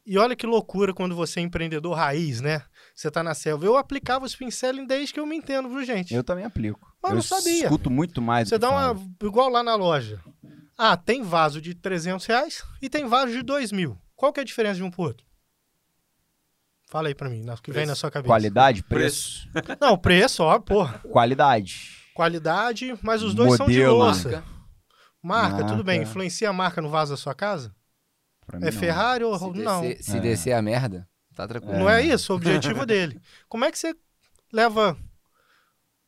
[0.07, 2.62] E olha que loucura quando você é empreendedor raiz, né?
[2.99, 3.64] Você tá na selva.
[3.64, 6.12] Eu aplicava o spin selling desde que eu me entendo, viu, gente?
[6.12, 6.80] Eu também aplico.
[7.01, 7.62] Mas eu não sabia.
[7.62, 8.80] escuto muito mais Você dá uma.
[8.92, 9.09] falo.
[9.22, 10.20] Igual lá na loja.
[10.76, 13.96] Ah, tem vaso de 300 reais e tem vaso de 2 mil.
[14.16, 15.24] Qual que é a diferença de um pro outro?
[16.90, 17.88] Fala aí pra mim, na- que vem Preço.
[17.88, 18.28] na sua cabeça.
[18.32, 19.49] Qualidade, preço.
[19.80, 20.99] Não, preço, ó, porra.
[21.12, 21.90] Qualidade.
[22.14, 23.96] Qualidade, mas os dois são de Modelo.
[23.99, 24.28] louça.
[25.22, 25.53] Marca.
[25.53, 26.03] Marca, tudo bem.
[26.03, 27.72] Influencia a marca no vaso da sua casa?
[28.44, 28.78] Pra mim, É não.
[28.80, 29.38] Ferrari ou.
[29.38, 29.82] Se, não.
[29.82, 30.20] descer, se É.
[30.20, 31.09] descer a merda,
[31.39, 31.78] tá tranquilo.
[31.78, 33.20] Não é isso o objetivo dele.
[33.49, 33.95] Como é que você
[34.53, 34.97] leva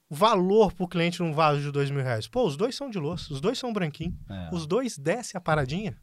[0.08, 2.26] valor pro cliente num vaso de dois mil reais?
[2.26, 4.50] Pô, os dois são de louça, os dois são branquinhos, É.
[4.52, 5.96] os dois desce a paradinha.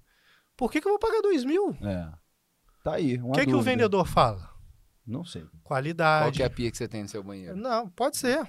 [0.55, 1.69] Por que, que eu vou pagar dois mil?
[1.71, 2.11] O É.
[2.83, 4.49] Tá aí, uma que, que o vendedor fala?
[5.05, 5.41] Não sei.
[5.43, 6.37] Qual Qualidade.
[6.37, 7.55] que é a pia que você tem no seu banheiro?
[7.55, 8.47] Não, pode ser.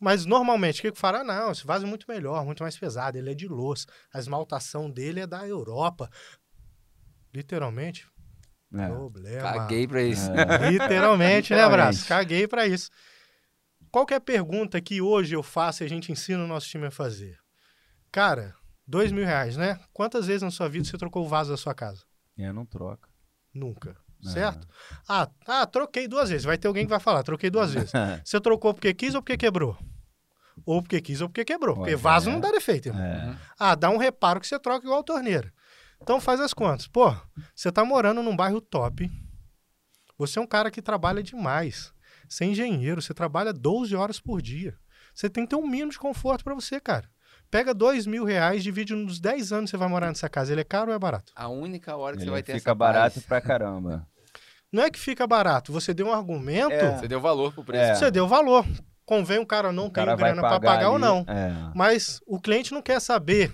[0.00, 1.22] Mas normalmente, o que que fala?
[1.22, 3.86] Não, esse vaso é muito melhor, muito mais pesado, ele é de louça.
[4.14, 6.08] A esmaltação dele é da Europa.
[7.34, 8.08] Literalmente,
[8.72, 8.86] É.
[8.86, 9.40] problema.
[9.40, 10.30] Caguei pra isso.
[10.30, 10.70] É.
[10.70, 11.76] Literalmente, né, Literalmente.
[11.76, 12.08] Braço?
[12.08, 12.90] Caguei pra isso.
[13.90, 16.86] Qual é a pergunta que hoje eu faço e a gente ensina o nosso time
[16.86, 17.36] a fazer?
[18.12, 18.54] Cara,
[18.86, 19.78] dois mil reais, né?
[19.92, 22.02] Quantas vezes na sua vida você trocou o vaso da sua casa?
[22.38, 23.08] É, não troca.
[23.52, 23.96] Nunca.
[24.24, 24.28] É.
[24.28, 24.68] Certo?
[25.08, 26.44] Ah, ah, troquei duas vezes.
[26.44, 27.90] Vai ter alguém que vai falar, troquei duas vezes.
[28.24, 29.78] Você trocou porque quis ou porque quebrou?
[30.66, 31.76] Ou porque quis ou porque quebrou.
[31.76, 32.32] Porque vaso é.
[32.32, 33.02] não dá defeito, irmão.
[33.02, 33.36] É.
[33.58, 35.52] Ah, dá um reparo que você troca igual a torneira.
[36.02, 36.86] Então faz as contas.
[36.86, 37.14] Pô,
[37.54, 39.10] você tá morando num bairro top.
[40.18, 41.92] Você é um cara que trabalha demais.
[42.28, 44.76] Você é engenheiro, você trabalha 12 horas por dia.
[45.14, 47.08] Você tem que ter um mínimo de conforto pra você, cara.
[47.50, 50.52] Pega dois mil reais, divide nos 10 anos que você vai morar nessa casa.
[50.52, 51.32] Ele é caro ou é barato?
[51.34, 54.06] A única hora que Ele você vai ter fica essa barato paz, pra caramba.
[54.72, 55.72] Não é que fica barato.
[55.72, 56.96] Você deu um argumento, É.
[56.96, 57.90] Você deu valor pro preço.
[57.90, 57.94] É.
[57.96, 58.64] você deu valor.
[59.04, 61.24] Convém o cara não O ter grana pra pagar pagar ou ali, não.
[61.26, 61.72] É.
[61.74, 63.52] Mas o cliente não quer saber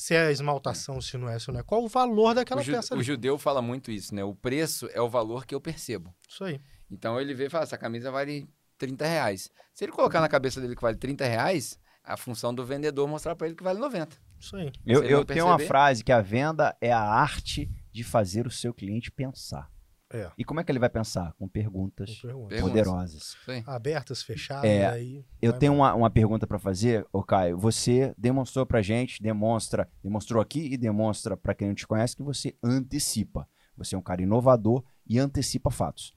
[0.00, 1.62] se é esmaltação, se não é, se não é.
[1.62, 3.04] Qual o valor daquela O, ju- peça o ali.
[3.04, 4.24] judeu fala muito isso, né?
[4.24, 6.14] O preço é o valor que eu percebo.
[6.28, 6.60] Isso aí.
[6.90, 8.48] Então ele vê e fala, essa camisa vale
[8.78, 9.50] 30 reais.
[9.74, 13.10] Se ele colocar na cabeça dele que vale 30 reais, a função do vendedor é
[13.10, 14.16] mostrar pra ele que vale 90.
[14.38, 14.72] Isso aí.
[14.86, 18.72] Eu, eu tenho uma frase que a venda é a arte de fazer o seu
[18.72, 19.70] cliente pensar.
[20.12, 20.30] É.
[20.36, 21.32] E como é que ele vai pensar?
[21.34, 22.48] Com perguntas Pergunta.
[22.48, 22.60] Perguntas.
[22.60, 23.36] poderosas.
[23.66, 25.24] Abertas, fechadas, É, aí.
[25.40, 27.56] Eu tenho uma, uma pergunta pra fazer, ô Caio.
[27.58, 32.22] Você demonstrou pra gente, demonstra, demonstrou aqui e demonstra pra quem não te conhece que
[32.22, 33.48] você antecipa.
[33.76, 36.12] Você é um cara inovador e antecipa fatos.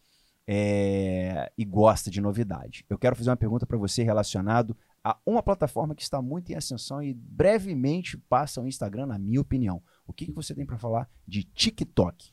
[0.45, 2.85] É, e gosta de novidade.
[2.89, 6.55] Eu quero fazer uma pergunta pra você relacionado a uma plataforma que está muito em
[6.55, 9.81] ascensão e brevemente passa o Instagram, na minha opinião.
[10.05, 12.32] O que, que você tem pra falar de TikTok?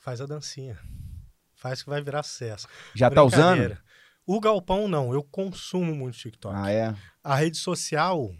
[0.00, 0.78] Faz a dancinha.
[1.54, 2.66] Faz que vai virar sucesso.
[2.94, 3.76] Já tá usando?
[4.26, 6.54] O galpão não, eu consumo muito TikTok.
[6.56, 6.94] Ah, é?
[7.22, 8.30] A rede social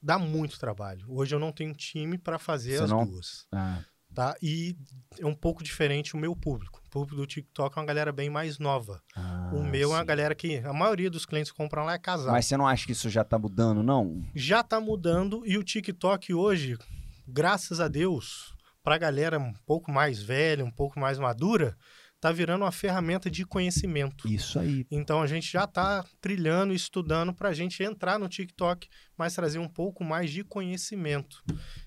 [0.00, 1.04] dá muito trabalho.
[1.08, 3.80] Hoje eu não tenho time para fazer Você as não- duas, Ah,
[4.14, 4.36] tá?
[4.42, 4.76] E
[5.18, 6.80] é um pouco diferente o meu público.
[6.86, 9.02] O público do TikTok é uma galera bem mais nova.
[9.16, 10.06] ah, o meu é uma sim.
[10.06, 12.32] galera que a maioria dos clientes que compram lá é casal.
[12.32, 14.24] Mas você não acha que isso já tá mudando, não?
[14.34, 16.78] já tá mudando e o TikTok hoje,
[17.26, 18.51] graças a Deus,
[18.82, 21.76] pra galera um pouco mais velha, um pouco mais madura,
[22.20, 24.28] tá virando uma ferramenta de conhecimento.
[24.28, 24.86] Isso aí.
[24.90, 29.58] Então a gente já tá trilhando e estudando pra gente entrar no TikTok, mas trazer
[29.58, 31.42] um pouco mais de conhecimento.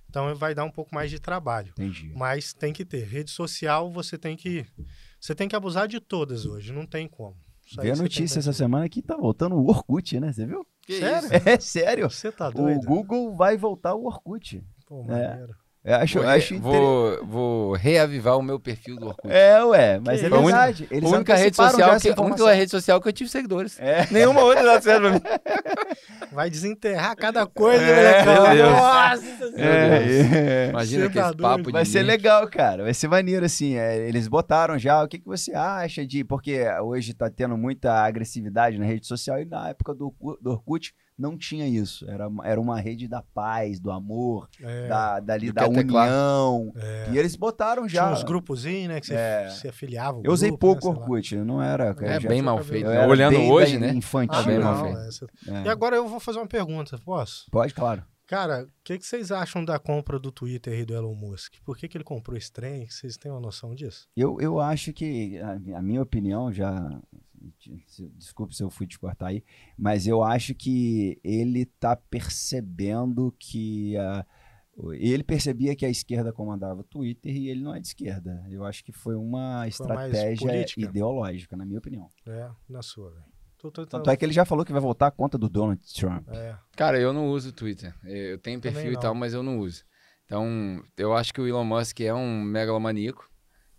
[0.09, 1.69] Então vai dar um pouco mais de trabalho.
[1.71, 2.11] Entendi.
[2.15, 3.05] Mas tem que ter.
[3.05, 4.65] Rede social, você tem que.
[5.19, 7.35] Você tem que abusar de todas hoje, não tem como.
[7.65, 10.31] Isso aí Vi a notícia essa semana que tá voltando o Orkut, né?
[10.31, 10.65] Você viu?
[10.83, 11.27] Que Sério?
[11.33, 11.47] isso?
[11.49, 12.09] É sério.
[12.09, 12.85] Você tá O doido?
[12.85, 14.63] Google vai voltar o Orkut.
[14.85, 15.55] Pô, maneiro.
[15.87, 19.31] Eu acho, Vou, acho inter- vou, vou reavivar o meu perfil do Orkut.
[19.31, 20.41] É, ué, mas Que é isso?
[20.41, 20.87] verdade.
[20.89, 23.79] a Eles única rede social que, a única rede social que eu tive seguidores.
[23.79, 24.07] É.
[24.09, 25.21] Nenhuma outra dá certo pra mim.
[26.31, 28.71] Vai desenterrar cada coisa, É, molecão.
[28.71, 29.17] Nossa
[29.51, 29.57] Senhora.
[29.57, 30.69] É, é.
[30.69, 32.83] Imagina que esse papo Vai ser legal, cara.
[32.83, 33.75] Vai ser maneiro, assim.
[33.77, 35.03] é, eles botaram já.
[35.03, 36.23] O que, que você acha de.
[36.23, 40.93] Porque hoje tá tendo muita agressividade na rede social e na época do, do Orkut
[41.17, 42.09] não tinha isso.
[42.09, 46.07] Era, uma- era uma rede da paz, do amor, É, da, dali, Do da teclar.
[46.07, 46.73] união.
[46.75, 47.09] é.
[47.11, 48.03] E eles botaram já.
[48.03, 48.99] Tinha uns grupozinhos, né?
[48.99, 49.49] Que você É.
[49.49, 50.21] se afiliava.
[50.23, 51.05] Eu usei grupo, né, pouco lá.
[51.05, 51.95] Orkut, não era.
[52.01, 52.87] É já- bem mal feito.
[52.89, 53.05] né?
[53.07, 53.93] Olhando bem hoje, né?
[53.93, 54.39] Infantil.
[54.39, 54.99] Ah, bem mal não, feito.
[55.07, 55.63] essa- É.
[55.65, 57.45] E agora eu vou fazer uma pergunta, posso?
[57.51, 58.03] Pode, claro.
[58.27, 61.53] Cara, o que, que vocês acham da compra do Twitter aí do Elon Musk?
[61.63, 62.89] Por que, que ele comprou esse trem?
[62.89, 64.07] Vocês têm uma noção disso?
[64.17, 66.99] Eu, eu acho que, a, a minha opinião, já.
[68.17, 69.43] Desculpe se eu fui te cortar aí,
[69.77, 73.95] mas eu acho que ele tá percebendo que.
[73.97, 74.25] a-
[74.99, 78.45] ele percebia que a esquerda comandava o Twitter e ele não é de esquerda.
[78.49, 80.35] Eu acho que foi uma Foi estratégia
[80.89, 82.09] ideológica, na minha opinião.
[82.27, 83.23] É, na sua, velho.
[83.57, 85.47] Tô- tô- tô- Tanto é que ele já falou que vai voltar à conta do
[85.47, 86.27] Donald Trump.
[86.29, 87.95] É, Cara, eu não uso o Twitter.
[88.03, 89.85] Eu tenho perfil e tal, mas eu não uso.
[90.25, 93.29] Então, eu acho que o Elon Musk é um megalomaníaco.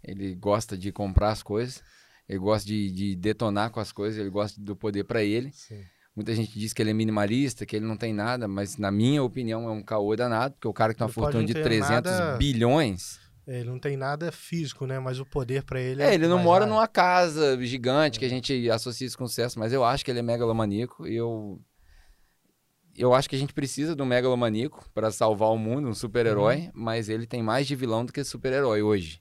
[0.02, 1.82] Ele gosta de comprar as coisas.
[2.28, 4.19] Ele gosta de, de detonar com as coisas.
[4.19, 5.51] Ele gosta do poder pra ele.
[5.53, 5.81] sim.
[6.15, 9.23] Muita gente diz que ele é minimalista, que ele não tem nada, mas na minha
[9.23, 12.11] opinião é um caô danado, porque o cara que tem uma fortuna de ter 300
[12.11, 13.20] nada- bilhões.
[13.47, 14.98] É, Ele não tem nada físico, né?
[14.98, 16.73] Mas o poder pra ele É, ele não mora vale.
[16.74, 20.19] numa casa gigante que a gente associa isso com sucesso, mas eu acho que ele
[20.20, 21.61] é megalomaníaco e eu.
[22.97, 26.70] Eu acho que a gente precisa de um megalomaníaco para salvar o mundo, um super-herói,
[26.74, 29.20] mas ele tem mais de vilão do que super-herói hoje.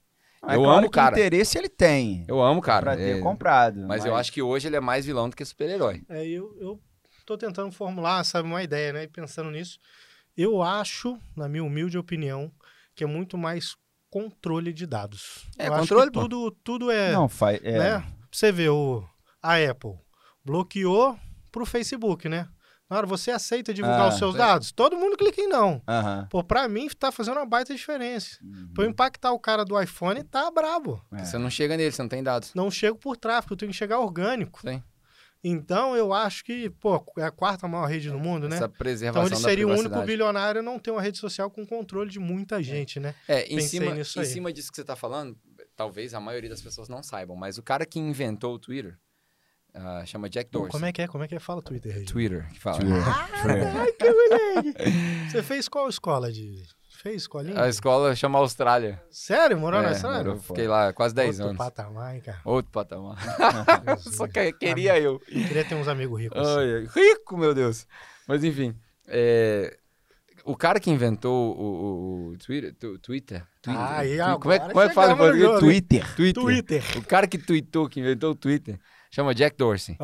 [0.54, 1.16] Eu claro amo o que cara.
[1.16, 2.24] interesse ele tem.
[2.28, 2.82] Eu amo, cara.
[2.82, 3.80] pra ter é, comprado.
[3.86, 6.02] mas, eu acho que hoje ele é mais vilão do que super-herói.
[6.08, 6.80] É, eu, eu
[7.24, 9.02] tô tentando formular, sabe, uma ideia, né?
[9.04, 9.78] E pensando nisso,
[10.36, 12.52] eu acho, na minha humilde opinião,
[12.94, 13.74] que é muito mais
[14.08, 15.46] controle de dados.
[15.58, 16.20] É, eu acho controle, que pô.
[16.22, 17.60] tudo, tudo é, Não, faz.
[17.62, 18.06] É, né?
[18.30, 19.04] Você vê, o,
[19.42, 19.94] a Apple
[20.44, 21.18] bloqueou
[21.50, 22.48] pro Facebook, né?
[22.88, 25.82] Na hora você aceita divulgar Ah, os seus dados, todo mundo clica em não.
[25.88, 26.28] Aham.
[26.30, 28.38] Pô, pra mim tá fazendo uma baita diferença.
[28.42, 28.70] Uhum.
[28.72, 31.04] Pra eu impactar o cara do iPhone, tá brabo.
[31.12, 31.24] É.
[31.24, 32.54] Você não chega nele, você não tem dados.
[32.54, 34.60] Não chego por tráfego, eu tenho que chegar orgânico.
[34.60, 34.80] Sim.
[35.42, 38.56] Então eu acho que, pô, é a quarta maior rede do mundo, né?
[38.56, 41.50] Essa Então preservação ele da seria o único bilionário a não ter uma rede social
[41.50, 43.14] com controle de muita gente, né?
[43.28, 45.36] É, em, Pensei cima, nisso em cima disso que você tá falando,
[45.76, 48.98] talvez a maioria das pessoas não saibam, mas o cara que inventou o Twitter
[49.76, 50.72] ah, chama Jack Dorsey.
[50.72, 51.06] como é que é?
[51.06, 51.38] Como é que é?
[51.38, 52.06] Fala Twitter, Regi.
[52.06, 52.78] Twitter, que fala.
[52.80, 55.30] Ai, que moleque!
[55.30, 56.62] Você fez qual escola de...
[57.02, 57.60] Fez escolinha?
[57.62, 59.00] A escola chama Austrália.
[59.10, 59.58] Sério?
[59.58, 60.30] Morou na É, Austrália?
[60.30, 61.58] eu fiquei lá quase 10 Outro anos.
[61.58, 62.40] patamar, hein, cara?
[62.44, 63.16] Outro patamar.
[64.00, 65.20] Só que queria eu.
[65.20, 66.38] Queria ter uns amigos ricos.
[66.48, 67.86] Ai, rico, meu Deus.
[68.26, 68.74] Mas enfim,
[69.06, 69.76] é,
[70.44, 74.56] o cara que inventou o, o- o Twitter, tu- Twitter, Twitter, Ah, e como é,
[74.56, 75.44] agora como é que fala em português?
[75.46, 75.60] jogo.
[75.60, 76.16] Twitter.
[76.16, 76.42] Twitter.
[76.42, 76.82] Twitter.
[76.98, 78.80] O cara que tweetou, que inventou o Twitter,
[79.16, 79.96] chama Jack Dorsey.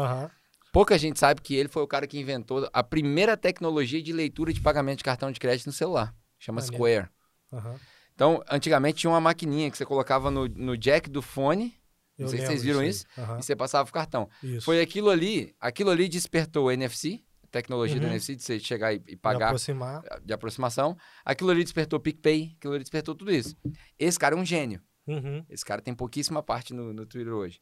[0.72, 4.52] Pouca gente sabe que ele foi o cara que inventou a primeira tecnologia de leitura
[4.52, 6.14] de pagamento de cartão de crédito no celular.
[6.38, 6.62] Chama.
[6.62, 7.08] Square.
[7.52, 7.78] Aham.
[8.14, 11.74] Então, antigamente tinha uma maquininha que você colocava no, no jack do fone
[12.18, 12.88] Eu Não sei se vocês viram aí.
[12.88, 13.04] isso.
[13.18, 13.38] Aham.
[13.38, 14.28] e você passava o cartão.
[14.42, 14.64] Isso.
[14.64, 18.12] Foi aquilo ali, aquilo ali despertou o NFC, a tecnologia do Uhum.
[18.12, 20.02] NFC de você chegar e, e pagar aproximar.
[20.24, 20.96] de aproximação.
[21.24, 23.54] Aquilo ali despertou o PicPay, aquilo ali despertou tudo isso.
[23.98, 24.80] Esse cara é um gênio.
[25.06, 25.44] Uhum.
[25.50, 27.60] Esse cara tem pouquíssima parte no, no Twitter hoje.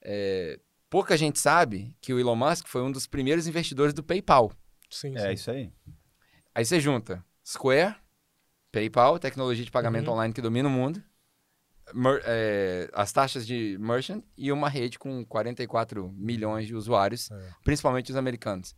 [0.00, 0.58] É,
[0.92, 4.52] pouca gente sabe que o Elon Musk foi um dos primeiros investidores do PayPal.
[4.90, 5.32] Sim, É sim.
[5.32, 5.72] isso aí.
[6.54, 7.96] Aí você junta Square,
[8.70, 10.14] PayPal, tecnologia de pagamento Uhum.
[10.14, 11.02] online que domina o mundo,
[11.94, 17.50] mer- é, as taxas de merchant e uma rede com 44 milhões de usuários, É.
[17.64, 18.76] principalmente os americanos.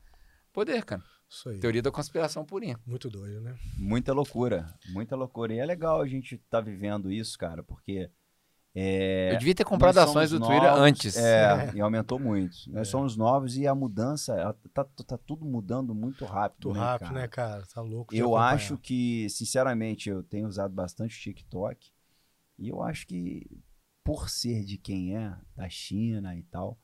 [0.53, 1.03] Poder, cara.
[1.29, 1.59] Isso aí.
[1.59, 2.79] Teoria da conspiração purinha.
[2.87, 3.57] Muito doido, né?
[3.77, 4.73] Muita loucura.
[4.91, 5.53] Muita loucura.
[5.53, 8.09] E é legal a gente estar vivendo isso, cara, porque.
[8.77, 11.17] É, Eu devia ter comprado ações do somos Twitter novos, antes.
[11.17, 12.57] É, e aumentou muito.
[12.69, 12.91] Nós É.
[12.91, 14.35] somos novos e a mudança,
[14.73, 16.69] tá, tá tudo mudando muito rápido.
[16.71, 17.21] Muito né, rápido, cara?
[17.21, 17.63] né, cara?
[17.73, 18.13] Tá louco.
[18.15, 18.55] Eu acompanhar.
[18.55, 21.89] acho que, sinceramente, eu tenho usado bastante o TikTok.
[22.59, 23.47] E eu acho que,
[24.03, 26.77] por ser de quem é, da China e tal,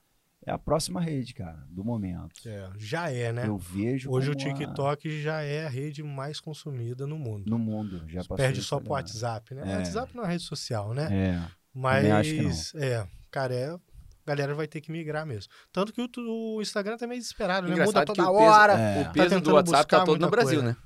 [0.47, 2.31] é a próxima rede, cara, do momento.
[2.47, 3.47] É, já é, né?
[3.49, 4.11] Eu vejo.
[4.11, 7.51] Hoje o como a- TikTok já é a rede mais consumida no mundo.
[7.51, 8.03] No mundo.
[8.09, 8.93] Já passou Perde só pro?
[8.93, 9.63] WhatsApp, né?
[9.65, 9.75] É.
[9.75, 11.09] O WhatsApp não é uma rede social, né?
[11.13, 11.60] É.
[11.75, 12.31] Mas, acho
[12.73, 13.79] que é, cara, é, a
[14.27, 15.51] galera vai ter que migrar mesmo.
[15.73, 16.09] Tanto que o,
[16.57, 17.71] o Instagram tá meio desesperado, né?
[17.75, 18.73] Muda Engraçado que toda o peso- hora.
[18.73, 19.01] É.
[19.03, 20.77] O peso do tentando WhatsApp tá buscar todo no muita Brasil, coisa.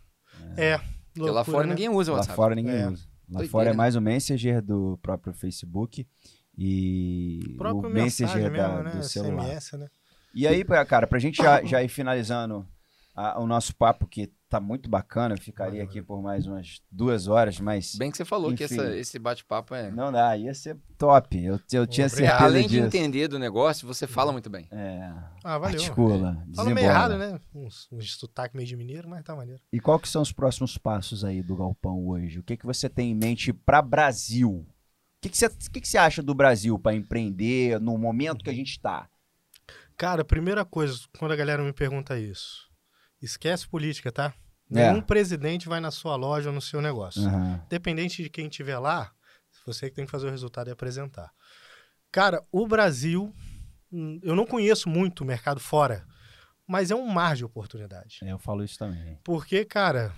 [0.46, 0.54] né?
[0.56, 1.74] É, Porque lá loucura, fora né?
[1.74, 2.36] ninguém usa o Lá WhatsApp.
[2.36, 2.86] fora ninguém É.
[2.88, 3.04] usa.
[3.26, 3.76] Lá Doideira, fora é né?
[3.76, 6.06] mais o Messenger do próprio Facebook
[6.56, 8.90] e O o, próprio Messenger mensagem da- mesmo, né?
[9.00, 9.44] do celular.
[9.60, 9.88] SMS, né?
[10.34, 12.66] E aí, pra- cara, pra gente já, já ir finalizando
[13.14, 15.34] a- o nosso papo que tá muito bacana.
[15.34, 18.64] Eu ficaria Valeu, aqui por mais umas duas horas, mas Bem que você falou que
[18.64, 18.74] Enfim.
[18.74, 19.90] essa- esse bate-papo é.
[19.90, 20.36] não dá.
[20.36, 21.36] Ia ser top.
[21.42, 22.06] Eu, eu tinha Obrigado.
[22.06, 22.86] É, certeza além de disso.
[22.86, 24.68] entender do negócio, você fala muito bem.
[24.70, 25.12] É,
[25.42, 25.80] Ah, valeu.
[25.80, 27.40] articula, Fala meio errado, né?
[27.54, 29.60] Uns, uns sotaque meio de mineiro, mas tá maneiro.
[29.72, 32.38] E qual que são os próximos passos aí do Galpão hoje?
[32.38, 34.50] O que, que você tem em mente para Brasil?
[34.50, 34.66] O
[35.20, 38.50] que, que, você, o que, que você acha do Brasil para empreender no momento que
[38.50, 39.08] a gente está?
[39.96, 42.68] Cara, a primeira coisa, quando a galera me pergunta isso,
[43.20, 44.34] esquece política, tá?
[44.70, 44.90] É.
[44.90, 47.22] Nenhum presidente vai na sua loja ou no seu negócio.
[47.22, 47.62] Aham.
[47.66, 49.12] Independente de quem estiver lá,
[49.66, 51.30] você que tem que fazer o resultado e apresentar.
[52.10, 53.32] Cara, o Brasil,
[53.92, 56.06] hum, eu não conheço muito o mercado fora,
[56.66, 58.18] mas é um mar de oportunidade.
[58.22, 59.18] É, eu falo isso também.
[59.24, 60.12] Porque, cara,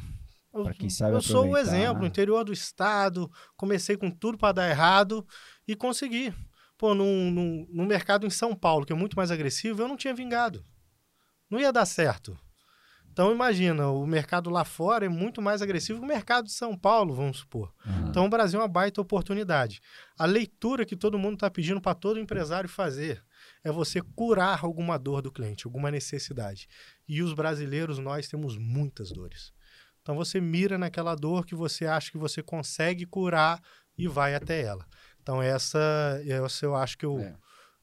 [0.53, 2.09] eu, Pra quem sabe eu sou o exemplo, né?
[2.09, 5.27] interior do estado, comecei com tudo para dar errado
[5.67, 6.33] e consegui.
[6.79, 9.97] Pô, num, num, num mercado em São Paulo, que é muito mais agressivo, eu não
[9.97, 10.65] tinha vingado.
[11.51, 12.39] Não ia dar certo.
[13.17, 16.77] Então, imagina, o mercado lá fora é muito mais agressivo que o mercado de São
[16.77, 17.73] Paulo, vamos supor.
[17.87, 18.09] Aham.
[18.11, 19.81] Então, o Brasil é uma baita oportunidade.
[20.19, 23.25] A leitura que todo mundo está pedindo para todo empresário fazer
[23.65, 26.69] é você curar alguma dor do cliente, alguma necessidade.
[27.09, 29.51] E os brasileiros, nós temos muitas dores.
[30.03, 33.63] Então, você mira naquela dor que você acha que você consegue curar
[33.97, 34.87] e vai até ela.
[35.23, 37.35] Então, essa, essa eu acho que eu, É.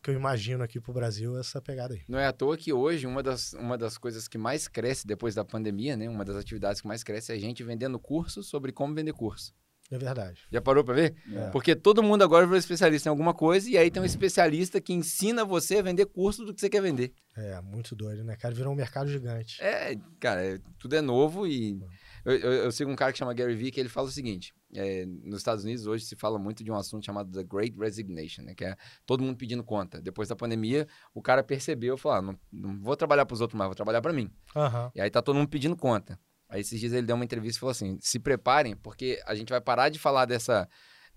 [0.03, 2.01] que eu imagino aqui para o Brasil, essa pegada aí.
[2.09, 5.33] Não é à toa que hoje uma das, uma das coisas que mais cresce depois
[5.33, 6.09] da pandemia, né?
[6.09, 9.53] Uma das atividades que mais cresce é a gente vendendo curso sobre como vender curso.
[9.91, 10.41] É verdade.
[10.51, 11.15] Já parou pra ver?
[11.31, 11.49] É.
[11.51, 14.91] Porque todo mundo agora virou especialista em alguma coisa e aí tem um especialista que
[14.91, 17.13] ensina você a vender curso do que você quer vender.
[17.37, 18.35] É, muito doido, né?
[18.35, 19.61] Cara, virou um mercado gigante.
[19.61, 21.79] É, cara, é- tudo é novo e.
[22.25, 24.53] Eu, eu- eu sigo um cara que chama Gary Vee que ele fala o seguinte:
[24.73, 28.43] é, nos Estados Unidos hoje se fala muito de um assunto chamado The Great Resignation,
[28.43, 28.55] né?
[28.55, 28.75] Que é
[29.05, 30.01] todo mundo pedindo conta.
[30.01, 33.57] Depois da pandemia, o cara percebeu e falou: ah, não, não vou trabalhar pros outros
[33.57, 34.29] mais, vou trabalhar pra mim.
[34.55, 34.91] Aham.
[34.95, 36.17] E aí tá todo mundo pedindo conta.
[36.47, 39.49] Aí esses dias ele deu uma entrevista e falou assim: se preparem, porque a gente
[39.49, 40.67] vai parar de falar dessa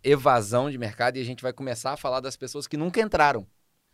[0.02, 3.46] evasão de mercado e a gente vai começar a falar das pessoas que nunca entraram.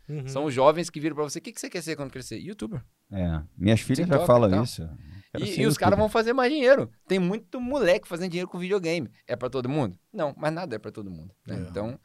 [0.09, 0.27] Uhum.
[0.27, 2.37] São os jovens que viram pra você: o que, que você quer ser quando crescer?
[2.39, 2.83] Youtuber.
[3.11, 3.41] É.
[3.57, 4.63] Minhas filhas já TikTok falam e tal.
[4.63, 4.89] isso.
[5.37, 5.97] E, e os caras youtuber.
[5.97, 6.91] vão fazer mais dinheiro.
[7.07, 9.09] Tem muito moleque fazendo dinheiro com videogame.
[9.27, 9.97] É pra todo mundo?
[10.11, 11.33] Não, mas nada é pra todo mundo.
[11.47, 11.55] né?
[11.55, 11.69] É.
[11.69, 11.99] Então,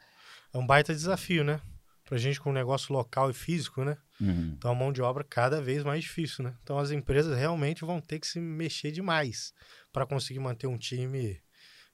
[0.53, 1.61] É um baita desafio, né?
[2.05, 3.95] Pra gente com um negócio local e físico, né?
[4.19, 4.53] Uhum.
[4.57, 6.55] Então a mão de obra cada vez mais difícil, né?
[6.63, 9.53] Então as empresas realmente vão ter que se mexer demais
[9.93, 11.39] para conseguir manter um time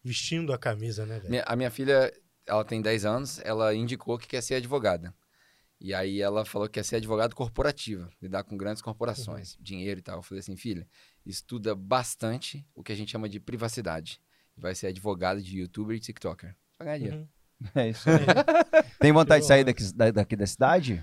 [0.03, 2.13] vestindo a camisa, né, minha- a minha filha,
[2.45, 5.13] ela tem 10 anos, ela indicou que quer ser advogada.
[5.81, 10.03] E aí ela falou que quer ser advogada corporativa, lidar com grandes corporações, dinheiro e
[10.03, 10.17] tal.
[10.19, 10.87] Eu falei assim, filha,
[11.25, 14.19] estuda bastante o que a gente chama de privacidade.
[14.57, 16.55] Vai ser advogada de youtuber e tiktoker.
[16.79, 17.17] Vai ganhar dinheiro.
[17.17, 17.27] Uhum.
[17.75, 18.15] É isso aí.
[18.99, 21.01] Tem vontade de sair daqui, da- daqui da cidade?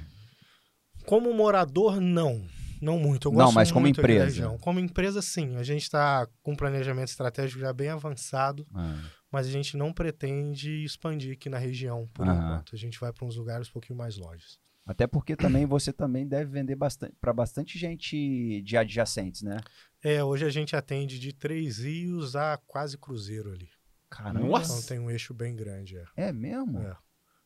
[1.06, 2.46] Como morador, não.
[2.80, 3.28] Não muito.
[3.28, 4.58] Eu Não, gosto mas como empresa.
[4.60, 5.56] Como empresa, sim.
[5.56, 8.98] A gente está com um planejamento estratégico já bem avançado, Ah,
[9.30, 12.74] mas a gente não pretende expandir aqui na região por enquanto.
[12.74, 14.44] A gente vai para uns lugares um pouquinho mais longe.
[14.84, 19.58] Até porque também você também deve vender bastante para bastante gente de adjacentes, né?
[20.02, 23.68] É, hoje a gente atende de Três Rios a quase Cruzeiro ali.
[24.10, 24.40] Caramba.
[24.40, 24.72] Nossa!
[24.72, 26.04] Então tem um eixo bem grande, é.
[26.16, 26.80] É mesmo?
[26.80, 26.96] É.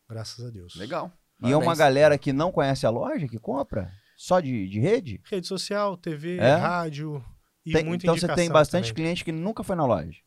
[0.09, 0.75] Graças a Deus.
[0.77, 1.13] Legal.
[1.43, 1.79] E é uma Parabéns.
[1.79, 3.93] galera que não conhece a loja que compra?
[4.17, 5.21] Só de, de rede?
[5.31, 6.55] Rede social, TV, É?
[6.55, 7.23] rádio
[7.67, 8.95] e Tem- muita então você tem bastante também.
[9.05, 10.19] cliente que nunca foi na loja.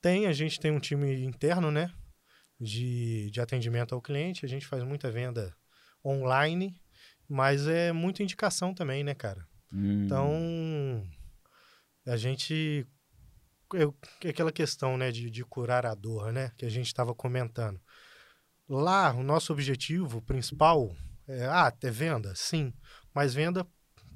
[0.00, 1.92] Tem, a gente tem um time interno, né?
[2.58, 4.46] De, de atendimento ao cliente.
[4.46, 5.54] A gente faz muita venda
[6.06, 6.80] online,
[7.28, 9.46] mas é muita indicação também, né, cara?
[9.72, 10.04] Hum.
[10.04, 11.02] Então,
[12.06, 12.86] a gente.
[13.74, 16.52] eu- é aquela questão, né, de, de curar a dor, né?
[16.56, 17.80] Que a gente estava comentando.
[18.68, 20.94] Lá, o nosso objetivo principal
[21.28, 22.34] é, ah, ter venda?
[22.34, 22.72] Sim,
[23.14, 23.66] mas venda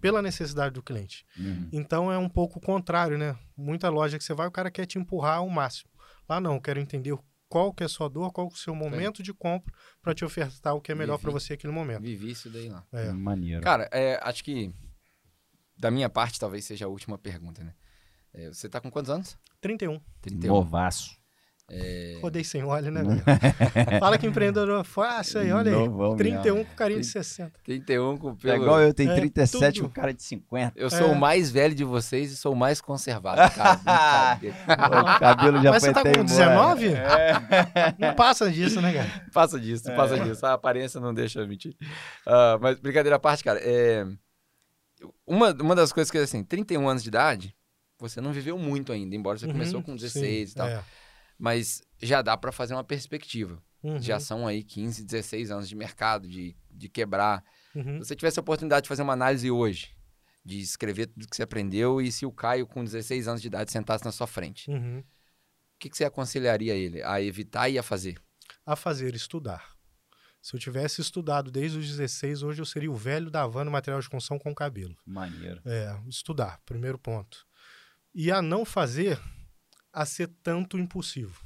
[0.01, 1.25] pela necessidade do cliente.
[1.39, 1.69] Hum.
[1.73, 3.37] Então é um pouco o contrário, né?
[3.57, 5.91] Muita loja que você vai, o cara quer te empurrar ao máximo.
[6.29, 7.13] Lá não, eu quero entender
[7.51, 10.15] qual que é a sua dor, qual que é o seu momento de compra para
[10.15, 12.01] te ofertar o que é melhor para você naquele momento.
[12.01, 12.87] Vivi isso daí lá.
[12.93, 13.11] É.
[13.13, 13.61] Maneiro.
[13.61, 14.73] Cara, é, acho que
[15.77, 17.75] da minha parte talvez seja a última pergunta, né?
[18.33, 19.37] É, você tá com quantos anos?
[19.61, 20.01] 31.
[20.23, 20.55] 31.
[20.55, 21.20] Novaço.
[22.21, 23.03] Rodei sem óleo, né?
[24.01, 25.79] Fala que empreendedor é fácil aí, olha aí.
[25.89, 26.69] Novão 31 mesmo.
[26.71, 27.53] com carinho de 60.
[27.65, 28.63] 31 com É pelo...
[28.65, 29.89] igual eu, tenho É, 37 tudo.
[29.89, 30.73] com cara de 50.
[30.77, 31.13] Eu sou É.
[31.13, 34.39] o mais velho de vocês e sou o mais conservado, cara.
[35.17, 36.25] O cabelo já Mas foi você tá com embora.
[36.25, 36.91] 19?
[37.99, 39.25] Não passa disso, né, cara?
[39.33, 40.45] passa disso, passa disso.
[40.47, 41.77] A aparência não deixa mentir.
[42.27, 43.61] Ah, mas brincadeira à parte, cara.
[43.63, 44.05] É...
[45.27, 47.55] Uma, uma das coisas que, assim, 31 anos de idade,
[47.99, 50.69] você não viveu muito ainda, embora você começou Uhum, com 16 sim, e tal.
[50.69, 50.81] é.
[51.41, 53.61] Mas já dá pra fazer uma perspectiva.
[53.83, 57.43] Uhum, Já são aí 15, 16 anos de mercado, de, de quebrar.
[57.75, 57.95] uhum.
[58.03, 59.97] Se você tivesse a oportunidade de fazer uma análise hoje,
[60.45, 63.73] de escrever tudo que você aprendeu e se o Caio, com 16 anos de idade,
[63.73, 64.99] sentasse na sua frente, Uhum.
[64.99, 65.05] o
[65.79, 67.03] que, que você aconselharia ele?
[67.03, 68.21] A evitar e a fazer?
[68.67, 69.75] A fazer, estudar.
[70.43, 73.71] Se eu tivesse estudado desde os 16, hoje eu seria o velho da van no
[73.71, 74.97] material de construção com cabelo.
[75.07, 75.61] Maneiro.
[75.65, 77.47] É, estudar, primeiro ponto.
[78.15, 79.19] E a não fazer,
[79.93, 81.45] a ser tanto impulsivo.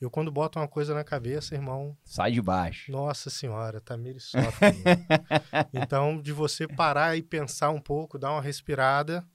[0.00, 2.90] Eu, quando boto uma coisa na cabeça, irmão, Sai de baixo.
[2.92, 4.72] nossa senhora, Tamir sofre.
[4.72, 5.06] comigo.
[5.72, 9.26] então, de você parar e pensar um pouco, dar uma respirada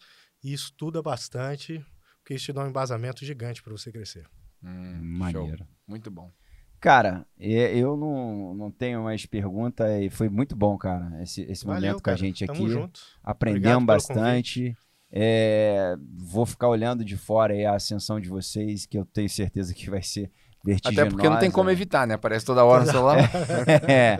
[0.43, 1.83] e estuda bastante,
[2.19, 4.27] porque isso te dá um embasamento gigante para você crescer.
[4.63, 5.57] Hum, Maneiro.
[5.59, 5.67] show.
[5.87, 6.31] Muito bom.
[6.79, 11.65] Cara, e- eu não, não tenho mais pergunta e foi muito bom, cara, esse, esse
[11.65, 12.17] Valeu, momento com a cara.
[12.17, 12.69] gente Tamo aqui.
[12.71, 13.01] junto.
[13.23, 14.77] Aprendemos Obrigado pelo bastante.
[15.11, 19.73] É, vou ficar olhando de fora aí a ascensão de vocês, que eu tenho certeza
[19.73, 20.31] que vai ser
[20.63, 21.01] vertiginosa.
[21.01, 22.13] Até porque não tem como evitar, né?
[22.15, 23.17] Aparece toda hora no celular.
[23.89, 24.19] é.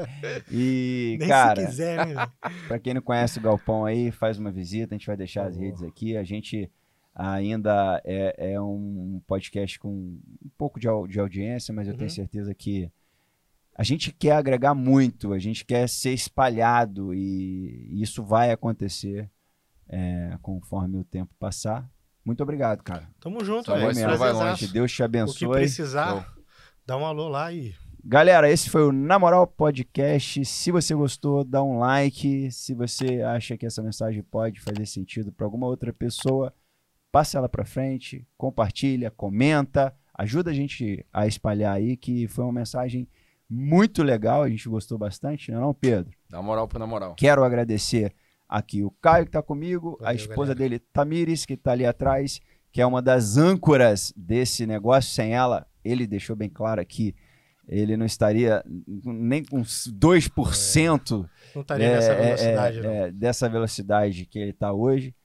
[0.52, 2.28] E, Nem cara, se quiser, né?
[2.68, 5.56] Pra quem não conhece o Galpão aí, faz uma visita, a gente vai deixar as
[5.57, 6.18] redes aqui.
[6.18, 6.72] A gente
[7.14, 12.16] ainda é, é um podcast com um pouco de, de audiência, mas eu tenho Uhum.
[12.16, 12.90] certeza que
[13.76, 19.30] a gente quer agregar muito, a gente quer ser espalhado e isso vai acontecer
[19.90, 21.90] é, conforme o tempo passar.
[22.24, 23.10] Muito obrigado, cara.
[23.20, 23.94] Tamo junto, Só velho.
[23.94, 24.68] vai- vai longe.
[24.68, 25.49] Deus te O que abençoe.
[25.49, 26.28] precisar,
[26.86, 30.45] dá um alô lá e Galera, esse foi o Na Moral Podcast.
[30.45, 32.49] Se você gostou, dá um like.
[32.49, 36.53] Se você acha que essa mensagem pode fazer sentido para alguma outra pessoa,
[37.11, 42.53] passa ela para frente, compartilha, comenta, ajuda a gente a espalhar aí que foi uma
[42.53, 43.06] mensagem
[43.49, 46.14] muito legal, a gente gostou bastante, não é não, Pedro?
[46.30, 47.16] Dá moral pro na moral.
[47.16, 48.14] Quero agradecer
[48.49, 50.55] aqui o Caio que está comigo, a Valeu, esposa galera.
[50.55, 55.11] dele, Tamires, que está ali atrás, que é uma das âncoras desse negócio.
[55.11, 57.15] Sem ela, ele deixou bem claro aqui,
[57.67, 62.89] ele não estaria nem com 2% não estaria nessa é, é, velocidade, é, não.
[62.89, 65.15] é, dessa velocidade que ele está hoje.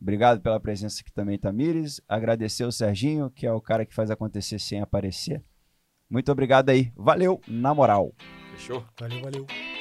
[0.00, 2.00] Obrigado pela presença aqui também, Tamires.
[2.08, 5.40] Agradecer o Serginho, que é o cara que faz acontecer sem aparecer.
[6.10, 6.92] Muito obrigado aí.
[6.96, 8.12] Valeu, na moral.
[8.50, 8.84] Fechou?
[8.98, 9.71] Valeu, valeu.